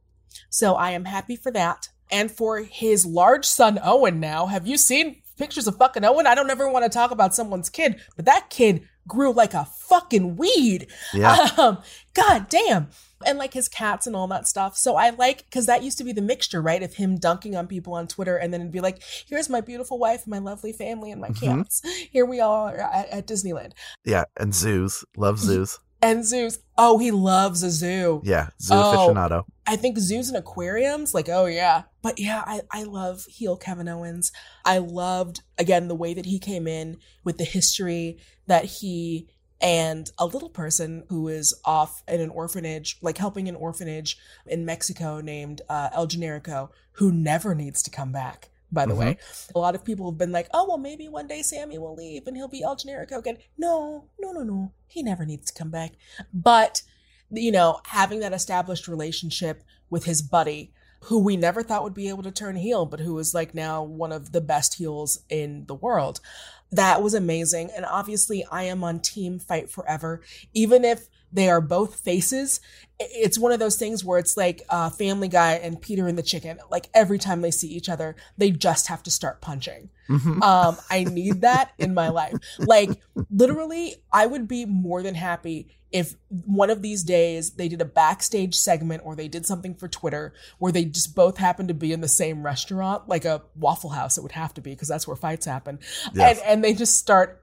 So 0.51 0.75
I 0.75 0.91
am 0.91 1.05
happy 1.05 1.37
for 1.37 1.51
that. 1.53 1.89
And 2.11 2.31
for 2.31 2.59
his 2.61 3.05
large 3.05 3.45
son 3.45 3.79
Owen 3.83 4.19
now. 4.19 4.47
Have 4.47 4.67
you 4.67 4.79
seen 4.79 5.21
pictures 5.37 5.67
of 5.69 5.77
fucking 5.77 6.05
Owen? 6.05 6.27
I 6.27 6.35
don't 6.35 6.49
ever 6.51 6.69
want 6.71 6.85
to 6.85 6.89
talk 6.89 7.11
about 7.11 7.35
someone's 7.35 7.69
kid, 7.69 8.01
but 8.17 8.25
that 8.25 8.49
kid 8.49 8.89
grew 9.07 9.31
like 9.33 9.53
a 9.55 9.67
fucking 9.67 10.37
weed. 10.37 10.87
Yeah. 11.13 11.49
Um, 11.59 11.79
God 12.15 12.49
damn. 12.49 12.89
And 13.27 13.39
like 13.39 13.53
his 13.53 13.69
cats 13.69 14.07
and 14.07 14.15
all 14.15 14.29
that 14.29 14.47
stuff. 14.47 14.77
So 14.77 14.97
I 14.97 15.11
like, 15.11 15.45
because 15.47 15.67
that 15.67 15.83
used 15.83 15.99
to 15.99 16.05
be 16.05 16.13
the 16.13 16.23
mixture, 16.23 16.63
right? 16.63 16.83
Of 16.83 16.95
him 16.95 17.17
dunking 17.19 17.57
on 17.57 17.67
people 17.67 17.95
on 17.95 18.07
Twitter 18.07 18.37
and 18.37 18.53
then 18.53 18.61
it'd 18.61 18.73
be 18.73 18.81
like, 18.81 19.03
here's 19.27 19.49
my 19.49 19.61
beautiful 19.61 19.99
wife, 19.99 20.27
my 20.27 20.39
lovely 20.39 20.73
family, 20.73 21.11
and 21.11 21.21
my 21.21 21.31
Mhm. 21.31 21.41
cats. 21.65 21.83
Here 22.11 22.25
we 22.25 22.41
all 22.41 22.69
are 22.69 22.77
at, 22.79 23.09
at 23.09 23.27
Disneyland. 23.27 23.73
Yeah, 24.05 24.25
and 24.37 24.55
zoos. 24.55 25.05
Love 25.17 25.39
zoos. 25.39 25.79
And 26.01 26.25
zoos. 26.25 26.61
Oh, 26.77 26.99
he 26.99 27.11
loves 27.11 27.65
a 27.65 27.71
zoo. 27.73 28.23
Yeah, 28.25 28.51
zoo 28.63 28.75
Oh. 28.75 29.09
aficionado. 29.09 29.43
I 29.67 29.75
think 29.75 29.99
zoos 29.99 30.29
and 30.29 30.37
aquariums, 30.37 31.13
like, 31.13 31.29
oh 31.29 31.47
yeah. 31.47 31.83
But 32.03 32.21
yeah, 32.21 32.45
I, 32.47 32.61
I 32.71 32.85
love 32.85 33.25
heel 33.27 33.57
Kevin 33.57 33.89
Owens. 33.89 34.31
I 34.65 34.79
loved, 34.79 35.43
again, 35.59 35.89
the 35.89 35.97
way 35.97 36.15
that 36.15 36.25
he 36.27 36.39
came 36.39 36.69
in 36.69 36.99
with 37.25 37.39
the 37.39 37.45
history 37.45 38.19
that 38.47 38.65
he 38.65 39.27
and 39.61 40.11
a 40.19 40.27
little 40.27 40.51
person 40.51 41.05
who 41.09 41.29
is 41.29 41.55
off 41.65 42.03
in 42.07 42.21
an 42.21 42.31
orphanage, 42.31 42.99
like 43.03 43.19
helping 43.19 43.49
an 43.49 43.57
orphanage 43.57 44.19
in 44.47 44.65
Mexico 44.65 45.21
named 45.21 45.63
uh, 45.69 45.91
El 45.93 46.07
Generico, 46.07 46.71
who 46.93 47.11
never 47.13 47.55
needs 47.55 47.83
to 47.83 47.91
come 47.91 48.13
back. 48.13 48.51
By 48.71 48.85
the 48.85 48.93
Mhm. 48.95 48.99
way, 48.99 49.19
a 49.55 49.59
lot 49.59 49.75
of 49.75 49.83
people 49.83 50.11
have 50.11 50.19
been 50.19 50.31
like, 50.31 50.49
"Oh, 50.53 50.67
well, 50.69 50.77
maybe 50.77 51.09
one 51.09 51.27
day 51.27 51.41
Sami 51.43 51.79
will 51.79 51.95
leave 51.95 52.27
and 52.27 52.37
he'll 52.37 52.49
be 52.49 52.63
El 52.63 52.77
Generico 52.77 53.17
again." 53.19 53.39
No, 53.57 54.05
no, 54.19 54.31
no, 54.33 54.43
no. 54.43 54.73
He 54.87 55.03
never 55.03 55.25
needs 55.25 55.51
to 55.51 55.59
come 55.59 55.71
back. 55.71 55.93
But 56.33 56.83
you 57.31 57.53
know, 57.53 57.81
having 57.87 58.21
that 58.21 58.33
established 58.33 58.89
relationship 58.89 59.63
with 59.91 60.05
his 60.05 60.23
buddy, 60.23 60.73
who 61.05 61.19
we 61.19 61.37
never 61.37 61.63
thought 61.63 61.85
would 61.85 61.95
be 61.95 62.09
able 62.09 62.23
to 62.23 62.31
turn 62.31 62.57
heel, 62.57 62.87
but 62.87 63.01
who 63.01 63.19
is 63.19 63.35
like 63.35 63.55
now 63.55 63.83
one 63.83 64.13
of 64.13 64.33
the 64.33 64.41
best 64.41 64.75
heels 64.75 65.21
in 65.29 65.65
the 65.67 65.75
world. 65.75 66.21
That 66.71 67.03
was 67.03 67.15
amazing. 67.15 67.71
And 67.75 67.85
obviously, 67.85 68.45
I 68.51 68.65
am 68.65 68.85
on 68.85 69.01
team 69.01 69.39
fight 69.39 69.71
forever. 69.71 70.23
Even 70.53 70.85
if 70.85 71.09
they 71.33 71.49
are 71.49 71.61
both 71.61 71.97
faces, 71.97 72.61
it's 73.01 73.39
one 73.39 73.53
of 73.53 73.59
those 73.61 73.77
things 73.77 74.05
where 74.05 74.19
it's 74.19 74.37
like 74.37 74.63
uh, 74.71 74.91
Family 74.91 75.29
Guy 75.29 75.53
and 75.55 75.81
Peter 75.81 76.09
and 76.09 76.19
the 76.19 76.23
Chicken. 76.23 76.59
Like 76.71 76.89
every 76.95 77.19
time 77.19 77.43
they 77.43 77.51
see 77.51 77.69
each 77.69 77.89
other, 77.89 78.17
they 78.37 78.51
just 78.51 78.89
have 78.89 79.03
to 79.05 79.11
start 79.11 79.41
punching. 79.41 79.91
Mhm. 80.09 80.43
Um, 80.43 80.77
I 80.91 81.05
need 81.05 81.43
that 81.43 81.73
in 81.79 81.95
my 81.95 82.09
life. 82.09 82.35
Like 82.59 82.91
literally, 83.31 83.97
I 84.13 84.27
would 84.27 84.49
be 84.49 84.65
more 84.67 85.03
than 85.03 85.15
happy 85.15 85.69
if 85.93 86.15
one 86.29 86.69
of 86.71 86.83
these 86.83 87.03
days 87.03 87.51
they 87.53 87.69
did 87.69 87.81
a 87.81 87.85
backstage 87.85 88.55
segment 88.55 89.03
or 89.05 89.15
they 89.17 89.29
did 89.29 89.47
something 89.47 89.75
for 89.75 89.89
Twitter 89.89 90.35
where 90.59 90.73
they 90.73 90.85
just 90.85 91.15
both 91.15 91.39
happened 91.39 91.69
to 91.69 91.75
be 91.75 91.93
in 91.93 92.01
the 92.01 92.09
same 92.09 92.43
restaurant, 92.45 93.09
like 93.09 93.25
a 93.25 93.43
Waffle 93.55 93.91
House. 93.91 94.19
It 94.19 94.23
would 94.23 94.33
have 94.33 94.53
to 94.55 94.61
be 94.61 94.71
because 94.71 94.89
that's 94.89 95.07
where 95.07 95.17
fights 95.17 95.47
happen, 95.47 95.79
Yes. 96.15 96.39
and 96.41 96.47
and 96.49 96.65
they 96.65 96.75
just 96.75 96.97
start 96.97 97.43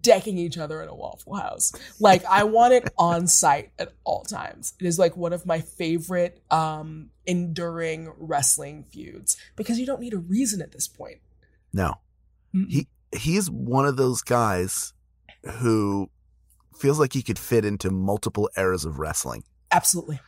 decking 0.00 0.38
each 0.38 0.56
other 0.58 0.82
in 0.82 0.88
a 0.88 0.94
Waffle 0.94 1.34
House. 1.36 1.72
Like 2.00 2.24
I 2.26 2.44
want 2.44 2.72
it 2.74 2.88
on 2.98 3.26
site 3.26 3.70
at 3.78 3.92
all 4.04 4.22
times. 4.22 4.74
It 4.80 4.86
is 4.86 4.98
like 4.98 5.16
one 5.16 5.32
of 5.32 5.44
my 5.46 5.60
favorite 5.60 6.42
um 6.50 7.10
enduring 7.26 8.12
wrestling 8.18 8.84
feuds 8.84 9.36
because 9.56 9.78
you 9.78 9.86
don't 9.86 10.00
need 10.00 10.14
a 10.14 10.18
reason 10.18 10.60
at 10.62 10.72
this 10.72 10.88
point. 10.88 11.18
No. 11.72 11.94
He 12.52 12.86
he's 13.16 13.50
one 13.50 13.86
of 13.86 13.96
those 13.96 14.22
guys 14.22 14.92
who 15.58 16.10
feels 16.76 16.98
like 16.98 17.12
he 17.12 17.22
could 17.22 17.38
fit 17.38 17.64
into 17.64 17.90
multiple 17.90 18.48
eras 18.56 18.84
of 18.84 18.98
wrestling. 18.98 19.44
Absolutely. 19.72 20.20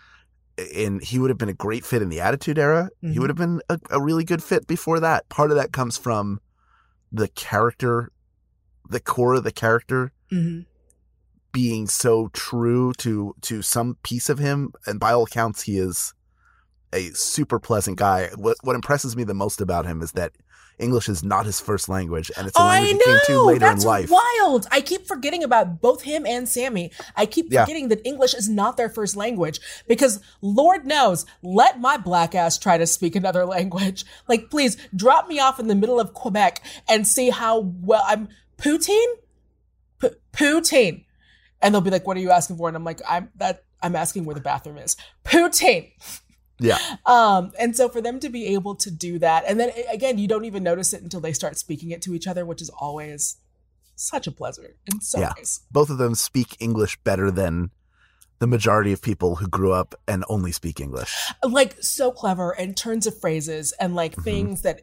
And 0.75 1.03
he 1.03 1.19
would 1.19 1.29
have 1.31 1.39
been 1.39 1.49
a 1.49 1.55
great 1.55 1.85
fit 1.85 2.01
in 2.03 2.09
the 2.09 2.21
Attitude 2.21 2.59
Era. 2.59 2.89
He 3.01 3.09
Mhm. 3.09 3.19
would 3.19 3.31
have 3.31 3.37
been 3.37 3.61
a, 3.69 3.79
a 3.91 4.01
really 4.03 4.25
good 4.25 4.43
fit 4.43 4.67
before 4.67 5.01
that. 5.01 5.29
Part 5.29 5.51
of 5.51 5.57
that 5.57 5.73
comes 5.73 5.99
from 5.99 6.41
the 7.13 7.29
character, 7.29 8.11
the 8.91 9.01
core 9.01 9.35
of 9.35 9.45
the 9.45 9.53
character 9.53 10.13
hmm 10.31 10.61
being 11.53 11.87
so 11.87 12.29
true 12.35 12.93
to 12.99 13.35
to 13.41 13.63
some 13.63 13.97
piece 14.03 14.29
of 14.29 14.39
him. 14.39 14.73
And 14.87 15.01
by 15.01 15.13
all 15.13 15.25
accounts, 15.25 15.63
he 15.63 15.79
is 15.79 16.13
a 16.93 17.09
super 17.15 17.59
pleasant 17.59 17.97
guy. 17.97 18.29
What 18.37 18.59
what 18.63 18.75
impresses 18.77 19.17
me 19.17 19.25
the 19.25 19.33
most 19.33 19.63
about 19.63 19.87
him 19.87 20.03
is 20.03 20.13
that 20.13 20.33
English 20.79 21.09
is 21.09 21.25
not 21.25 21.47
his 21.47 21.59
first 21.59 21.89
language, 21.89 22.31
and 22.37 22.47
it's 22.47 22.59
a 22.59 22.63
language 22.63 22.91
he 22.91 23.11
came 23.11 23.19
to 23.29 23.47
later 23.47 23.61
that's 23.61 23.83
in 23.85 23.89
life. 23.89 24.11
wild. 24.11 24.67
I 24.71 24.83
keep 24.83 25.07
forgetting 25.07 25.43
about 25.43 25.81
both 25.81 26.03
him 26.03 26.27
and 26.27 26.47
Sami. 26.47 26.93
I 27.17 27.25
keep 27.25 27.51
Yeah. 27.51 27.65
forgetting 27.65 27.89
that 27.89 28.07
English 28.07 28.35
is 28.35 28.51
not 28.51 28.77
their 28.77 28.91
first 28.91 29.17
language 29.17 29.59
because 29.89 30.21
Lord 30.43 30.85
knows, 30.85 31.25
let 31.43 31.81
my 31.81 31.97
black 31.97 32.35
ass 32.35 32.59
try 32.59 32.77
to 32.77 32.87
speak 32.87 33.17
another 33.17 33.47
language. 33.57 34.05
Like, 34.29 34.51
please 34.51 34.77
drop 34.95 35.27
me 35.27 35.39
off 35.41 35.59
in 35.59 35.69
the 35.69 35.75
middle 35.75 35.99
of 35.99 36.13
Quebec 36.13 36.63
and 36.87 37.07
see 37.07 37.31
how 37.31 37.61
well 37.61 38.03
I'm 38.07 38.29
poutine, 38.59 39.07
P- 40.01 40.09
poutine, 40.33 41.05
and 41.63 41.75
they'll 41.75 41.81
be 41.81 41.91
like, 41.91 42.07
"What 42.07 42.17
are 42.17 42.21
you 42.21 42.31
asking 42.31 42.57
for?" 42.57 42.69
And 42.69 42.77
I'm 42.77 42.85
like, 42.85 43.01
"I'm 43.09 43.31
that 43.37 43.65
I'm 43.83 43.97
asking 43.97 44.25
where 44.25 44.35
the 44.35 44.41
bathroom 44.41 44.79
is, 44.79 44.97
poutine." 45.25 45.93
Yeah. 46.59 46.79
Um, 47.07 47.53
and 47.59 47.77
so 47.77 47.89
for 47.89 48.01
them 48.01 48.19
to 48.21 48.29
be 48.31 48.47
able 48.55 48.75
to 48.77 48.91
do 48.91 49.19
that, 49.21 49.45
and 49.47 49.61
then 49.61 49.71
again, 49.91 50.19
you 50.19 50.27
don't 50.27 50.45
even 50.47 50.63
notice 50.63 50.93
it 50.93 51.03
until 51.03 51.21
they 51.21 51.33
start 51.33 51.57
speaking 51.59 51.91
it 51.91 52.03
to 52.03 52.15
each 52.15 52.27
other, 52.27 52.45
which 52.47 52.61
is 52.63 52.71
always 52.71 53.37
such 53.95 54.27
a 54.27 54.33
pleasure 54.33 54.77
and 54.91 55.03
so 55.03 55.19
yeah. 55.21 55.33
Both 55.71 55.89
of 55.89 55.97
them 55.99 56.15
speak 56.15 56.57
English 56.61 56.99
better 57.05 57.31
than 57.31 57.71
the 58.41 58.47
majority 58.47 58.93
of 58.93 59.01
people 59.01 59.37
who 59.37 59.49
grew 59.49 59.73
up 59.73 59.95
and 60.07 60.23
only 60.29 60.53
speak 60.53 60.81
English. 60.81 61.15
like 61.43 61.83
so 61.83 62.11
clever 62.13 62.51
and 62.51 62.77
turns 62.77 63.07
of 63.07 63.19
phrases 63.19 63.73
and 63.81 63.95
like 63.95 64.15
Mhm. 64.17 64.25
things 64.25 64.63
that 64.63 64.83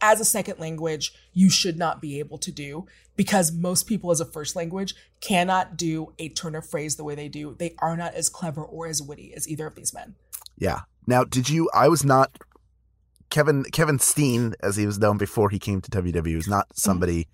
as 0.00 0.20
a 0.20 0.24
second 0.24 0.60
language 0.60 1.12
you 1.32 1.50
should 1.50 1.76
not 1.76 2.00
be 2.00 2.20
able 2.20 2.38
to 2.38 2.52
do 2.52 2.86
because 3.16 3.52
most 3.52 3.86
people 3.86 4.10
as 4.10 4.20
a 4.20 4.24
first 4.24 4.56
language 4.56 4.94
cannot 5.20 5.76
do 5.76 6.12
a 6.18 6.28
turn 6.30 6.54
of 6.54 6.66
phrase 6.66 6.96
the 6.96 7.04
way 7.04 7.14
they 7.14 7.28
do 7.28 7.54
they 7.58 7.74
are 7.78 7.96
not 7.96 8.14
as 8.14 8.28
clever 8.28 8.64
or 8.64 8.86
as 8.86 9.02
witty 9.02 9.32
as 9.34 9.48
either 9.48 9.66
of 9.66 9.74
these 9.74 9.94
men 9.94 10.14
Yeah. 10.58 10.80
Now, 11.06 11.24
did 11.24 11.48
you? 11.48 11.68
I 11.74 11.88
was 11.88 12.04
not 12.04 12.38
Kevin 13.32 13.64
Kevin 13.64 13.98
Steen, 13.98 14.54
as 14.62 14.76
he 14.76 14.86
was 14.86 14.98
known 14.98 15.16
before 15.16 15.50
he 15.50 15.58
came 15.58 15.80
to 15.80 15.90
WWE, 15.90 16.36
was 16.36 16.48
not 16.48 16.68
mm-hmm. 16.68 16.80
somebody 16.80 17.28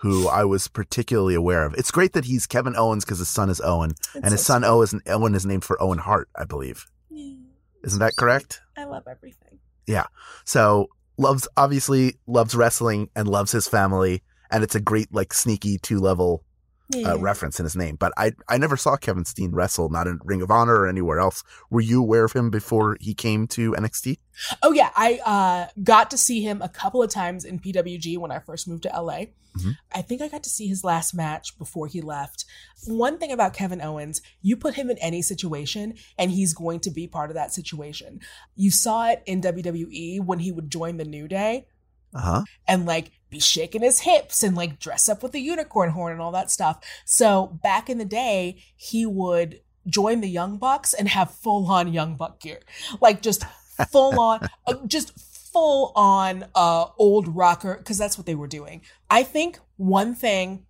who 0.00 0.28
I 0.28 0.44
was 0.44 0.68
particularly 0.68 1.34
aware 1.34 1.64
of. 1.64 1.72
It's 1.74 1.90
great 1.90 2.12
that 2.12 2.26
he's 2.26 2.46
Kevin 2.46 2.76
Owens 2.76 3.04
because 3.04 3.20
his 3.20 3.28
son 3.28 3.48
is 3.48 3.60
Owen, 3.62 3.92
and 4.14 4.26
his 4.26 4.44
so 4.44 4.54
son 4.54 4.64
Owen, 4.64 5.00
Owen 5.06 5.34
is 5.34 5.46
named 5.46 5.64
for 5.64 5.80
Owen 5.80 5.98
Hart, 5.98 6.28
I 6.36 6.44
believe. 6.44 6.86
Isn't 7.84 8.00
that 8.00 8.16
correct? 8.16 8.60
i 8.76 8.82
love 8.84 9.04
everything 9.08 9.60
Yeah. 9.86 10.06
So 10.44 10.88
loves 11.16 11.46
obviously 11.56 12.16
loves 12.26 12.54
wrestling 12.54 13.08
and 13.14 13.28
loves 13.28 13.52
his 13.52 13.68
family, 13.68 14.24
and 14.50 14.62
it's 14.64 14.74
a 14.74 14.80
great 14.80 15.12
like 15.14 15.32
sneaky 15.34 15.78
two 15.78 15.98
level 15.98 16.42
Yeah. 16.90 17.14
uh, 17.14 17.18
reference 17.18 17.58
in 17.58 17.64
his 17.64 17.74
name. 17.76 17.96
But 17.96 18.12
I 18.16 18.32
I 18.48 18.58
never 18.58 18.76
saw 18.76 18.96
Kevin 18.96 19.24
Steen 19.24 19.50
wrestle, 19.52 19.88
not 19.88 20.06
in 20.06 20.20
Ring 20.24 20.42
of 20.42 20.50
Honor 20.50 20.74
or 20.82 20.86
anywhere 20.88 21.18
else. 21.18 21.42
Were 21.70 21.80
you 21.80 22.00
aware 22.00 22.24
of 22.24 22.32
him 22.32 22.48
before 22.50 22.96
he 23.00 23.12
came 23.14 23.46
to 23.48 23.72
NXT? 23.72 24.18
Oh 24.62 24.72
yeah, 24.72 24.90
I 24.96 25.20
uh, 25.26 25.66
got 25.82 26.10
to 26.12 26.18
see 26.18 26.42
him 26.42 26.62
a 26.62 26.68
couple 26.68 27.02
of 27.02 27.10
times 27.10 27.44
in 27.44 27.58
PWG 27.58 28.18
when 28.18 28.30
I 28.30 28.38
first 28.38 28.68
moved 28.68 28.84
to 28.84 28.90
LA. 28.90 29.26
Mhm. 29.58 29.76
I 29.94 30.02
think 30.02 30.20
I 30.20 30.28
got 30.28 30.42
to 30.42 30.50
see 30.50 30.66
his 30.68 30.84
last 30.84 31.14
match 31.14 31.56
before 31.58 31.86
he 31.86 32.02
left. 32.02 32.44
One 32.86 33.16
thing 33.18 33.32
about 33.32 33.54
Kevin 33.54 33.80
Owens, 33.80 34.20
you 34.42 34.54
put 34.54 34.74
him 34.74 34.90
in 34.90 34.98
any 34.98 35.22
situation 35.22 35.94
and 36.18 36.30
he's 36.30 36.52
going 36.52 36.80
to 36.80 36.90
be 36.90 37.06
part 37.08 37.30
of 37.30 37.34
that 37.36 37.54
situation. 37.54 38.20
You 38.54 38.70
saw 38.70 39.08
it 39.08 39.22
in 39.24 39.40
WWE 39.40 40.20
when 40.20 40.40
he 40.40 40.52
would 40.52 40.70
join 40.70 40.98
the 40.98 41.06
New 41.06 41.26
Day 41.26 41.66
Uh 42.14 42.20
huh. 42.20 42.44
and 42.66 42.86
like 42.86 43.10
be 43.28 43.40
shaking 43.40 43.82
his 43.82 44.00
hips 44.00 44.42
and 44.42 44.56
like 44.56 44.78
dress 44.78 45.08
up 45.08 45.22
with 45.22 45.32
the 45.32 45.40
unicorn 45.40 45.90
horn 45.90 46.12
and 46.12 46.22
all 46.22 46.32
that 46.32 46.50
stuff. 46.50 46.78
So 47.04 47.58
back 47.62 47.90
in 47.90 47.98
the 47.98 48.04
day, 48.04 48.62
he 48.76 49.04
would 49.04 49.60
join 49.86 50.20
the 50.20 50.28
Young 50.28 50.56
Bucks 50.58 50.94
and 50.94 51.08
have 51.08 51.30
full 51.30 51.70
on 51.70 51.92
Young 51.92 52.16
Buck 52.16 52.40
gear, 52.40 52.60
like 53.00 53.20
just 53.22 53.44
full 53.90 54.18
on, 54.18 54.48
uh, 54.66 54.74
just 54.86 55.18
full 55.18 55.92
on 55.94 56.44
uh, 56.54 56.86
old 56.98 57.34
rocker 57.34 57.76
because 57.76 57.98
that's 57.98 58.16
what 58.16 58.26
they 58.26 58.34
were 58.34 58.46
doing. 58.48 58.82
I 59.10 59.22
think 59.22 59.58
one 59.76 60.14
thing 60.14 60.64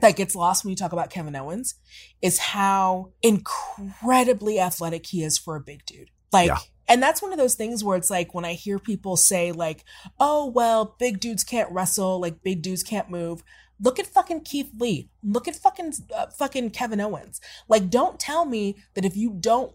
that 0.00 0.16
gets 0.16 0.34
lost 0.36 0.64
when 0.64 0.70
you 0.70 0.76
talk 0.76 0.92
about 0.92 1.10
Kevin 1.10 1.34
Owens 1.36 1.74
is 2.22 2.38
how 2.38 3.12
incredibly 3.22 4.60
athletic 4.60 5.06
he 5.06 5.22
is 5.22 5.36
for 5.38 5.56
a 5.56 5.60
big 5.60 5.84
dude. 5.86 6.10
Like, 6.32 6.48
Yeah. 6.48 6.58
And 6.88 7.02
that's 7.02 7.20
one 7.20 7.32
of 7.32 7.38
those 7.38 7.54
things 7.54 7.84
where 7.84 7.96
it's 7.96 8.10
like 8.10 8.34
when 8.34 8.44
I 8.44 8.54
hear 8.54 8.78
people 8.78 9.16
say 9.16 9.52
like, 9.52 9.84
"Oh, 10.18 10.46
well, 10.46 10.96
big 10.98 11.20
dudes 11.20 11.44
can't 11.44 11.70
wrestle, 11.70 12.20
like 12.20 12.42
big 12.42 12.62
dudes 12.62 12.82
can't 12.82 13.10
move." 13.10 13.42
Look 13.80 13.98
at 14.00 14.06
fucking 14.06 14.40
Keith 14.40 14.70
Lee. 14.78 15.08
Look 15.22 15.46
at 15.46 15.54
fucking 15.54 15.92
uh, 16.14 16.26
fucking 16.26 16.70
Kevin 16.70 17.00
Owens. 17.00 17.40
Like, 17.68 17.90
don't 17.90 18.18
tell 18.18 18.44
me 18.44 18.76
that 18.94 19.04
if 19.04 19.16
you 19.16 19.36
don't 19.38 19.72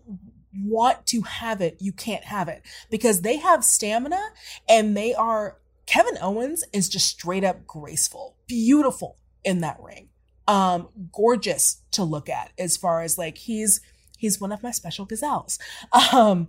want 0.57 1.05
to 1.07 1.21
have 1.21 1.61
it, 1.61 1.77
you 1.79 1.93
can't 1.93 2.25
have 2.25 2.47
it 2.47 2.63
because 2.89 3.21
they 3.21 3.37
have 3.37 3.63
stamina 3.63 4.21
and 4.67 4.97
they 4.97 5.13
are. 5.13 5.57
Kevin 5.85 6.17
Owens 6.21 6.63
is 6.73 6.89
just 6.89 7.07
straight 7.07 7.43
up 7.43 7.67
graceful, 7.67 8.37
beautiful 8.47 9.17
in 9.43 9.59
that 9.59 9.77
ring, 9.81 10.07
um, 10.47 10.87
gorgeous 11.11 11.81
to 11.91 12.03
look 12.03 12.29
at. 12.29 12.51
As 12.57 12.77
far 12.77 13.01
as 13.01 13.17
like 13.17 13.37
he's 13.37 13.81
he's 14.17 14.39
one 14.39 14.51
of 14.51 14.63
my 14.63 14.71
special 14.71 15.05
gazelles. 15.05 15.59
Um, 16.13 16.47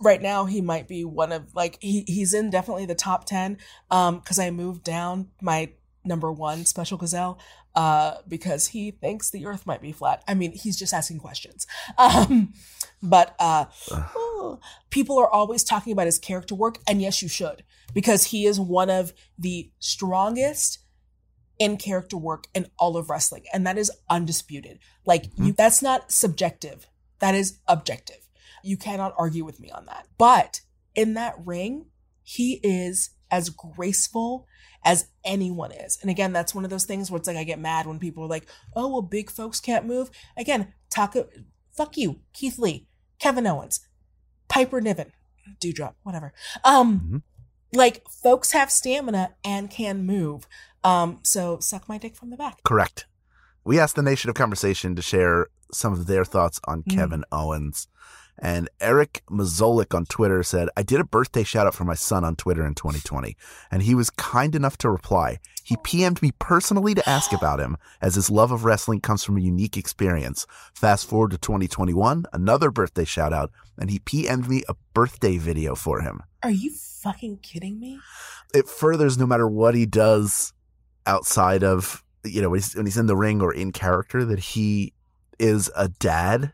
right 0.00 0.22
now 0.22 0.44
he 0.46 0.60
might 0.60 0.88
be 0.88 1.04
one 1.04 1.32
of 1.32 1.54
like 1.54 1.78
he 1.80 2.04
he's 2.06 2.34
in 2.34 2.50
definitely 2.50 2.86
the 2.86 2.94
top 2.94 3.24
10 3.24 3.58
um 3.90 4.18
because 4.18 4.38
i 4.38 4.50
moved 4.50 4.82
down 4.82 5.28
my 5.40 5.70
number 6.04 6.32
one 6.32 6.64
special 6.64 6.96
gazelle 6.96 7.38
uh 7.74 8.16
because 8.26 8.68
he 8.68 8.90
thinks 8.90 9.30
the 9.30 9.46
earth 9.46 9.66
might 9.66 9.80
be 9.80 9.92
flat. 9.92 10.22
I 10.26 10.34
mean 10.34 10.52
he's 10.52 10.78
just 10.78 10.92
asking 10.92 11.18
questions. 11.18 11.66
Um 11.98 12.52
but 13.02 13.34
uh 13.38 13.66
ooh, 14.16 14.58
people 14.90 15.18
are 15.18 15.30
always 15.30 15.62
talking 15.62 15.92
about 15.92 16.06
his 16.06 16.18
character 16.18 16.54
work 16.54 16.78
and 16.86 17.00
yes 17.00 17.22
you 17.22 17.28
should 17.28 17.64
because 17.94 18.26
he 18.26 18.46
is 18.46 18.58
one 18.58 18.90
of 18.90 19.12
the 19.38 19.70
strongest 19.78 20.78
in 21.58 21.76
character 21.76 22.16
work 22.16 22.46
in 22.54 22.66
all 22.78 22.96
of 22.96 23.10
wrestling 23.10 23.44
and 23.52 23.66
that 23.66 23.78
is 23.78 23.90
undisputed. 24.08 24.78
Like 25.04 25.26
you 25.36 25.52
that's 25.52 25.82
not 25.82 26.10
subjective. 26.10 26.88
That 27.20 27.34
is 27.34 27.58
objective 27.68 28.19
you 28.62 28.76
cannot 28.76 29.14
argue 29.18 29.44
with 29.44 29.60
me 29.60 29.70
on 29.70 29.86
that. 29.86 30.06
But 30.18 30.60
in 30.94 31.14
that 31.14 31.34
ring, 31.44 31.86
he 32.22 32.60
is 32.62 33.10
as 33.30 33.48
graceful 33.50 34.46
as 34.84 35.08
anyone 35.24 35.72
is. 35.72 35.98
And 36.00 36.10
again, 36.10 36.32
that's 36.32 36.54
one 36.54 36.64
of 36.64 36.70
those 36.70 36.84
things 36.84 37.10
where 37.10 37.18
it's 37.18 37.28
like 37.28 37.36
I 37.36 37.44
get 37.44 37.58
mad 37.58 37.86
when 37.86 37.98
people 37.98 38.24
are 38.24 38.28
like, 38.28 38.46
"Oh, 38.74 38.88
well, 38.88 39.02
big 39.02 39.30
folks 39.30 39.60
can't 39.60 39.86
move." 39.86 40.10
Again, 40.36 40.72
talk. 40.90 41.14
Fuck 41.72 41.96
you, 41.96 42.20
Keith 42.32 42.58
Lee, 42.58 42.86
Kevin 43.18 43.46
Owens, 43.46 43.80
Piper 44.48 44.80
Niven, 44.80 45.12
Doudrop, 45.60 45.94
whatever. 46.02 46.32
Um, 46.64 47.22
like 47.72 48.02
folks 48.08 48.52
have 48.52 48.70
stamina 48.70 49.34
and 49.44 49.70
can 49.70 50.04
move. 50.04 50.46
Um, 50.82 51.20
so 51.22 51.58
suck 51.60 51.88
my 51.88 51.98
dick 51.98 52.16
from 52.16 52.30
the 52.30 52.36
back. 52.36 52.62
Correct. 52.64 53.06
We 53.64 53.78
asked 53.78 53.96
the 53.96 54.02
Nation 54.02 54.30
of 54.30 54.34
Conversation 54.34 54.96
to 54.96 55.02
share 55.02 55.48
some 55.72 55.92
of 55.92 56.06
their 56.06 56.24
thoughts 56.24 56.58
on 56.64 56.82
Mm. 56.82 56.94
Kevin 56.96 57.24
Owens. 57.30 57.86
And 58.40 58.70
Eric 58.80 59.22
Mazolik 59.30 59.94
on 59.94 60.06
Twitter 60.06 60.42
said, 60.42 60.70
I 60.76 60.82
did 60.82 60.98
a 60.98 61.04
birthday 61.04 61.44
shout 61.44 61.66
out 61.66 61.74
for 61.74 61.84
my 61.84 61.94
son 61.94 62.24
on 62.24 62.36
Twitter 62.36 62.66
in 62.66 62.74
2020, 62.74 63.36
and 63.70 63.82
he 63.82 63.94
was 63.94 64.08
kind 64.08 64.54
enough 64.54 64.78
to 64.78 64.90
reply. 64.90 65.38
He 65.62 65.76
PM'd 65.76 66.22
me 66.22 66.32
personally 66.38 66.94
to 66.94 67.08
ask 67.08 67.32
about 67.32 67.60
him, 67.60 67.76
as 68.00 68.14
his 68.14 68.30
love 68.30 68.50
of 68.50 68.64
wrestling 68.64 69.00
comes 69.00 69.22
from 69.22 69.36
a 69.36 69.42
unique 69.42 69.76
experience. 69.76 70.46
Fast 70.74 71.06
forward 71.06 71.32
to 71.32 71.38
2021, 71.38 72.24
another 72.32 72.70
birthday 72.70 73.04
shout 73.04 73.32
out, 73.32 73.50
and 73.78 73.90
he 73.90 73.98
PM'd 73.98 74.48
me 74.48 74.62
a 74.68 74.74
birthday 74.94 75.36
video 75.36 75.74
for 75.74 76.00
him. 76.00 76.22
Are 76.42 76.50
you 76.50 76.70
fucking 76.70 77.38
kidding 77.42 77.78
me? 77.78 78.00
It 78.54 78.68
furthers 78.68 79.18
no 79.18 79.26
matter 79.26 79.46
what 79.46 79.74
he 79.74 79.84
does 79.84 80.54
outside 81.06 81.62
of, 81.62 82.02
you 82.24 82.40
know, 82.40 82.48
when 82.48 82.58
he's, 82.58 82.74
when 82.74 82.86
he's 82.86 82.96
in 82.96 83.06
the 83.06 83.16
ring 83.16 83.42
or 83.42 83.52
in 83.52 83.70
character, 83.70 84.24
that 84.24 84.38
he 84.38 84.94
is 85.38 85.70
a 85.76 85.88
dad 85.88 86.52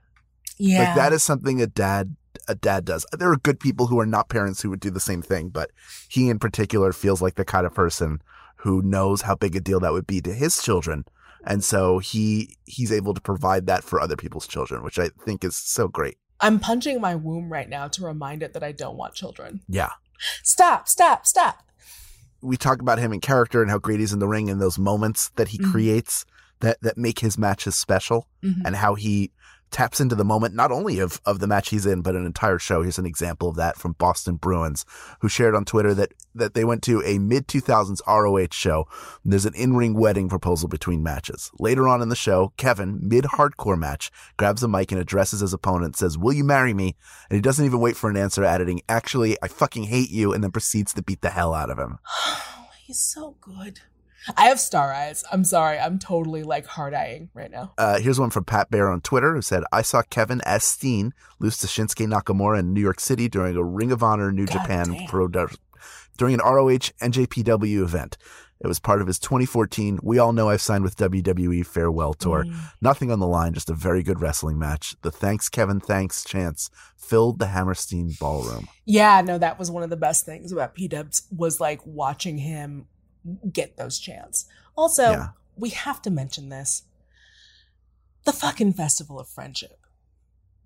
Yeah. 0.59 0.84
like 0.86 0.94
that 0.96 1.12
is 1.12 1.22
something 1.22 1.61
a 1.61 1.66
dad 1.66 2.16
a 2.48 2.54
dad 2.54 2.84
does. 2.84 3.04
There 3.12 3.30
are 3.32 3.36
good 3.38 3.59
people 3.59 3.86
who 3.86 3.98
are 3.98 4.07
not 4.07 4.28
parents 4.28 4.61
who 4.62 4.70
would 4.70 4.80
do 4.80 4.90
the 4.90 5.00
same 5.00 5.22
thing, 5.22 5.48
but 5.48 5.70
he 6.09 6.28
in 6.28 6.38
particular 6.38 6.92
feels 6.92 7.20
like 7.22 7.34
the 7.34 7.44
kind 7.44 7.66
of 7.66 7.74
person 7.74 8.20
who 8.57 8.82
knows 8.82 9.22
how 9.22 9.34
big 9.34 9.57
a 9.57 9.61
deal 9.61 9.80
that 9.80 9.92
would 9.92 10.07
be 10.07 10.20
to 10.20 10.32
his 10.32 10.62
children. 10.62 11.04
And 11.44 11.64
so 11.64 11.98
he 11.98 12.57
he's 12.64 12.92
able 12.92 13.14
to 13.14 13.20
provide 13.20 13.66
that 13.66 13.84
for 13.84 14.00
other 14.00 14.16
people's 14.16 14.46
children, 14.46 14.82
which 14.82 14.98
I 14.98 15.09
think 15.24 15.44
is 15.44 15.57
so 15.57 15.88
great. 15.88 16.18
I'm 16.40 16.59
punching 16.61 17.00
my 17.00 17.14
womb 17.14 17.50
right 17.50 17.68
now 17.68 17.88
to 17.88 18.04
remind 18.04 18.42
it 18.42 18.52
that 18.52 18.62
I 18.62 18.72
don't 18.72 18.96
want 18.96 19.14
children. 19.14 19.61
Yeah. 19.68 19.90
Stop, 20.42 20.88
stop, 20.88 21.26
stop. 21.26 21.62
We 22.42 22.57
talk 22.57 22.80
about 22.80 22.98
him 22.98 23.12
in 23.12 23.20
character 23.20 23.62
and 23.62 23.70
how 23.70 23.78
great 23.78 24.00
he's 24.00 24.12
in 24.12 24.18
the 24.18 24.28
ring 24.28 24.50
and 24.50 24.61
those 24.61 24.78
moments 24.78 25.30
that 25.36 25.48
he 25.48 25.59
Mhm. 25.59 25.72
creates 25.72 26.26
that 26.61 26.78
that 26.82 26.96
make 26.98 27.20
his 27.20 27.38
matches 27.38 27.74
special 27.76 28.28
Mhm. 28.44 28.62
and 28.64 28.76
how 28.76 28.94
he 28.94 29.32
taps 29.77 30.01
into 30.01 30.14
the 30.14 30.24
moment 30.24 30.55
not 30.55 30.72
only 30.72 31.01
of, 31.01 31.20
of 31.27 31.39
the 31.39 31.47
match 31.47 31.68
he's 31.68 31.85
in 31.85 32.01
but 32.01 32.16
an 32.16 32.24
entire 32.24 32.59
show. 32.59 32.81
Here's 32.81 32.99
an 32.99 33.05
example 33.05 33.51
of 33.51 33.57
that 33.57 33.77
from 33.77 33.93
boston 33.93 34.37
bruins 34.37 34.87
who 35.20 35.29
shared 35.29 35.55
on 35.55 35.66
twitter 35.66 35.93
that 35.93 36.14
that 36.35 36.55
they 36.55 36.64
went 36.64 36.83
to 36.85 37.03
a 37.05 37.18
mid-2000s 37.18 38.01
roh 38.09 38.47
show. 38.51 38.89
There's 39.22 39.45
an 39.45 39.53
in-ring 39.55 39.93
wedding 39.93 40.31
proposal 40.31 40.70
between 40.70 41.03
matches. 41.03 41.51
Later 41.59 41.89
on 41.89 42.01
in 42.01 42.09
the 42.09 42.16
show 42.16 42.55
kevin 42.57 43.01
mid-hardcore 43.03 43.79
match 43.79 44.11
grabs 44.39 44.62
a 44.62 44.68
mic 44.68 44.93
and 44.93 45.01
addresses 45.01 45.41
his 45.41 45.53
opponent 45.53 45.95
says 45.95 46.16
will 46.16 46.33
you 46.33 46.43
marry 46.43 46.72
me? 46.72 46.97
And 47.29 47.37
he 47.37 47.43
doesn't 47.43 47.66
even 47.66 47.79
wait 47.79 47.99
for 47.99 48.09
an 48.09 48.16
answer 48.16 48.45
editing 48.45 48.81
actually 48.89 49.37
i 49.43 49.49
fucking 49.49 49.85
hate 49.85 50.11
you 50.11 50.33
and 50.33 50.43
then 50.43 50.53
proceeds 50.53 50.95
to 50.95 51.03
beat 51.03 51.20
the 51.20 51.29
hell 51.29 51.53
out 51.53 51.68
of 51.68 51.79
him. 51.79 51.99
He's 52.87 52.99
so 52.99 53.37
good. 53.43 53.81
I 54.37 54.47
have 54.47 54.59
star 54.59 54.93
eyes. 54.93 55.24
I'm 55.31 55.45
sorry. 55.45 55.79
I'm 55.79 55.99
totally 55.99 56.43
like 56.43 56.66
hard 56.66 56.95
eyeing 56.95 57.31
right 57.35 57.51
now. 57.51 57.72
Uh, 57.79 57.99
here's 57.99 58.18
one 58.18 58.31
from 58.31 58.45
Pat 58.45 58.70
Bear 58.70 58.89
on 58.89 59.01
Twitter 59.01 59.35
who 59.35 59.43
said, 59.43 59.64
I 59.72 59.83
saw 59.83 60.03
Kevin 60.03 60.41
S. 60.45 60.64
Steen 60.64 61.12
lose 61.39 61.59
to 61.59 61.66
Shinsuke 61.66 62.07
Nakamura 62.07 62.61
in 62.61 62.72
New 62.72 62.81
York 62.81 63.01
City 63.01 63.29
during 63.29 63.57
a 63.57 63.62
Ring 63.62 63.93
of 63.93 64.03
Honor 64.03 64.33
New 64.33 64.47
Japan 64.47 65.07
Pro 65.09 65.29
during 65.29 66.35
an 66.35 66.41
ROH 66.41 66.93
NJPW 67.01 67.83
event. 67.83 68.16
It 68.59 68.66
was 68.66 68.81
part 68.81 69.03
of 69.03 69.07
his 69.07 69.18
2014 69.18 69.99
We 70.03 70.18
All 70.18 70.33
Know 70.33 70.49
I've 70.49 70.62
Signed 70.62 70.83
with 70.83 70.97
WWE 70.97 71.64
farewell 71.66 72.14
tour. 72.14 72.47
Nothing 72.81 73.11
on 73.11 73.20
the 73.20 73.27
line, 73.27 73.53
just 73.53 73.68
a 73.68 73.74
very 73.74 74.03
good 74.03 74.20
wrestling 74.20 74.59
match. 74.59 74.97
The 75.03 75.11
thanks 75.11 75.51
Kevin 75.51 75.79
thanks 75.79 76.24
chants 76.24 76.70
filled 76.97 77.39
the 77.39 77.49
Hammerstein 77.49 78.14
ballroom. 78.18 78.68
Yeah, 78.87 79.20
no, 79.20 79.37
that 79.37 79.59
was 79.59 79.70
one 79.70 79.83
of 79.83 79.91
the 79.91 79.97
best 79.97 80.24
things 80.24 80.53
about 80.53 80.74
P 80.74 80.89
Dubs 80.89 81.27
was 81.31 81.61
like 81.61 81.81
watching 81.85 82.39
him 82.39 82.87
get 83.53 83.77
those 83.77 83.99
chants. 83.99 84.47
Also, 84.77 85.11
Yeah. 85.11 85.29
we 85.57 85.70
have 85.70 86.01
to 86.03 86.11
mention 86.11 86.49
this. 86.49 86.83
The 88.24 88.33
fucking 88.33 88.72
Festival 88.74 89.20
of 89.20 89.29
Friendship. 89.29 89.79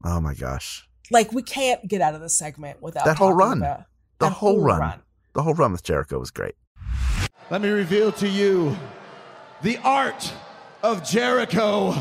Oh 0.05 0.21
my 0.21 0.35
gosh. 0.35 0.89
Like 1.11 1.33
we 1.33 1.43
can't 1.43 1.87
get 1.89 2.01
out 2.01 2.15
of 2.15 2.21
this 2.21 2.37
segment 2.39 2.81
without 2.81 3.05
That 3.05 3.19
whole 3.19 3.33
run. 3.35 3.59
about 3.59 3.85
The 4.19 4.27
that 4.27 4.33
whole 4.35 4.61
run. 4.61 5.01
The 5.35 5.43
whole 5.43 5.55
run 5.55 5.73
with 5.73 5.83
Jericho 5.83 6.19
was 6.19 6.31
great. 6.31 6.55
Let 7.51 7.61
me 7.63 7.69
reveal 7.69 8.13
to 8.13 8.29
you 8.29 8.77
the 9.63 9.77
art 9.79 10.33
of 10.83 11.05
Jericho. 11.05 11.95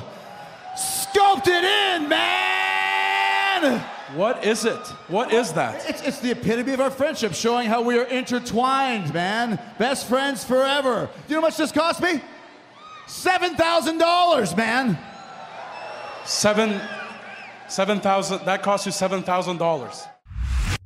Sculpted 0.78 1.64
in, 1.64 2.08
man! 2.08 3.84
What 4.16 4.44
is 4.44 4.66
it? 4.66 4.80
What 5.08 5.32
is 5.34 5.54
that? 5.54 5.88
It's, 5.88 6.02
it's 6.02 6.20
the 6.20 6.32
epitome 6.32 6.74
of 6.74 6.80
our 6.80 6.90
friendship, 6.90 7.34
showing 7.34 7.68
how 7.68 7.82
we 7.84 7.98
are 8.00 8.06
intertwined, 8.06 9.14
man. 9.14 9.60
Best 9.78 10.08
friends 10.08 10.44
forever. 10.44 11.10
Do 11.28 11.34
you 11.34 11.36
know 11.36 11.42
how 11.42 11.48
much 11.48 11.58
this 11.58 11.72
cost 11.72 12.02
me? 12.02 12.22
$7,000, 13.08 14.58
man. 14.58 14.98
Seven, 16.26 16.80
seven 17.68 18.00
thousand. 18.00 18.46
That 18.46 18.62
cost 18.62 18.86
you 18.86 18.92
seven 18.92 19.24
thousand 19.24 19.58
dollars. 19.58 20.04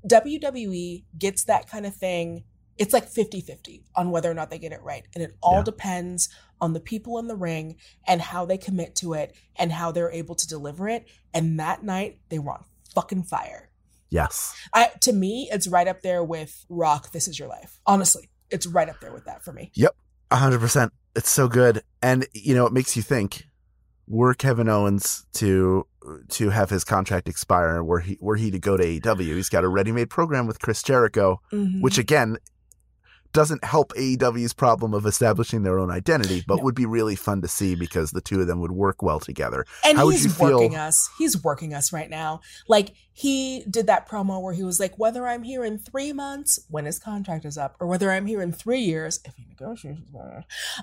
WWE 0.08 1.04
gets 1.18 1.44
that 1.46 1.68
kind 1.70 1.86
of 1.86 1.94
thing. 1.96 2.44
It's 2.78 2.94
like 2.94 3.08
50 3.08 3.42
50 3.42 3.84
on 3.96 4.10
whether 4.12 4.30
or 4.32 4.34
not 4.34 4.50
they 4.50 4.58
get 4.58 4.72
it 4.72 4.82
right. 4.84 5.04
And 5.14 5.24
it 5.24 5.36
all 5.42 5.58
Yeah. 5.58 5.64
depends 5.64 6.30
on 6.62 6.74
the 6.74 6.80
people 6.80 7.20
in 7.20 7.28
the 7.28 7.36
ring 7.36 7.76
and 8.08 8.22
how 8.22 8.46
they 8.46 8.58
commit 8.58 8.96
to 8.98 9.14
it 9.14 9.36
and 9.58 9.72
how 9.72 9.92
they're 9.92 10.12
able 10.12 10.36
to 10.36 10.48
deliver 10.48 10.88
it. 10.88 11.08
And 11.34 11.60
that 11.60 11.84
night, 11.84 12.20
they 12.30 12.40
were 12.40 12.54
on 12.54 12.64
fucking 12.96 13.24
fire. 13.24 13.70
Yes. 14.10 14.54
I, 14.74 14.92
to 15.02 15.12
me, 15.14 15.50
it's 15.52 15.68
right 15.68 15.88
up 15.88 16.02
there 16.02 16.24
with 16.24 16.66
Rock, 16.70 17.12
This 17.12 17.28
Is 17.28 17.40
Your 17.40 17.48
Life. 17.48 17.80
Honestly, 17.88 18.30
it's 18.52 18.68
right 18.68 18.88
up 18.88 19.00
there 19.02 19.12
with 19.12 19.26
that 19.26 19.44
for 19.44 19.52
me. 19.54 19.72
Yep. 19.74 19.96
A 20.32 20.36
hundred 20.36 20.60
percent. 20.60 20.94
It's 21.16 21.30
so 21.30 21.48
good. 21.48 21.82
And 22.02 22.28
you 22.34 22.54
know, 22.56 22.66
it 22.66 22.74
makes 22.74 22.96
you 22.96 23.02
think, 23.02 23.48
were 24.08 24.34
Kevin 24.34 24.68
Owens 24.70 25.26
to 25.34 25.86
to 26.30 26.50
have 26.50 26.70
his 26.70 26.84
contract 26.84 27.28
expire, 27.30 27.84
were 27.84 28.02
he 28.02 28.18
were 28.22 28.36
he 28.36 28.52
to 28.52 28.60
go 28.60 28.76
to 28.78 28.84
AEW, 28.84 29.36
he's 29.36 29.50
got 29.50 29.64
a 29.64 29.68
ready 29.68 29.92
made 29.92 30.10
program 30.10 30.46
with 30.48 30.60
Chris 30.60 30.84
Jericho, 30.84 31.40
Mhm. 31.52 31.82
which 31.82 31.98
again 31.98 32.38
doesn't 33.34 33.64
help 33.64 33.94
AEW's 33.94 34.54
problem 34.54 34.94
of 34.94 35.06
establishing 35.06 35.64
their 35.64 35.80
own 35.80 35.92
identity, 35.92 36.44
but 36.48 36.64
would 36.64 36.76
be 36.76 36.86
really 36.86 37.16
fun 37.16 37.42
to 37.42 37.48
see 37.48 37.76
because 37.76 38.12
the 38.12 38.22
two 38.22 38.40
of 38.40 38.48
them 38.48 38.60
would 38.60 38.72
work 38.72 39.02
well 39.02 39.20
together. 39.20 39.66
And 39.84 39.98
How 39.98 40.10
he's 40.10 40.24
you 40.24 40.30
feel? 40.30 40.60
working 40.60 40.76
us. 40.76 41.10
He's 41.18 41.44
working 41.44 41.74
us 41.74 41.92
right 41.92 42.10
now. 42.10 42.42
Like 42.68 42.94
he 43.12 43.64
did 43.70 43.88
that 43.88 44.08
promo 44.08 44.42
where 44.42 44.54
he 44.54 44.64
was 44.64 44.80
like, 44.80 44.98
whether 44.98 45.28
I'm 45.28 45.44
here 45.44 45.66
in 45.66 45.80
three 45.80 46.14
months 46.14 46.60
when 46.70 46.86
his 46.86 47.00
contract 47.00 47.44
is 47.46 47.58
up, 47.58 47.76
or 47.80 47.88
whether 47.88 48.12
I'm 48.12 48.26
here 48.28 48.42
in 48.42 48.52
three 48.52 48.82
years 48.82 49.20
if 49.26 49.36
he 49.36 49.46
negotiates. 49.50 50.02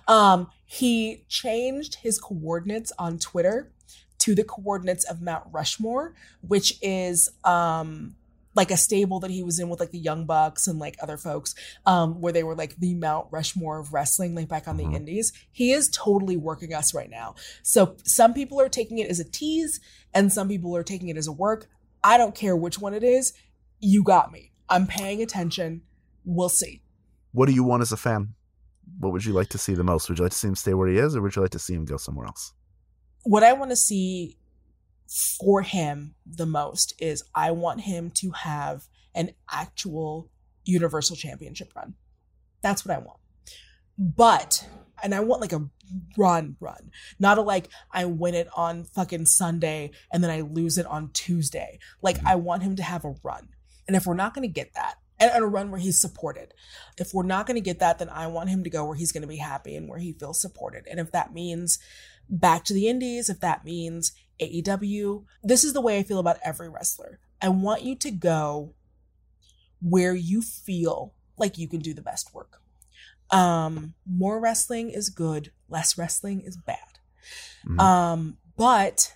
Um, 0.08 0.48
he 0.64 1.24
changed 1.28 1.96
his 1.96 2.18
coordinates 2.18 2.92
on 2.98 3.18
Twitter 3.18 3.72
to 4.18 4.34
the 4.34 4.44
coordinates 4.44 5.04
of 5.04 5.22
Mount 5.22 5.44
Rushmore, 5.50 6.14
which 6.40 6.78
is 6.82 7.30
um 7.44 8.16
like 8.54 8.70
a 8.70 8.76
stable 8.76 9.20
that 9.20 9.30
he 9.30 9.42
was 9.42 9.58
in 9.58 9.68
with 9.68 9.80
like 9.80 9.92
the 9.92 9.98
Young 9.98 10.26
Bucks 10.26 10.66
and 10.66 10.78
like 10.78 10.96
other 11.00 11.16
folks, 11.16 11.54
um, 11.86 12.20
where 12.20 12.32
they 12.32 12.42
were 12.42 12.56
like 12.56 12.76
the 12.76 12.94
Mount 12.94 13.28
Rushmore 13.30 13.78
of 13.78 13.92
wrestling, 13.92 14.34
like 14.34 14.48
back 14.48 14.66
on 14.66 14.76
the 14.76 14.84
indies. 14.84 15.32
He 15.52 15.72
is 15.72 15.88
totally 15.88 16.36
working 16.36 16.74
us 16.74 16.92
right 16.92 17.10
now. 17.10 17.36
So 17.62 17.96
some 18.04 18.34
people 18.34 18.60
are 18.60 18.68
taking 18.68 18.98
it 18.98 19.08
as 19.08 19.20
a 19.20 19.24
tease 19.24 19.80
and 20.12 20.32
some 20.32 20.48
people 20.48 20.76
are 20.76 20.82
taking 20.82 21.08
it 21.08 21.16
as 21.16 21.28
a 21.28 21.32
work. 21.32 21.68
I 22.02 22.18
don't 22.18 22.34
care 22.34 22.56
which 22.56 22.78
one 22.78 22.94
it 22.94 23.04
is. 23.04 23.32
You 23.78 24.02
got 24.02 24.32
me. 24.32 24.52
I'm 24.68 24.86
paying 24.86 25.22
attention. 25.22 25.82
We'll 26.24 26.48
see. 26.48 26.82
What 27.32 27.46
do 27.46 27.52
you 27.52 27.64
want 27.64 27.82
as 27.82 27.92
a 27.92 27.96
fan? 27.96 28.34
What 28.98 29.12
would 29.12 29.24
you 29.24 29.32
like 29.32 29.48
to 29.50 29.58
see 29.58 29.74
the 29.74 29.84
most? 29.84 30.08
Would 30.08 30.18
you 30.18 30.24
like 30.24 30.32
to 30.32 30.38
see 30.38 30.48
him 30.48 30.56
stay 30.56 30.74
where 30.74 30.88
he 30.88 30.98
is, 30.98 31.14
or 31.14 31.22
would 31.22 31.36
you 31.36 31.42
like 31.42 31.52
to 31.52 31.58
see 31.58 31.74
him 31.74 31.84
go 31.84 31.96
somewhere 31.96 32.26
else? 32.26 32.52
What 33.22 33.42
I 33.42 33.52
want 33.52 33.70
to 33.70 33.76
see 33.76 34.36
for 35.10 35.62
him 35.62 36.14
the 36.24 36.46
most 36.46 36.94
is 37.00 37.24
I 37.34 37.50
want 37.50 37.80
him 37.80 38.10
to 38.16 38.30
have 38.30 38.84
an 39.14 39.32
actual 39.50 40.30
Universal 40.64 41.16
Championship 41.16 41.72
run. 41.74 41.94
That's 42.62 42.84
what 42.84 42.94
I 42.94 42.98
want. 42.98 43.18
But, 43.98 44.66
and 45.02 45.14
I 45.14 45.20
want 45.20 45.40
like 45.40 45.52
a 45.52 45.68
run, 46.16 46.56
run, 46.60 46.90
not 47.18 47.38
a 47.38 47.42
like 47.42 47.68
I 47.90 48.04
win 48.04 48.34
it 48.34 48.48
on 48.56 48.84
fucking 48.84 49.26
Sunday 49.26 49.90
and 50.12 50.22
then 50.22 50.30
I 50.30 50.42
lose 50.42 50.78
it 50.78 50.86
on 50.86 51.10
Tuesday. 51.12 51.80
Like 52.02 52.24
I 52.24 52.36
want 52.36 52.62
him 52.62 52.76
to 52.76 52.82
have 52.82 53.04
a 53.04 53.16
run. 53.24 53.48
And 53.88 53.96
if 53.96 54.06
we're 54.06 54.14
not 54.14 54.34
going 54.34 54.46
to 54.46 54.52
get 54.52 54.74
that, 54.74 54.96
and 55.18 55.44
a 55.44 55.46
run 55.46 55.70
where 55.70 55.80
he's 55.80 56.00
supported. 56.00 56.54
If 56.98 57.12
we're 57.12 57.24
not 57.24 57.46
going 57.46 57.56
to 57.56 57.60
get 57.60 57.80
that, 57.80 57.98
then 57.98 58.08
I 58.08 58.26
want 58.28 58.48
him 58.48 58.64
to 58.64 58.70
go 58.70 58.86
where 58.86 58.96
he's 58.96 59.12
going 59.12 59.20
to 59.20 59.28
be 59.28 59.36
happy 59.36 59.76
and 59.76 59.86
where 59.86 59.98
he 59.98 60.14
feels 60.14 60.40
supported. 60.40 60.86
And 60.90 60.98
if 60.98 61.12
that 61.12 61.34
means 61.34 61.78
back 62.30 62.64
to 62.64 62.72
the 62.72 62.88
indies, 62.88 63.28
if 63.28 63.40
that 63.40 63.62
means 63.62 64.12
AEW, 64.40 65.24
this 65.42 65.64
is 65.64 65.72
the 65.72 65.80
way 65.80 65.98
I 65.98 66.02
feel 66.02 66.18
about 66.18 66.38
every 66.44 66.68
wrestler. 66.68 67.20
I 67.40 67.48
want 67.48 67.82
you 67.82 67.96
to 67.96 68.10
go 68.10 68.74
where 69.82 70.14
you 70.14 70.42
feel 70.42 71.14
like 71.38 71.58
you 71.58 71.68
can 71.68 71.80
do 71.80 71.94
the 71.94 72.02
best 72.02 72.34
work. 72.34 72.60
Um, 73.30 73.94
more 74.06 74.40
wrestling 74.40 74.90
is 74.90 75.08
good, 75.08 75.52
less 75.68 75.96
wrestling 75.96 76.42
is 76.42 76.56
bad. 76.56 76.98
Mhm. 77.64 77.80
Um, 77.80 78.38
but 78.56 79.14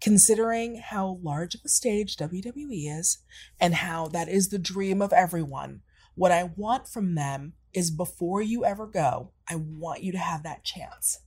considering 0.00 0.76
how 0.76 1.18
large 1.22 1.54
of 1.54 1.62
a 1.64 1.68
stage 1.68 2.16
WWE 2.16 2.88
is 2.88 3.18
and 3.60 3.74
how 3.74 4.08
that 4.08 4.28
is 4.28 4.48
the 4.48 4.58
dream 4.58 5.02
of 5.02 5.12
everyone, 5.12 5.82
what 6.14 6.32
I 6.32 6.44
want 6.44 6.88
from 6.88 7.14
them 7.14 7.54
is 7.72 7.90
before 7.90 8.40
you 8.40 8.64
ever 8.64 8.86
go, 8.86 9.32
I 9.48 9.56
want 9.56 10.02
you 10.02 10.12
to 10.12 10.18
have 10.18 10.42
that 10.44 10.64
chance 10.64 11.20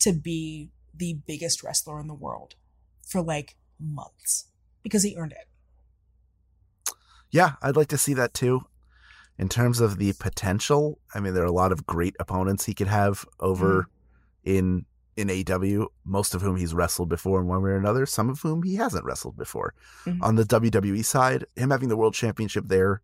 to 0.00 0.12
be 0.12 0.70
the 0.96 1.18
biggest 1.26 1.62
wrestler 1.62 2.00
in 2.00 2.06
the 2.06 2.14
world 2.14 2.54
for 3.06 3.22
like 3.22 3.56
months 3.78 4.46
because 4.82 5.02
he 5.02 5.16
earned 5.16 5.32
it. 5.32 5.48
Yeah, 7.30 7.54
I'd 7.62 7.76
like 7.76 7.88
to 7.88 7.98
see 7.98 8.14
that 8.14 8.34
too. 8.34 8.66
In 9.36 9.48
terms 9.48 9.80
of 9.80 9.98
the 9.98 10.12
potential, 10.12 11.00
I 11.12 11.20
mean, 11.20 11.34
there 11.34 11.42
are 11.42 11.46
a 11.46 11.52
lot 11.52 11.72
of 11.72 11.86
great 11.86 12.14
opponents 12.20 12.66
he 12.66 12.74
could 12.74 12.86
have 12.86 13.24
over 13.40 13.88
in 14.44 14.86
in 15.16 15.28
AEW, 15.28 15.86
most 16.04 16.34
of 16.34 16.42
whom 16.42 16.56
he's 16.56 16.74
wrestled 16.74 17.08
before 17.08 17.40
in 17.40 17.46
one 17.46 17.62
way 17.62 17.70
or 17.70 17.76
another, 17.76 18.04
some 18.04 18.28
of 18.28 18.40
whom 18.40 18.64
he 18.64 18.74
hasn't 18.76 19.04
wrestled 19.04 19.36
before. 19.36 19.72
Mhm. 20.06 20.20
On 20.22 20.34
the 20.34 20.44
WWE 20.44 21.04
side, 21.04 21.46
him 21.54 21.70
having 21.70 21.88
the 21.88 21.96
world 21.96 22.14
championship 22.14 22.66
there 22.66 23.00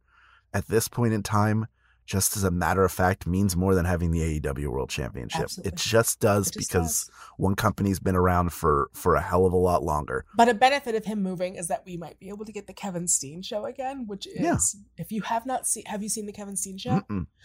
at 0.52 0.66
this 0.66 0.88
point 0.88 1.12
in 1.12 1.22
time, 1.22 1.66
just 2.10 2.36
as 2.36 2.42
a 2.42 2.50
matter 2.50 2.82
of 2.84 2.90
fact, 2.90 3.24
means 3.24 3.56
more 3.56 3.72
than 3.76 3.84
having 3.84 4.10
the 4.10 4.18
AEW 4.40 4.66
world 4.66 4.90
championship. 4.90 5.42
Absolutely. 5.42 5.68
It 5.68 5.76
just 5.76 6.18
does 6.18 6.48
It 6.48 6.54
just 6.54 6.68
because 6.68 7.10
one 7.36 7.54
company's 7.54 8.00
been 8.00 8.16
around 8.16 8.52
for 8.52 8.90
for 8.92 9.14
a 9.14 9.20
hell 9.22 9.46
of 9.46 9.52
a 9.52 9.56
lot 9.56 9.84
longer. 9.84 10.24
But 10.34 10.48
a 10.48 10.54
benefit 10.54 10.96
of 10.96 11.04
him 11.04 11.22
moving 11.22 11.54
is 11.54 11.68
that 11.68 11.84
we 11.86 11.96
might 11.96 12.18
be 12.18 12.28
able 12.28 12.44
to 12.46 12.52
get 12.52 12.66
the 12.66 12.72
Kevin 12.72 13.06
Steen 13.06 13.42
show 13.42 13.64
again, 13.64 14.06
which 14.08 14.26
is 14.26 14.40
Yeah. 14.40 14.56
if 14.96 15.12
you 15.12 15.22
have 15.22 15.46
not 15.46 15.68
seen 15.68 15.84
have 15.86 16.02
you 16.02 16.08
seen 16.08 16.26
the 16.26 16.32
Kevin 16.32 16.56
Steen 16.56 16.78
show? 16.78 17.00
Mm-mm. 17.08 17.26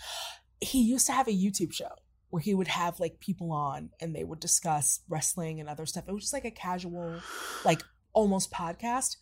He 0.61 0.81
used 0.81 1.05
to 1.07 1.11
have 1.13 1.27
a 1.27 1.31
YouTube 1.31 1.73
show 1.73 1.89
where 2.29 2.41
he 2.41 2.55
would 2.55 2.69
have 2.69 2.99
like 2.99 3.19
people 3.19 3.51
on 3.51 3.89
and 3.99 4.15
they 4.15 4.23
would 4.23 4.39
discuss 4.39 5.01
wrestling 5.07 5.59
and 5.59 5.69
other 5.69 5.85
stuff. 5.85 6.05
It 6.07 6.11
was 6.13 6.23
just 6.23 6.33
like 6.33 6.45
a 6.45 6.49
casual, 6.51 7.19
like 7.63 7.83
almost 8.13 8.51
podcast. 8.51 9.17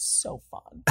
So 0.00 0.42
fun. 0.48 0.84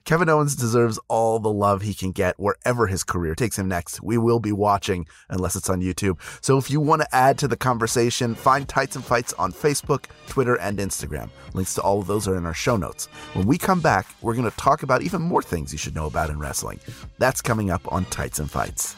Kevin 0.04 0.28
Owens 0.28 0.54
deserves 0.54 0.98
all 1.08 1.38
the 1.38 1.50
love 1.50 1.80
he 1.80 1.94
can 1.94 2.12
get 2.12 2.38
wherever 2.38 2.86
his 2.86 3.04
career 3.04 3.34
takes 3.34 3.58
him 3.58 3.68
next. 3.68 4.02
We 4.02 4.18
will 4.18 4.38
be 4.38 4.52
watching 4.52 5.06
unless 5.30 5.56
it's 5.56 5.70
on 5.70 5.80
YouTube. 5.80 6.18
So 6.44 6.58
if 6.58 6.70
you 6.70 6.78
want 6.78 7.00
to 7.00 7.14
add 7.14 7.38
to 7.38 7.48
the 7.48 7.56
conversation, 7.56 8.34
find 8.34 8.68
Tights 8.68 8.96
and 8.96 9.04
Fights 9.04 9.32
on 9.34 9.50
Facebook, 9.50 10.04
Twitter, 10.28 10.56
and 10.56 10.78
Instagram. 10.78 11.30
Links 11.54 11.74
to 11.76 11.80
all 11.80 12.00
of 12.00 12.06
those 12.06 12.28
are 12.28 12.36
in 12.36 12.44
our 12.44 12.52
show 12.52 12.76
notes. 12.76 13.06
When 13.32 13.46
we 13.46 13.56
come 13.56 13.80
back, 13.80 14.06
we're 14.20 14.34
going 14.36 14.50
to 14.50 14.56
talk 14.58 14.82
about 14.82 15.00
even 15.00 15.22
more 15.22 15.42
things 15.42 15.72
you 15.72 15.78
should 15.78 15.94
know 15.94 16.06
about 16.06 16.28
in 16.28 16.38
wrestling. 16.38 16.80
That's 17.18 17.40
coming 17.40 17.70
up 17.70 17.90
on 17.90 18.04
Tights 18.06 18.40
and 18.40 18.50
Fights. 18.50 18.94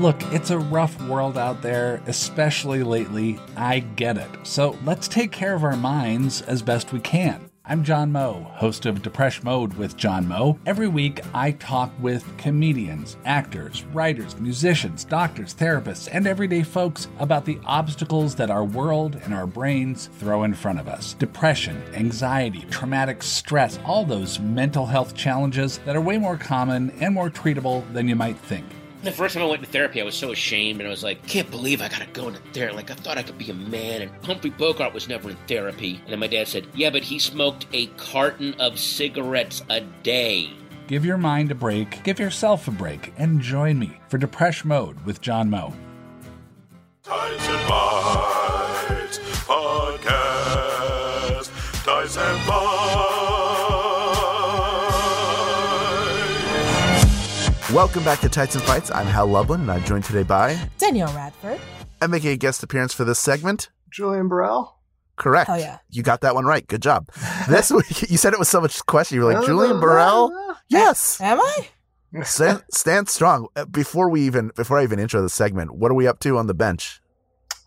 Look, 0.00 0.22
it's 0.32 0.48
a 0.48 0.58
rough 0.58 0.98
world 1.02 1.36
out 1.36 1.60
there, 1.60 2.02
especially 2.06 2.82
lately. 2.82 3.38
I 3.54 3.80
get 3.80 4.16
it. 4.16 4.30
So 4.44 4.78
let's 4.86 5.06
take 5.06 5.30
care 5.30 5.54
of 5.54 5.62
our 5.62 5.76
minds 5.76 6.40
as 6.40 6.62
best 6.62 6.94
we 6.94 7.00
can. 7.00 7.50
I'm 7.66 7.84
John 7.84 8.10
Moe, 8.10 8.50
host 8.54 8.86
of 8.86 9.02
Depression 9.02 9.44
Mode 9.44 9.74
with 9.74 9.98
John 9.98 10.26
Moe. 10.26 10.58
Every 10.64 10.88
week, 10.88 11.20
I 11.34 11.52
talk 11.52 11.92
with 12.00 12.24
comedians, 12.38 13.18
actors, 13.26 13.84
writers, 13.92 14.40
musicians, 14.40 15.04
doctors, 15.04 15.54
therapists, 15.54 16.08
and 16.10 16.26
everyday 16.26 16.62
folks 16.62 17.08
about 17.18 17.44
the 17.44 17.58
obstacles 17.66 18.34
that 18.36 18.50
our 18.50 18.64
world 18.64 19.20
and 19.24 19.34
our 19.34 19.46
brains 19.46 20.08
throw 20.18 20.44
in 20.44 20.54
front 20.54 20.80
of 20.80 20.88
us. 20.88 21.12
Depression, 21.12 21.76
anxiety, 21.92 22.64
traumatic 22.70 23.22
stress, 23.22 23.78
all 23.84 24.06
those 24.06 24.40
mental 24.40 24.86
health 24.86 25.14
challenges 25.14 25.76
that 25.84 25.94
are 25.94 26.00
way 26.00 26.16
more 26.16 26.38
common 26.38 26.88
and 27.02 27.12
more 27.12 27.28
treatable 27.28 27.84
than 27.92 28.08
you 28.08 28.16
might 28.16 28.38
think 28.38 28.64
the 29.02 29.12
first 29.12 29.34
time 29.34 29.42
I 29.42 29.46
went 29.46 29.62
to 29.62 29.68
therapy, 29.68 30.00
I 30.00 30.04
was 30.04 30.14
so 30.14 30.32
ashamed, 30.32 30.80
and 30.80 30.86
I 30.86 30.90
was 30.90 31.02
like, 31.02 31.26
can't 31.26 31.50
believe 31.50 31.80
I 31.80 31.88
gotta 31.88 32.06
go 32.12 32.28
into 32.28 32.40
therapy. 32.52 32.76
Like, 32.76 32.90
I 32.90 32.94
thought 32.94 33.18
I 33.18 33.22
could 33.22 33.38
be 33.38 33.50
a 33.50 33.54
man, 33.54 34.02
and 34.02 34.10
Humphrey 34.24 34.50
Bogart 34.50 34.92
was 34.92 35.08
never 35.08 35.30
in 35.30 35.36
therapy. 35.48 36.00
And 36.02 36.12
then 36.12 36.18
my 36.18 36.26
dad 36.26 36.48
said, 36.48 36.66
yeah, 36.74 36.90
but 36.90 37.02
he 37.02 37.18
smoked 37.18 37.66
a 37.72 37.86
carton 37.96 38.54
of 38.60 38.78
cigarettes 38.78 39.62
a 39.70 39.80
day. 39.80 40.50
Give 40.86 41.04
your 41.04 41.18
mind 41.18 41.50
a 41.50 41.54
break, 41.54 42.02
give 42.02 42.18
yourself 42.18 42.68
a 42.68 42.72
break, 42.72 43.12
and 43.16 43.40
join 43.40 43.78
me 43.78 43.98
for 44.08 44.18
Depression 44.18 44.68
Mode 44.68 45.00
with 45.06 45.20
John 45.20 45.48
Moe. 45.48 45.72
Dice 47.04 47.48
and 47.48 47.68
Bites 47.68 49.18
Podcast. 49.46 51.50
Dice 51.84 52.16
and 52.16 52.46
Welcome 57.72 58.02
back 58.04 58.18
to 58.20 58.28
Tights 58.28 58.56
and 58.56 58.64
Fights. 58.64 58.90
I'm 58.90 59.06
Hal 59.06 59.26
Lublin, 59.28 59.60
and 59.60 59.70
I'm 59.70 59.84
joined 59.84 60.02
today 60.04 60.24
by 60.24 60.58
Danielle 60.78 61.12
Radford. 61.14 61.60
and 62.02 62.10
making 62.10 62.30
a 62.30 62.36
guest 62.36 62.62
appearance 62.64 62.92
for 62.92 63.04
this 63.04 63.18
segment. 63.20 63.70
Julian 63.90 64.26
Burrell. 64.28 64.76
Correct. 65.16 65.46
Hell 65.46 65.58
yeah. 65.60 65.78
You 65.88 66.02
got 66.02 66.22
that 66.22 66.34
one 66.34 66.46
right. 66.46 66.66
Good 66.66 66.82
job. 66.82 67.08
This 67.48 67.70
week, 67.70 68.10
you 68.10 68.16
said 68.16 68.32
it 68.32 68.38
was 68.38 68.48
so 68.48 68.60
much 68.60 68.84
question. 68.86 69.16
You 69.16 69.24
were 69.24 69.34
like, 69.34 69.46
Julian 69.46 69.78
Burrell? 69.80 70.32
Yes. 70.68 71.20
Am 71.20 71.40
I? 71.40 71.68
Stand, 72.24 72.62
stand 72.72 73.08
strong. 73.08 73.46
Uh, 73.54 73.64
Before 73.66 74.08
we 74.08 74.22
even, 74.22 74.50
before 74.56 74.78
I 74.78 74.82
even 74.82 74.98
intro 74.98 75.22
the 75.22 75.28
segment, 75.28 75.72
what 75.76 75.90
are 75.92 75.94
we 75.94 76.08
up 76.08 76.18
to 76.20 76.38
on 76.38 76.48
the 76.48 76.54
bench? 76.54 77.00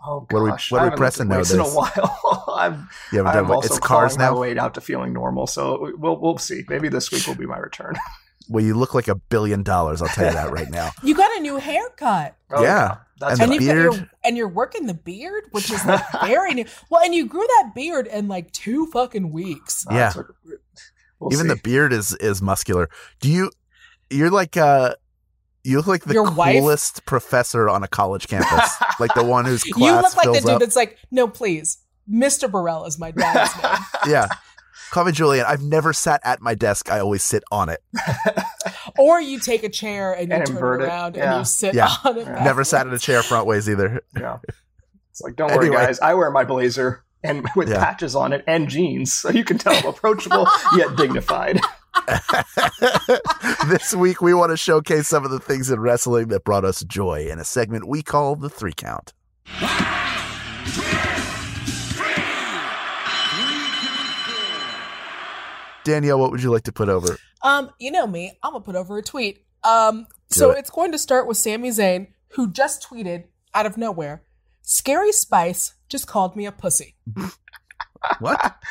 Oh 0.06 0.28
What 0.30 0.39
are 0.39 0.43
we- 0.43 0.49
gosh, 0.49 0.70
what 0.72 0.82
are 0.82 0.88
I 0.88 0.89
we 0.89 0.97
pressing 0.97 1.30
now? 1.30 1.36
at 1.36 1.38
weights 1.39 1.54
nowadays? 1.54 1.74
In 1.74 1.78
a 1.78 1.80
while, 1.80 2.43
I'm, 2.58 2.89
You 3.14 3.20
haven't 3.20 3.34
done 3.34 3.43
I'm 3.45 3.47
weight- 3.49 3.56
also 3.56 3.68
it's 3.68 3.80
cars 3.80 4.16
clawing 4.16 4.30
now? 4.32 4.34
my 4.36 4.39
weight 4.41 4.58
out 4.58 4.74
to 4.74 4.82
feeling 4.82 5.14
normal. 5.14 5.47
So 5.47 5.93
we'll 5.97 6.20
we'll 6.20 6.38
see. 6.38 6.64
Maybe 6.68 6.89
this 6.89 7.10
week 7.12 7.26
will 7.26 7.36
be 7.36 7.45
my 7.45 7.58
return. 7.58 7.95
Well, 8.50 8.64
you 8.64 8.74
look 8.76 8.94
like 8.94 9.08
a 9.08 9.16
billion 9.16 9.64
dollars. 9.64 10.02
I'll 10.02 10.08
tell 10.10 10.26
you 10.28 10.34
that 10.34 10.52
right 10.52 10.70
now. 10.70 10.91
You 11.04 11.16
got 11.16 11.36
a 11.38 11.41
new 11.41 11.58
haircut. 11.58 12.36
Oh, 12.52 12.64
yeah. 12.64 12.98
That's 13.20 13.39
and 13.39 13.52
the 13.52 13.56
and 13.56 13.64
you've 13.64 13.68
got 13.70 13.74
beard. 13.76 13.94
your 13.96 14.10
and 14.26 14.38
you're 14.38 14.48
working 14.50 14.88
the 14.88 14.94
beard, 14.94 15.44
which 15.52 15.72
is 15.72 15.86
like 15.86 16.04
very 16.26 16.54
new. 16.54 16.66
Well, 16.89 17.04
and 17.04 17.14
you 17.16 17.26
grew 17.26 17.46
that 17.48 17.72
beard 17.76 18.08
in 18.08 18.28
like 18.28 18.52
two 18.52 18.88
fucking 18.88 19.32
weeks. 19.32 19.86
Yeah. 19.89 20.12
That's 20.14 20.18
we'll 21.20 21.32
Even 21.34 21.48
see. 21.48 21.54
the 21.54 21.62
beard 21.64 21.94
is 21.94 22.14
is 22.16 22.41
muscular. 22.41 22.89
Do 23.22 23.30
you? 23.30 23.50
You're 24.10 24.30
like 24.32 24.58
uh 24.58 24.96
you 25.64 25.78
look 25.78 25.88
like 25.88 26.04
the 26.04 26.14
Your 26.14 26.30
wife? 26.30 26.60
coolest 26.60 27.06
professor 27.06 27.70
on 27.70 27.84
a 27.84 27.88
college 27.88 28.28
campus, 28.28 28.70
like 29.00 29.14
the 29.14 29.24
one 29.24 29.46
whose 29.46 29.64
class 29.64 29.88
You 29.89 29.96
look 30.02 30.18
like 30.18 30.26
the 30.34 30.41
dude 30.41 30.50
up. 30.56 30.60
that's 30.60 30.76
like, 30.76 30.98
no, 31.10 31.26
please, 31.30 31.78
Mr. 32.12 32.52
Burrell 32.52 32.84
is 32.84 33.00
my 33.00 33.12
dad's 33.12 33.56
name. 33.64 33.72
yeah. 34.10 34.28
Call 34.94 35.06
me 35.06 35.12
Julian. 35.12 35.44
I've 35.48 35.64
never 35.64 35.91
sat 35.91 36.22
at 36.24 36.39
my 36.39 36.54
desk. 36.54 36.91
I 36.91 37.00
always 37.00 37.24
sit 37.24 37.44
on 37.52 37.68
it. 37.68 37.80
or 39.00 39.20
you 39.20 39.39
take 39.39 39.64
a 39.64 39.70
chair 39.70 40.14
and 40.14 40.30
you 40.32 40.38
turn 40.38 40.56
invert 40.56 40.82
it 40.82 40.84
it. 40.84 40.88
around 40.88 41.16
Yeah. 41.16 41.32
and 41.32 41.39
you 41.39 41.46
sit 41.46 41.74
Yeah. 41.74 41.89
on 42.06 42.16
it. 42.20 42.28
Never 42.28 42.64
sat 42.64 42.86
in 42.86 42.94
a 42.94 43.00
chair 43.00 43.24
front 43.24 43.48
ways 43.48 43.68
either. 43.68 44.02
Yeah. 44.16 44.38
It's 45.10 45.20
like, 45.22 45.36
don't 45.36 45.52
worry, 45.52 45.72
guys. 45.72 46.00
I 46.00 46.14
wear 46.14 46.30
my 46.30 46.44
blazer 46.44 47.04
and 47.24 47.44
with 47.56 47.70
Yeah. 47.70 47.84
patches 47.84 48.16
on 48.16 48.34
it 48.34 48.44
and 48.46 48.70
jeans, 48.70 49.12
so 49.14 49.32
you 49.32 49.44
can 49.44 49.58
tell 49.58 49.74
I'm 49.74 49.88
approachable 49.88 50.48
yet 50.78 50.96
dignified. 50.96 51.60
this 53.68 53.96
week, 53.96 54.22
we 54.22 54.36
want 54.36 54.52
to 54.52 54.58
showcase 54.58 55.08
some 55.08 55.26
of 55.26 55.32
the 55.32 55.39
things 55.39 55.72
in 55.72 55.80
wrestling 55.80 56.28
that 56.28 56.44
brought 56.44 56.66
us 56.66 56.84
joy 56.84 57.26
in 57.32 57.39
a 57.39 57.44
segment 57.44 57.88
we 57.88 58.04
call 58.04 58.36
the 58.36 58.48
three 58.50 58.74
count. 58.74 59.12
Danielle, 65.84 66.20
what 66.20 66.32
would 66.32 66.42
you 66.42 66.52
like 66.52 66.64
to 66.64 66.72
put 66.72 66.90
over? 66.90 67.18
Um, 67.42 67.72
you 67.80 67.92
know 67.92 68.08
me, 68.08 68.38
I'm 68.42 68.54
gonna 68.54 68.64
put 68.64 68.76
over 68.76 68.98
a 68.98 69.04
tweet. 69.04 69.46
Um, 69.64 70.08
so 70.30 70.52
it. 70.52 70.60
it's 70.60 70.70
going 70.70 70.92
to 70.92 70.98
start 70.98 71.28
with 71.28 71.38
Sami 71.38 71.70
Zayn, 71.70 72.08
who 72.30 72.52
just 72.52 72.88
tweeted 72.88 73.26
out 73.54 73.66
of 73.66 73.78
nowhere, 73.78 74.24
"Scary 74.62 75.12
Spice 75.12 75.74
just 75.90 76.08
called 76.08 76.36
me 76.36 76.46
a 76.46 76.52
pussy." 76.52 76.96
What? 78.20 78.56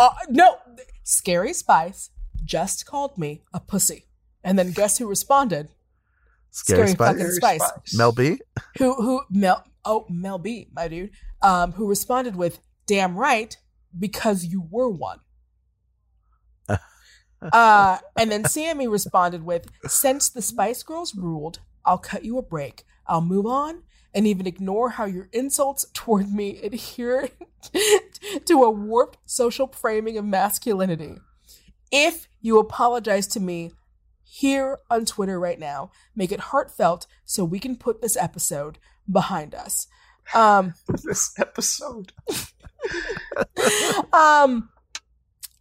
Uh, 0.00 0.10
no, 0.28 0.58
Scary 1.02 1.52
Spice 1.52 2.10
just 2.44 2.86
called 2.86 3.18
me 3.18 3.42
a 3.52 3.58
pussy. 3.58 4.06
And 4.44 4.56
then 4.56 4.70
guess 4.70 4.96
who 4.96 5.08
responded? 5.08 5.70
Scary, 6.50 6.90
Scary 6.90 6.90
Spice? 6.90 7.16
fucking 7.16 7.32
Spice. 7.32 7.94
Mel 7.96 8.12
B? 8.12 8.38
Who 8.78 8.94
who 8.94 9.22
Mel 9.28 9.64
oh 9.84 10.06
Mel 10.08 10.38
B, 10.38 10.68
my 10.72 10.86
dude. 10.86 11.10
Um, 11.42 11.72
who 11.72 11.88
responded 11.88 12.36
with, 12.36 12.60
"Damn 12.86 13.16
right, 13.16 13.56
because 13.98 14.44
you 14.44 14.68
were 14.70 14.88
one." 14.88 15.18
Uh, 17.40 17.98
and 18.16 18.30
then 18.30 18.44
Sami 18.44 18.88
responded 18.88 19.44
with, 19.44 19.70
"Since 19.86 20.28
the 20.30 20.42
Spice 20.42 20.82
Girls 20.82 21.14
ruled, 21.14 21.60
I'll 21.84 21.98
cut 21.98 22.24
you 22.24 22.38
a 22.38 22.42
break. 22.42 22.84
I'll 23.06 23.20
move 23.20 23.46
on." 23.46 23.82
And 24.14 24.26
even 24.26 24.46
ignore 24.46 24.90
how 24.90 25.04
your 25.04 25.28
insults 25.32 25.86
toward 25.92 26.32
me 26.32 26.58
adhere 26.62 27.28
to 28.46 28.64
a 28.64 28.70
warped 28.70 29.18
social 29.26 29.68
framing 29.68 30.16
of 30.16 30.24
masculinity. 30.24 31.18
If 31.92 32.28
you 32.40 32.58
apologize 32.58 33.26
to 33.28 33.40
me 33.40 33.72
here 34.24 34.78
on 34.90 35.04
Twitter 35.04 35.38
right 35.38 35.58
now, 35.58 35.90
make 36.14 36.32
it 36.32 36.40
heartfelt 36.40 37.06
so 37.24 37.44
we 37.44 37.58
can 37.58 37.76
put 37.76 38.00
this 38.02 38.16
episode 38.16 38.78
behind 39.10 39.54
us. 39.54 39.86
Um, 40.34 40.74
this 41.04 41.32
episode. 41.38 42.12
um, 44.12 44.68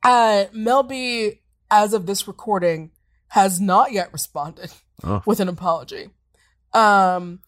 uh, 0.03 0.45
Mel 0.51 0.83
B, 0.83 1.41
as 1.69 1.93
of 1.93 2.05
this 2.05 2.27
recording, 2.27 2.91
has 3.29 3.59
not 3.59 3.91
yet 3.91 4.11
responded 4.13 4.71
Oh. 5.03 5.21
with 5.25 5.39
an 5.39 5.47
apology. 5.49 6.09
Um, 6.73 7.39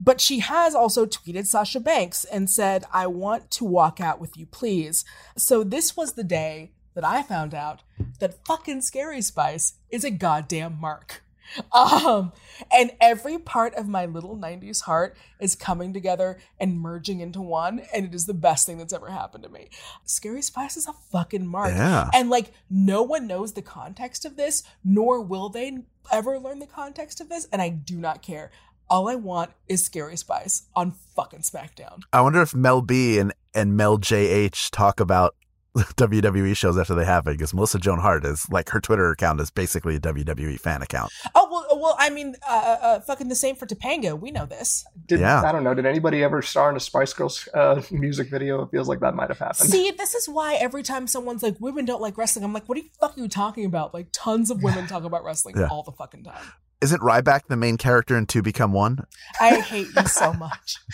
but 0.00 0.20
she 0.20 0.38
has 0.38 0.74
also 0.74 1.04
tweeted 1.04 1.46
Sasha 1.46 1.78
Banks 1.80 2.24
and 2.24 2.48
said, 2.48 2.84
I 2.92 3.06
want 3.06 3.50
to 3.52 3.64
walk 3.64 4.00
out 4.00 4.20
with 4.20 4.36
you, 4.36 4.46
please. 4.46 5.04
So 5.36 5.62
this 5.62 5.96
was 5.96 6.12
the 6.14 6.24
day 6.24 6.72
that 6.94 7.04
I 7.04 7.22
found 7.22 7.54
out 7.54 7.82
that 8.18 8.44
fucking 8.46 8.80
Scary 8.80 9.20
Spice 9.20 9.74
is 9.90 10.04
a 10.04 10.10
goddamn 10.10 10.78
mark. 10.80 11.22
Um, 11.72 12.32
and 12.72 12.92
every 13.00 13.38
part 13.38 13.74
of 13.74 13.88
my 13.88 14.06
little 14.06 14.36
90s 14.36 14.82
heart 14.82 15.16
is 15.38 15.54
coming 15.54 15.92
together 15.92 16.38
and 16.58 16.80
merging 16.80 17.20
into 17.20 17.40
one, 17.40 17.82
and 17.94 18.06
it 18.06 18.14
is 18.14 18.26
the 18.26 18.34
best 18.34 18.66
thing 18.66 18.78
that's 18.78 18.92
ever 18.92 19.10
happened 19.10 19.44
to 19.44 19.50
me. 19.50 19.68
Scary 20.04 20.42
Spice 20.42 20.76
is 20.76 20.86
a 20.86 20.92
fucking 21.10 21.46
mark. 21.46 21.72
Yeah. 21.74 22.08
And 22.12 22.30
like, 22.30 22.52
no 22.68 23.02
one 23.02 23.26
knows 23.26 23.52
the 23.52 23.62
context 23.62 24.24
of 24.24 24.36
this, 24.36 24.62
nor 24.84 25.20
will 25.20 25.48
they 25.48 25.78
ever 26.12 26.38
learn 26.38 26.58
the 26.58 26.66
context 26.66 27.20
of 27.20 27.28
this, 27.28 27.46
and 27.52 27.62
I 27.62 27.68
do 27.68 27.96
not 27.96 28.22
care. 28.22 28.50
All 28.88 29.08
I 29.08 29.14
want 29.14 29.52
is 29.68 29.84
Scary 29.84 30.16
Spice 30.16 30.64
on 30.74 30.92
fucking 31.14 31.40
SmackDown. 31.40 32.00
I 32.12 32.20
wonder 32.22 32.42
if 32.42 32.54
Mel 32.54 32.82
B 32.82 33.18
and, 33.18 33.32
and 33.54 33.76
Mel 33.76 33.98
JH 33.98 34.70
talk 34.70 34.98
about 34.98 35.36
WWE 35.76 36.56
shows 36.56 36.76
after 36.76 36.94
they 36.94 37.04
happen 37.04 37.34
because 37.34 37.54
Melissa 37.54 37.78
Joan 37.78 38.00
Hart 38.00 38.24
is 38.24 38.46
like 38.50 38.70
her 38.70 38.80
Twitter 38.80 39.10
account 39.10 39.40
is 39.40 39.50
basically 39.50 39.96
a 39.96 40.00
WWE 40.00 40.58
fan 40.58 40.82
account. 40.82 41.12
Oh 41.34 41.48
well, 41.50 41.80
well, 41.80 41.96
I 41.98 42.10
mean, 42.10 42.34
uh, 42.48 42.52
uh, 42.52 42.84
uh, 42.86 43.00
fucking 43.00 43.28
the 43.28 43.36
same 43.36 43.54
for 43.54 43.66
Topanga. 43.66 44.18
We 44.18 44.30
know 44.32 44.46
this. 44.46 44.84
Did, 45.06 45.20
Yeah. 45.20 45.42
I 45.42 45.52
don't 45.52 45.62
know. 45.62 45.74
Did 45.74 45.86
anybody 45.86 46.24
ever 46.24 46.42
star 46.42 46.70
in 46.70 46.76
a 46.76 46.80
Spice 46.80 47.12
Girls 47.12 47.48
uh, 47.54 47.82
music 47.90 48.30
video? 48.30 48.62
It 48.62 48.70
feels 48.70 48.88
like 48.88 49.00
that 49.00 49.14
might 49.14 49.28
have 49.28 49.38
happened. 49.38 49.70
See, 49.70 49.90
this 49.92 50.14
is 50.14 50.28
why 50.28 50.54
every 50.56 50.82
time 50.82 51.06
someone's 51.06 51.42
like, 51.42 51.56
"Women 51.60 51.84
don't 51.84 52.02
like 52.02 52.18
wrestling," 52.18 52.44
I'm 52.44 52.52
like, 52.52 52.68
"What 52.68 52.76
are 52.78 52.80
you 52.80 52.88
fuck 52.98 53.16
are 53.16 53.20
you 53.20 53.28
talking 53.28 53.64
about?" 53.64 53.94
Like, 53.94 54.08
tons 54.12 54.50
of 54.50 54.62
women 54.62 54.86
talk 54.88 55.04
about 55.04 55.22
wrestling 55.24 55.56
Yeah. 55.56 55.68
all 55.70 55.82
the 55.84 55.92
fucking 55.92 56.24
time. 56.24 56.42
Isn't 56.80 57.00
Ryback 57.02 57.42
the 57.48 57.56
main 57.56 57.76
character 57.76 58.16
in 58.16 58.26
Two 58.26 58.42
Become 58.42 58.72
One? 58.72 59.04
I 59.40 59.60
hate 59.60 59.88
you 59.94 60.06
so 60.06 60.32
much. 60.32 60.76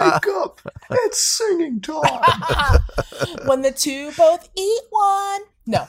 Wake 0.00 0.26
up! 0.28 0.60
It's 0.90 1.18
singing 1.18 1.80
time. 1.80 2.02
when 3.44 3.62
the 3.62 3.72
two 3.72 4.12
both 4.12 4.48
eat 4.56 4.82
one. 4.90 5.40
No, 5.66 5.86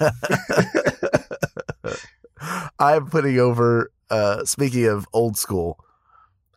I'm 2.80 3.08
putting 3.08 3.40
over. 3.40 3.92
Uh, 4.10 4.44
speaking 4.44 4.86
of 4.86 5.08
old 5.14 5.38
school, 5.38 5.80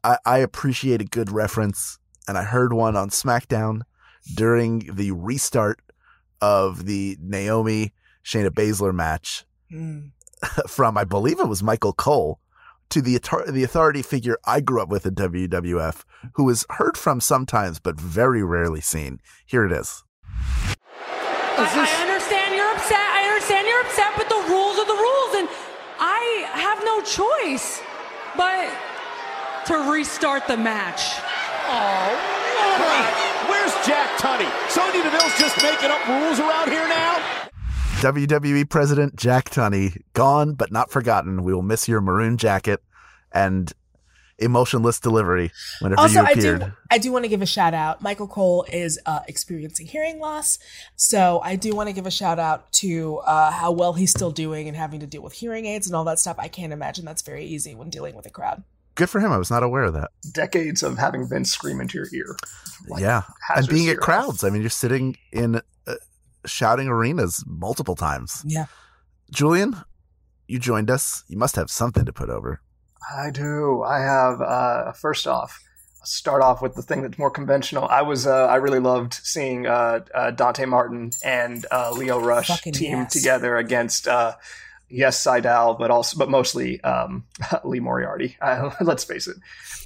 I, 0.03 0.19
I 0.27 0.39
appreciate 0.39 1.01
a 1.01 1.05
good 1.05 1.31
reference, 1.31 1.99
and 2.27 2.37
I 2.37 2.43
heard 2.43 2.73
one 2.73 2.97
on 2.97 3.11
SmackDown 3.11 3.83
during 4.35 4.95
the 4.95 5.13
restart 5.13 5.81
of 6.41 6.87
the 6.87 7.17
Naomi 7.21 7.93
Shayna 8.25 8.51
Baszler 8.51 8.95
match 8.95 9.45
from, 10.69 10.99
I 10.99 11.05
believe 11.05 11.41
it 11.41 11.49
was 11.49 11.63
Michael 11.63 11.93
Cole, 11.93 12.41
to 12.91 13.01
the 13.01 13.19
the 13.51 13.63
authority 13.65 14.03
figure 14.03 14.39
I 14.45 14.61
grew 14.61 14.83
up 14.83 14.89
with 14.89 15.07
in 15.07 15.15
WWF, 15.15 16.05
who 16.35 16.49
is 16.51 16.67
heard 16.71 16.97
from 16.97 17.21
sometimes 17.21 17.79
but 17.79 18.01
very 18.01 18.43
rarely 18.43 18.81
seen. 18.81 19.21
Here 19.47 19.65
it 19.65 19.73
is. 19.73 20.05
I, 21.57 21.67
I 21.67 22.03
understand 22.03 22.55
you're 22.55 22.73
upset. 22.73 22.99
I 22.99 23.29
understand 23.29 23.67
you're 23.69 23.81
upset, 23.83 24.13
but 24.17 24.29
the 24.29 24.43
rules 24.51 24.79
are 24.79 24.87
the 24.87 24.93
rules, 24.93 25.35
and 25.39 25.49
I 26.01 26.49
have 26.53 26.83
no 26.85 27.01
choice 27.03 27.81
but 28.37 28.69
to 29.67 29.91
restart 29.91 30.47
the 30.47 30.57
match. 30.57 31.17
Oh, 31.67 32.11
where's 33.49 33.73
Jack 33.87 34.19
Tunney? 34.19 34.51
Sonya 34.69 35.03
Deville's 35.03 35.39
just 35.39 35.57
making 35.63 35.91
up 35.91 36.07
rules 36.09 36.41
around 36.41 36.71
here 36.71 36.87
now? 36.89 37.23
WWE 38.05 38.69
President 38.69 39.17
Jack 39.17 39.49
Tunney, 39.49 39.97
gone 40.13 40.53
but 40.53 40.71
not 40.71 40.91
forgotten. 40.91 41.43
We 41.43 41.55
will 41.55 41.63
miss 41.63 41.89
your 41.89 42.03
maroon 42.03 42.37
jacket 42.37 42.83
and 43.33 43.73
emotionless 44.39 45.01
delivery 45.01 45.51
whenever 45.81 46.03
also, 46.03 46.21
you 46.21 46.27
I 46.27 46.35
do 46.35 46.73
I 46.91 46.99
do 46.99 47.13
want 47.13 47.25
to 47.25 47.31
give 47.31 47.41
a 47.41 47.47
shout 47.47 47.73
out. 47.73 48.03
Michael 48.03 48.29
Cole 48.29 48.67
is 48.71 49.01
uh, 49.07 49.21
experiencing 49.27 49.87
hearing 49.87 50.19
loss, 50.19 50.59
so 50.97 51.41
I 51.43 51.57
do 51.57 51.75
want 51.75 51.89
to 51.89 51.95
give 51.95 52.05
a 52.05 52.11
shout 52.11 52.39
out 52.39 52.71
to 52.73 53.21
uh, 53.21 53.51
how 53.51 53.73
well 53.73 53.95
he's 53.95 54.11
still 54.11 54.31
doing 54.31 54.69
and 54.69 54.77
having 54.77 55.01
to 55.01 55.07
deal 55.07 55.23
with 55.23 55.33
hearing 55.33 55.65
aids 55.65 55.87
and 55.87 55.97
all 55.97 56.05
that 56.05 56.19
stuff. 56.19 56.37
I 56.39 56.49
can't 56.49 56.75
imagine 56.75 57.07
that's 57.07 57.23
very 57.23 57.47
easy 57.47 57.75
when 57.75 57.89
dealing 57.89 58.15
with 58.15 58.27
a 58.27 58.31
crowd. 58.31 58.65
Good 58.97 59.09
for 59.09 59.19
him. 59.19 59.33
I 59.33 59.39
was 59.39 59.51
not 59.51 59.63
aware 59.63 59.85
of 59.85 59.95
that. 59.95 60.11
Decades 60.31 60.83
of 60.83 60.99
having 60.99 61.27
Vince 61.27 61.51
scream 61.51 61.81
into 61.81 61.97
your 61.97 62.09
ear. 62.13 62.37
yeah. 62.99 63.23
And 63.25 63.35
hazardous 63.41 63.75
being 63.75 63.89
at 63.89 63.97
crowds. 63.97 64.45
I 64.45 64.51
mean, 64.51 64.61
you're 64.61 64.69
sitting 64.69 65.17
in 65.33 65.63
shouting 66.47 66.89
arenas 66.89 67.45
multiple 67.47 67.97
times. 67.97 68.43
Yeah. 68.47 68.67
Julian, 69.31 69.77
you 70.47 70.59
joined 70.59 70.91
us. 70.91 71.25
You 71.29 71.39
must 71.39 71.57
have 71.57 71.71
something 71.71 72.05
to 72.05 72.13
put 72.13 72.31
over. 72.31 72.61
I 73.17 73.31
do. 73.31 73.83
I 73.83 74.01
have. 74.01 74.41
Uh, 74.41 74.93
first 74.93 75.27
off, 75.27 75.63
start 76.05 76.43
off 76.43 76.63
with 76.63 76.75
the 76.75 76.83
thing 76.83 77.03
that's 77.03 77.19
more 77.19 77.31
conventional. 77.31 77.87
I 77.89 78.03
was. 78.03 78.27
Uh, 78.27 78.47
I 78.47 78.57
really 78.57 78.81
loved 78.81 79.15
seeing 79.15 79.67
uh, 79.67 80.01
uh, 80.15 80.31
Dante 80.31 80.65
Martin 80.65 81.11
and 81.23 81.67
uh, 81.71 81.91
Lio 81.93 82.19
Rush 82.21 82.49
Fucking 82.49 82.73
team 82.73 82.99
yes. 82.99 83.13
together 83.13 83.57
against. 83.57 84.09
Uh, 84.85 84.95
yes, 84.95 85.25
Sydal, 85.25 85.79
but 85.79 85.91
also, 85.91 86.19
but 86.19 86.31
mostly 86.31 86.83
um, 86.83 87.25
Lee 87.65 87.81
Moriarty. 87.81 88.37
Uh, 88.45 88.71
let's 88.83 89.05
face 89.05 89.27
it. 89.27 89.37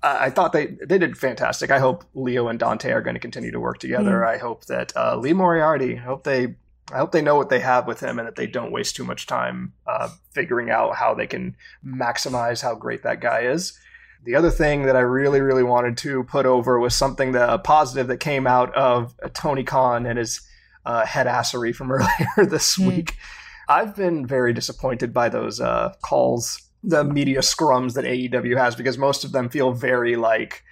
Uh, 0.02 0.16
I 0.20 0.30
thought 0.30 0.52
they 0.52 0.66
they 0.66 0.98
did 0.98 1.16
fantastic. 1.16 1.70
I 1.70 1.78
hope 1.78 2.04
Lio 2.14 2.48
and 2.48 2.58
Dante 2.58 2.90
are 2.90 3.00
going 3.00 3.14
to 3.14 3.20
continue 3.20 3.52
to 3.52 3.60
work 3.60 3.78
together. 3.78 4.20
Mm. 4.20 4.28
I 4.28 4.38
hope 4.38 4.64
that 4.66 4.92
uh, 4.96 5.16
Lee 5.16 5.32
Moriarty. 5.32 5.96
I 5.96 6.00
hope 6.00 6.24
they. 6.24 6.56
I 6.90 6.96
hope 6.96 7.12
they 7.12 7.22
know 7.22 7.36
what 7.36 7.50
they 7.50 7.60
have 7.60 7.86
with 7.86 8.00
him 8.00 8.18
and 8.18 8.26
that 8.26 8.36
they 8.36 8.46
don't 8.46 8.72
waste 8.72 8.96
too 8.96 9.04
much 9.04 9.26
time 9.26 9.74
uh, 9.86 10.08
figuring 10.30 10.70
out 10.70 10.96
how 10.96 11.14
they 11.14 11.26
can 11.26 11.54
maximize 11.84 12.62
how 12.62 12.74
great 12.74 13.02
that 13.02 13.20
guy 13.20 13.40
is. 13.42 13.78
The 14.24 14.34
other 14.34 14.50
thing 14.50 14.84
that 14.84 14.96
I 14.96 15.00
really, 15.00 15.40
really 15.40 15.62
wanted 15.62 15.98
to 15.98 16.24
put 16.24 16.46
over 16.46 16.78
was 16.80 16.94
something 16.94 17.32
that 17.32 17.50
a 17.50 17.58
positive 17.58 18.08
that 18.08 18.18
came 18.18 18.46
out 18.46 18.74
of 18.74 19.14
Tony 19.34 19.64
Khan 19.64 20.06
and 20.06 20.18
his 20.18 20.40
uh, 20.84 21.04
headassery 21.04 21.74
from 21.74 21.92
earlier 21.92 22.46
this 22.48 22.78
week. 22.78 23.16
I've 23.68 23.94
been 23.94 24.26
very 24.26 24.52
disappointed 24.52 25.12
by 25.12 25.28
those 25.28 25.60
uh, 25.60 25.94
calls, 26.02 26.68
the 26.82 27.04
media 27.04 27.40
scrums 27.40 27.94
that 27.94 28.04
AEW 28.04 28.56
has, 28.56 28.74
because 28.74 28.96
most 28.96 29.24
of 29.24 29.32
them 29.32 29.48
feel 29.48 29.72
very 29.72 30.16
like 30.16 30.64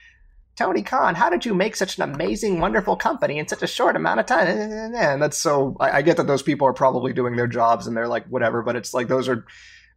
Tony 0.56 0.82
Khan. 0.82 1.14
How 1.14 1.28
did 1.28 1.44
you 1.44 1.54
make 1.54 1.76
such 1.76 1.98
an 1.98 2.02
amazing, 2.02 2.60
wonderful 2.60 2.96
company 2.96 3.38
in 3.38 3.46
such 3.46 3.62
a 3.62 3.66
short 3.66 3.94
amount 3.94 4.20
of 4.20 4.26
time? 4.26 4.48
And 4.48 5.20
that's 5.20 5.36
so. 5.36 5.76
I, 5.78 5.98
I 5.98 6.02
get 6.02 6.16
that 6.16 6.26
those 6.26 6.42
people 6.42 6.66
are 6.66 6.72
probably 6.72 7.12
doing 7.12 7.36
their 7.36 7.46
jobs 7.46 7.86
and 7.86 7.96
they're 7.96 8.08
like 8.08 8.26
whatever, 8.28 8.62
but 8.62 8.76
it's 8.76 8.94
like 8.94 9.08
those 9.08 9.28
are. 9.28 9.44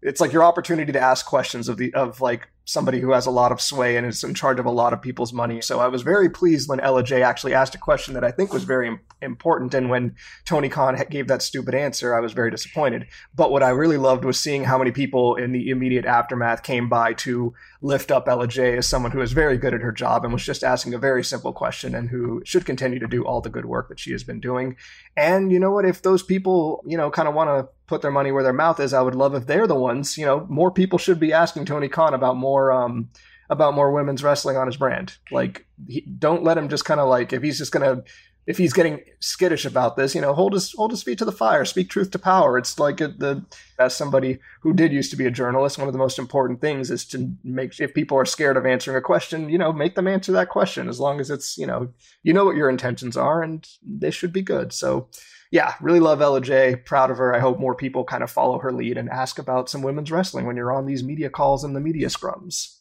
It's 0.02 0.22
like 0.22 0.32
your 0.32 0.44
opportunity 0.44 0.94
to 0.94 1.00
ask 1.00 1.26
questions 1.26 1.68
of 1.68 1.78
the 1.78 1.94
of 1.94 2.22
like 2.22 2.48
somebody 2.70 3.00
who 3.00 3.14
has 3.14 3.26
a 3.26 3.32
lot 3.32 3.52
of 3.52 3.60
sway 3.60 3.98
and 3.98 4.06
is 4.06 4.24
in 4.24 4.36
charge 4.36 4.60
of 4.60 4.66
a 4.68 4.70
lot 4.70 4.94
of 4.94 5.02
people's 5.02 5.34
money. 5.34 5.60
So 5.60 5.80
I 5.80 5.88
was 5.88 6.04
very 6.04 6.30
pleased 6.30 6.70
when 6.70 6.80
Ella 6.80 7.02
J 7.02 7.24
actually 7.24 7.56
asked 7.56 7.74
a 7.74 7.80
question 7.80 8.14
that 8.14 8.24
I 8.24 8.30
think 8.30 8.54
was 8.54 8.64
very 8.64 8.96
important. 9.24 9.74
And 9.74 9.90
when 9.90 10.16
Tony 10.46 10.70
Khan 10.70 10.96
gave 11.10 11.28
that 11.30 11.42
stupid 11.42 11.74
answer, 11.74 12.14
I 12.14 12.20
was 12.20 12.34
very 12.34 12.52
disappointed. 12.52 13.08
But 13.36 13.52
what 13.52 13.64
I 13.64 13.70
really 13.70 13.98
loved 13.98 14.24
was 14.24 14.40
seeing 14.40 14.66
how 14.66 14.78
many 14.78 14.92
people 14.92 15.36
in 15.36 15.52
the 15.52 15.72
immediate 15.72 16.06
aftermath 16.06 16.62
came 16.62 16.88
by 16.90 17.14
to 17.14 17.56
lift 17.82 18.12
up 18.12 18.28
Ella 18.28 18.48
J 18.48 18.78
as 18.78 18.88
someone 18.88 19.14
who 19.14 19.22
is 19.22 19.32
very 19.32 19.58
good 19.58 19.74
at 19.74 19.82
her 19.82 19.92
job 19.92 20.24
and 20.24 20.32
was 20.32 20.46
just 20.46 20.64
asking 20.64 20.94
a 20.94 21.00
very 21.00 21.24
simple 21.24 21.54
question 21.54 21.96
and 21.96 22.10
who 22.10 22.44
should 22.46 22.68
continue 22.68 23.00
to 23.00 23.08
do 23.08 23.26
all 23.26 23.42
the 23.42 23.50
good 23.50 23.66
work 23.66 23.90
that 23.90 24.00
she 24.00 24.12
has 24.12 24.24
been 24.24 24.40
doing. 24.40 24.76
And 25.18 25.52
you 25.52 25.58
know 25.58 25.72
what? 25.72 25.86
If 25.86 26.04
those 26.04 26.22
people, 26.22 26.84
you 26.86 26.98
know, 26.98 27.10
kind 27.10 27.28
of 27.28 27.34
want 27.34 27.50
to 27.50 27.74
put 27.90 28.02
their 28.02 28.12
money 28.12 28.32
where 28.32 28.44
their 28.44 28.54
mouth 28.54 28.80
is, 28.80 28.94
I 28.94 29.02
would 29.02 29.16
love 29.16 29.36
if 29.36 29.48
they're 29.48 29.68
the 29.68 29.76
ones, 29.76 30.18
you 30.18 30.26
know, 30.26 30.46
more 30.48 30.72
people 30.72 31.00
should 31.00 31.20
be 31.20 31.34
asking 31.34 31.66
Tony 31.66 31.90
Khan 31.90 32.14
about 32.14 32.38
more 32.38 32.72
um 32.72 33.10
about 33.50 33.74
more 33.74 33.92
women's 33.92 34.24
wrestling 34.24 34.58
on 34.58 34.68
his 34.68 34.78
brand. 34.78 35.18
Like 35.32 35.66
he, 35.88 36.02
don't 36.02 36.44
let 36.44 36.58
him 36.58 36.70
just 36.70 36.86
kind 36.86 37.00
of 37.00 37.10
like 37.10 37.34
if 37.34 37.42
he's 37.42 37.58
just 37.58 37.74
to 37.74 38.04
if 38.46 38.58
he's 38.58 38.74
getting 38.74 39.00
skittish 39.20 39.64
about 39.66 39.96
this, 39.96 40.16
you 40.16 40.22
know, 40.22 40.34
hold 40.34 40.54
his 40.54 40.72
hold 40.74 40.92
his 40.92 41.04
feet 41.04 41.20
to 41.20 41.26
the 41.26 41.32
fire, 41.32 41.66
speak 41.66 41.90
truth 41.90 42.12
to 42.12 42.20
power. 42.20 42.58
It's 42.58 42.80
like 42.80 43.02
a, 43.02 43.10
the 43.10 43.46
as 43.78 43.96
somebody 43.96 44.40
who 44.62 44.74
did 44.74 44.92
used 44.92 45.12
to 45.12 45.18
be 45.18 45.26
a 45.26 45.32
journalist, 45.32 45.78
one 45.78 45.88
of 45.88 45.94
the 45.94 46.00
most 46.00 46.18
important 46.18 46.62
things 46.62 46.90
is 46.90 47.06
to 47.08 47.32
make 47.44 47.80
if 47.80 47.94
people 47.94 48.18
are 48.18 48.26
scared 48.26 48.58
of 48.58 48.66
answering 48.66 48.98
a 48.98 49.02
question, 49.02 49.50
you 49.50 49.58
know, 49.58 49.74
make 49.74 49.96
them 49.96 50.08
answer 50.08 50.32
that 50.32 50.50
question 50.50 50.88
as 50.88 51.00
long 51.00 51.20
as 51.20 51.30
it's 51.30 51.58
you 51.58 51.68
know 51.68 51.90
you 52.24 52.34
know 52.34 52.46
what 52.46 52.56
your 52.56 52.70
intentions 52.70 53.18
are 53.18 53.42
and 53.44 53.68
they 53.84 54.12
should 54.12 54.34
be 54.34 54.42
good. 54.42 54.74
So. 54.74 55.10
Yeah, 55.52 55.74
really 55.82 56.00
love 56.00 56.22
Ella 56.22 56.42
J. 56.42 56.76
Proud 56.76 57.10
of 57.10 57.18
her. 57.18 57.36
I 57.36 57.40
hope 57.40 57.60
more 57.60 57.74
people 57.74 58.04
kind 58.04 58.22
of 58.22 58.30
follow 58.30 58.60
her 58.60 58.72
lead 58.72 58.98
and 58.98 59.10
ask 59.10 59.40
about 59.40 59.70
some 59.70 59.82
women's 59.82 60.12
wrestling 60.12 60.46
when 60.46 60.56
you're 60.56 60.72
on 60.72 60.86
these 60.86 61.04
media 61.04 61.30
calls 61.30 61.64
and 61.64 61.76
the 61.76 61.80
media 61.80 62.08
scrums. 62.08 62.76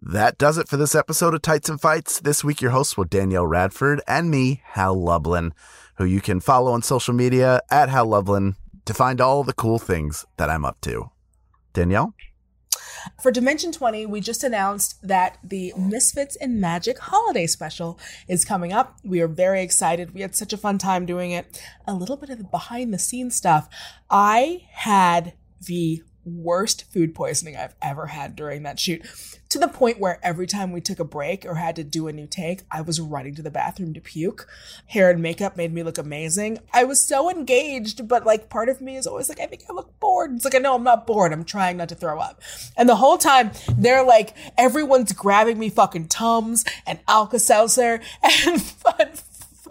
That 0.00 0.36
does 0.36 0.58
it 0.58 0.66
for 0.66 0.76
this 0.76 0.96
episode 0.96 1.32
of 1.32 1.42
Tights 1.42 1.68
and 1.68 1.80
Fights. 1.80 2.18
This 2.18 2.42
week, 2.42 2.60
your 2.60 2.72
hosts 2.72 2.96
were 2.96 3.04
Danielle 3.04 3.46
Radford 3.46 4.00
and 4.08 4.28
me, 4.28 4.60
Hal 4.64 5.00
Lublin, 5.00 5.54
who 5.98 6.04
you 6.04 6.20
can 6.20 6.40
follow 6.40 6.72
on 6.72 6.82
social 6.82 7.14
media 7.14 7.60
at 7.70 7.88
Hal 7.88 8.06
Lublin 8.06 8.56
to 8.84 8.94
find 8.94 9.20
all 9.20 9.44
the 9.44 9.52
cool 9.52 9.78
things 9.78 10.26
that 10.38 10.50
I'm 10.50 10.64
up 10.64 10.80
to. 10.80 11.10
Danielle? 11.72 12.14
For 13.20 13.30
Dimension 13.30 13.72
20, 13.72 14.06
we 14.06 14.20
just 14.20 14.44
announced 14.44 15.06
that 15.06 15.38
the 15.42 15.72
Misfits 15.76 16.36
and 16.36 16.60
Magic 16.60 16.98
holiday 16.98 17.46
special 17.46 17.98
is 18.28 18.44
coming 18.44 18.72
up. 18.72 18.98
We 19.04 19.20
are 19.20 19.28
very 19.28 19.62
excited. 19.62 20.14
We 20.14 20.20
had 20.20 20.34
such 20.34 20.52
a 20.52 20.58
fun 20.58 20.78
time 20.78 21.06
doing 21.06 21.30
it. 21.32 21.62
A 21.86 21.94
little 21.94 22.16
bit 22.16 22.30
of 22.30 22.38
the 22.38 22.44
behind 22.44 22.92
the 22.92 22.98
scenes 22.98 23.36
stuff. 23.36 23.68
I 24.10 24.66
had 24.70 25.34
the 25.66 26.02
worst 26.24 26.90
food 26.92 27.14
poisoning 27.14 27.56
I've 27.56 27.74
ever 27.82 28.06
had 28.06 28.36
during 28.36 28.62
that 28.62 28.78
shoot 28.78 29.02
to 29.52 29.58
the 29.58 29.68
point 29.68 30.00
where 30.00 30.18
every 30.22 30.46
time 30.46 30.72
we 30.72 30.80
took 30.80 30.98
a 30.98 31.04
break 31.04 31.44
or 31.44 31.56
had 31.56 31.76
to 31.76 31.84
do 31.84 32.08
a 32.08 32.12
new 32.12 32.26
take, 32.26 32.62
I 32.70 32.80
was 32.80 32.98
running 33.00 33.34
to 33.34 33.42
the 33.42 33.50
bathroom 33.50 33.92
to 33.92 34.00
puke. 34.00 34.48
Hair 34.86 35.10
and 35.10 35.20
makeup 35.20 35.58
made 35.58 35.74
me 35.74 35.82
look 35.82 35.98
amazing. 35.98 36.58
I 36.72 36.84
was 36.84 37.06
so 37.06 37.30
engaged, 37.30 38.08
but 38.08 38.24
like 38.24 38.48
part 38.48 38.70
of 38.70 38.80
me 38.80 38.96
is 38.96 39.06
always 39.06 39.28
like, 39.28 39.40
I 39.40 39.46
think 39.46 39.64
I 39.68 39.74
look 39.74 40.00
bored. 40.00 40.32
It's 40.34 40.46
like, 40.46 40.54
I 40.54 40.58
know 40.58 40.74
I'm 40.74 40.84
not 40.84 41.06
bored. 41.06 41.34
I'm 41.34 41.44
trying 41.44 41.76
not 41.76 41.90
to 41.90 41.94
throw 41.94 42.18
up. 42.18 42.40
And 42.78 42.88
the 42.88 42.96
whole 42.96 43.18
time 43.18 43.50
they're 43.76 44.04
like, 44.04 44.34
everyone's 44.56 45.12
grabbing 45.12 45.58
me 45.58 45.68
fucking 45.68 46.08
Tums 46.08 46.64
and 46.86 47.00
Alka 47.06 47.38
Seltzer 47.38 48.00
and 48.22 48.74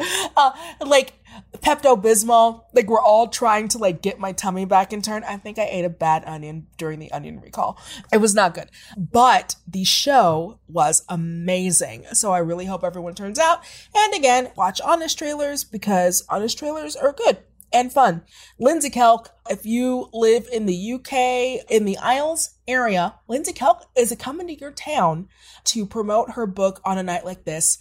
uh, 0.37 0.51
like 0.85 1.13
Pepto 1.57 2.01
Bismol. 2.01 2.63
Like 2.73 2.88
we're 2.88 3.01
all 3.01 3.27
trying 3.27 3.67
to 3.69 3.77
like 3.77 4.01
get 4.01 4.19
my 4.19 4.32
tummy 4.32 4.65
back 4.65 4.93
in 4.93 5.01
turn. 5.01 5.23
I 5.23 5.38
think 5.38 5.59
I 5.59 5.65
ate 5.65 5.86
a 5.86 5.89
bad 5.89 6.23
onion 6.25 6.67
during 6.77 6.99
the 6.99 7.11
onion 7.11 7.39
recall. 7.39 7.79
It 8.11 8.17
was 8.17 8.36
not 8.36 8.53
good, 8.53 8.69
but 8.97 9.55
the 9.67 9.84
show 9.84 10.59
was 10.67 11.03
amazing. 11.09 12.05
So 12.13 12.32
I 12.32 12.39
really 12.39 12.65
hope 12.65 12.84
everyone 12.84 13.15
turns 13.15 13.39
out. 13.39 13.63
And 13.95 14.13
again, 14.13 14.51
watch 14.55 14.82
honest 14.82 15.17
trailers 15.17 15.63
because 15.63 16.23
honest 16.29 16.57
trailers 16.57 16.95
are 16.95 17.13
good 17.13 17.39
and 17.73 17.91
fun. 17.91 18.23
Lindsey 18.59 18.89
Kelk, 18.89 19.27
if 19.49 19.65
you 19.65 20.09
live 20.13 20.47
in 20.51 20.65
the 20.65 20.93
UK, 20.93 21.63
in 21.69 21.86
the 21.86 21.97
Isles 21.97 22.55
area, 22.67 23.15
Lindsey 23.27 23.53
Kelk 23.53 23.84
is 23.95 24.15
coming 24.19 24.47
to 24.47 24.59
your 24.59 24.71
town 24.71 25.27
to 25.65 25.86
promote 25.86 26.32
her 26.32 26.45
book 26.45 26.82
on 26.84 26.97
a 26.97 27.03
night 27.03 27.25
like 27.25 27.45
this. 27.45 27.77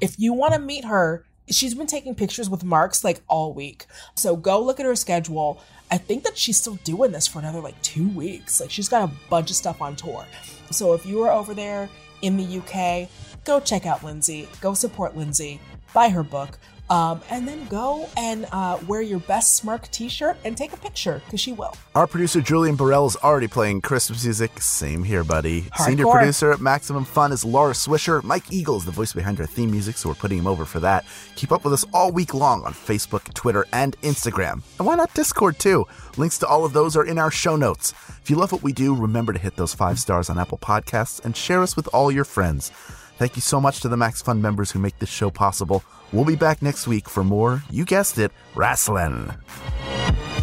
If 0.00 0.18
you 0.18 0.32
want 0.32 0.54
to 0.54 0.60
meet 0.60 0.84
her, 0.84 1.24
she's 1.50 1.74
been 1.74 1.86
taking 1.86 2.14
pictures 2.14 2.48
with 2.50 2.64
marks 2.64 3.04
like 3.04 3.20
all 3.28 3.52
week. 3.52 3.86
So 4.14 4.36
go 4.36 4.62
look 4.62 4.80
at 4.80 4.86
her 4.86 4.96
schedule. 4.96 5.60
I 5.90 5.98
think 5.98 6.24
that 6.24 6.36
she's 6.36 6.58
still 6.58 6.76
doing 6.84 7.12
this 7.12 7.26
for 7.26 7.38
another 7.38 7.60
like 7.60 7.80
two 7.82 8.08
weeks. 8.08 8.60
Like 8.60 8.70
she's 8.70 8.88
got 8.88 9.08
a 9.08 9.12
bunch 9.30 9.50
of 9.50 9.56
stuff 9.56 9.80
on 9.80 9.96
tour. 9.96 10.26
So 10.70 10.92
if 10.92 11.06
you 11.06 11.22
are 11.22 11.32
over 11.32 11.54
there 11.54 11.88
in 12.22 12.36
the 12.36 12.58
UK, 12.58 13.08
go 13.44 13.60
check 13.60 13.86
out 13.86 14.04
Lindsey. 14.04 14.48
Go 14.60 14.74
support 14.74 15.16
Lindsey. 15.16 15.60
Buy 15.94 16.08
her 16.10 16.22
book. 16.22 16.58
Um, 16.90 17.20
and 17.30 17.46
then 17.46 17.66
go 17.66 18.08
and 18.16 18.46
uh, 18.50 18.78
wear 18.86 19.02
your 19.02 19.20
best 19.20 19.56
Smirk 19.56 19.90
t 19.90 20.08
shirt 20.08 20.36
and 20.44 20.56
take 20.56 20.72
a 20.72 20.76
picture 20.76 21.20
because 21.24 21.40
she 21.40 21.52
will. 21.52 21.74
Our 21.94 22.06
producer 22.06 22.40
Julian 22.40 22.76
Burrell 22.76 23.06
is 23.06 23.16
already 23.16 23.48
playing 23.48 23.82
Christmas 23.82 24.24
music. 24.24 24.60
Same 24.60 25.04
here, 25.04 25.24
buddy. 25.24 25.64
Senior 25.76 26.06
producer 26.06 26.52
at 26.52 26.60
Maximum 26.60 27.04
Fun 27.04 27.32
is 27.32 27.44
Laura 27.44 27.72
Swisher. 27.72 28.22
Mike 28.22 28.50
Eagle 28.52 28.76
is 28.76 28.84
the 28.84 28.90
voice 28.90 29.12
behind 29.12 29.40
our 29.40 29.46
theme 29.46 29.70
music, 29.70 29.96
so 29.96 30.08
we're 30.08 30.14
putting 30.14 30.38
him 30.38 30.46
over 30.46 30.64
for 30.64 30.80
that. 30.80 31.04
Keep 31.36 31.52
up 31.52 31.64
with 31.64 31.72
us 31.72 31.84
all 31.92 32.10
week 32.12 32.34
long 32.34 32.64
on 32.64 32.72
Facebook, 32.72 33.32
Twitter, 33.34 33.66
and 33.72 34.00
Instagram. 34.02 34.62
And 34.78 34.86
why 34.86 34.94
not 34.94 35.12
Discord 35.14 35.58
too? 35.58 35.86
Links 36.16 36.38
to 36.38 36.46
all 36.46 36.64
of 36.64 36.72
those 36.72 36.96
are 36.96 37.04
in 37.04 37.18
our 37.18 37.30
show 37.30 37.56
notes. 37.56 37.92
If 38.22 38.30
you 38.30 38.36
love 38.36 38.52
what 38.52 38.62
we 38.62 38.72
do, 38.72 38.94
remember 38.94 39.32
to 39.32 39.38
hit 39.38 39.56
those 39.56 39.74
five 39.74 39.98
stars 39.98 40.30
on 40.30 40.38
Apple 40.38 40.58
Podcasts 40.58 41.24
and 41.24 41.36
share 41.36 41.62
us 41.62 41.76
with 41.76 41.88
all 41.92 42.10
your 42.10 42.24
friends. 42.24 42.70
Thank 43.18 43.34
you 43.34 43.42
so 43.42 43.60
much 43.60 43.80
to 43.80 43.88
the 43.88 43.96
MaxFun 43.96 44.40
members 44.40 44.70
who 44.70 44.78
make 44.78 45.00
this 45.00 45.08
show 45.08 45.28
possible. 45.28 45.82
We'll 46.12 46.24
be 46.24 46.36
back 46.36 46.62
next 46.62 46.86
week 46.86 47.08
for 47.08 47.24
more, 47.24 47.64
you 47.68 47.84
guessed 47.84 48.16
it, 48.16 48.30
wrestling. 48.54 49.32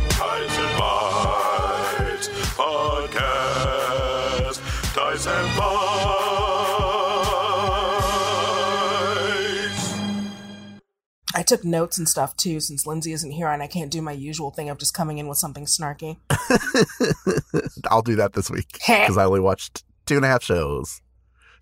Ties 0.09 0.57
and 0.57 0.77
Bites 0.77 2.27
Podcast. 2.57 2.93
Ties 4.93 5.25
and 5.25 5.57
Bites. 5.57 5.95
I 11.33 11.43
took 11.43 11.63
notes 11.63 11.97
and 11.97 12.09
stuff 12.09 12.35
too 12.35 12.59
since 12.59 12.85
Lindsay 12.85 13.13
isn't 13.13 13.31
here 13.31 13.47
and 13.47 13.63
I 13.63 13.67
can't 13.67 13.89
do 13.89 14.01
my 14.01 14.11
usual 14.11 14.51
thing 14.51 14.69
of 14.69 14.77
just 14.79 14.93
coming 14.93 15.17
in 15.17 15.29
with 15.29 15.37
something 15.37 15.63
snarky. 15.63 16.17
I'll 17.89 18.01
do 18.01 18.17
that 18.17 18.33
this 18.33 18.51
week 18.51 18.67
because 18.73 19.17
I 19.17 19.23
only 19.23 19.39
watched 19.39 19.85
two 20.05 20.17
and 20.17 20.25
a 20.25 20.27
half 20.27 20.43
shows. 20.43 21.01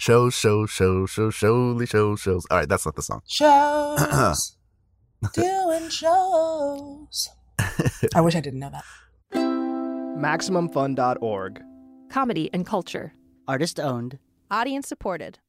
Shows, 0.04 0.34
shows, 0.34 0.70
shows, 0.70 1.12
shows, 1.12 1.34
showly 1.34 1.86
shows, 1.86 2.20
shows. 2.20 2.46
All 2.52 2.58
right, 2.58 2.68
that's 2.68 2.86
not 2.86 2.94
the 2.94 3.02
song. 3.02 3.22
Shows. 3.26 4.58
doing 5.34 5.88
shows. 5.88 7.30
I 8.14 8.20
wish 8.20 8.36
I 8.36 8.42
didn't 8.42 8.60
know 8.60 8.72
that. 8.72 8.84
MaximumFun.org. 10.20 11.62
Comedy 12.10 12.50
and 12.52 12.66
culture. 12.66 13.14
Artist 13.48 13.80
owned. 13.80 14.20
Audience 14.52 14.90
supported. 14.90 15.40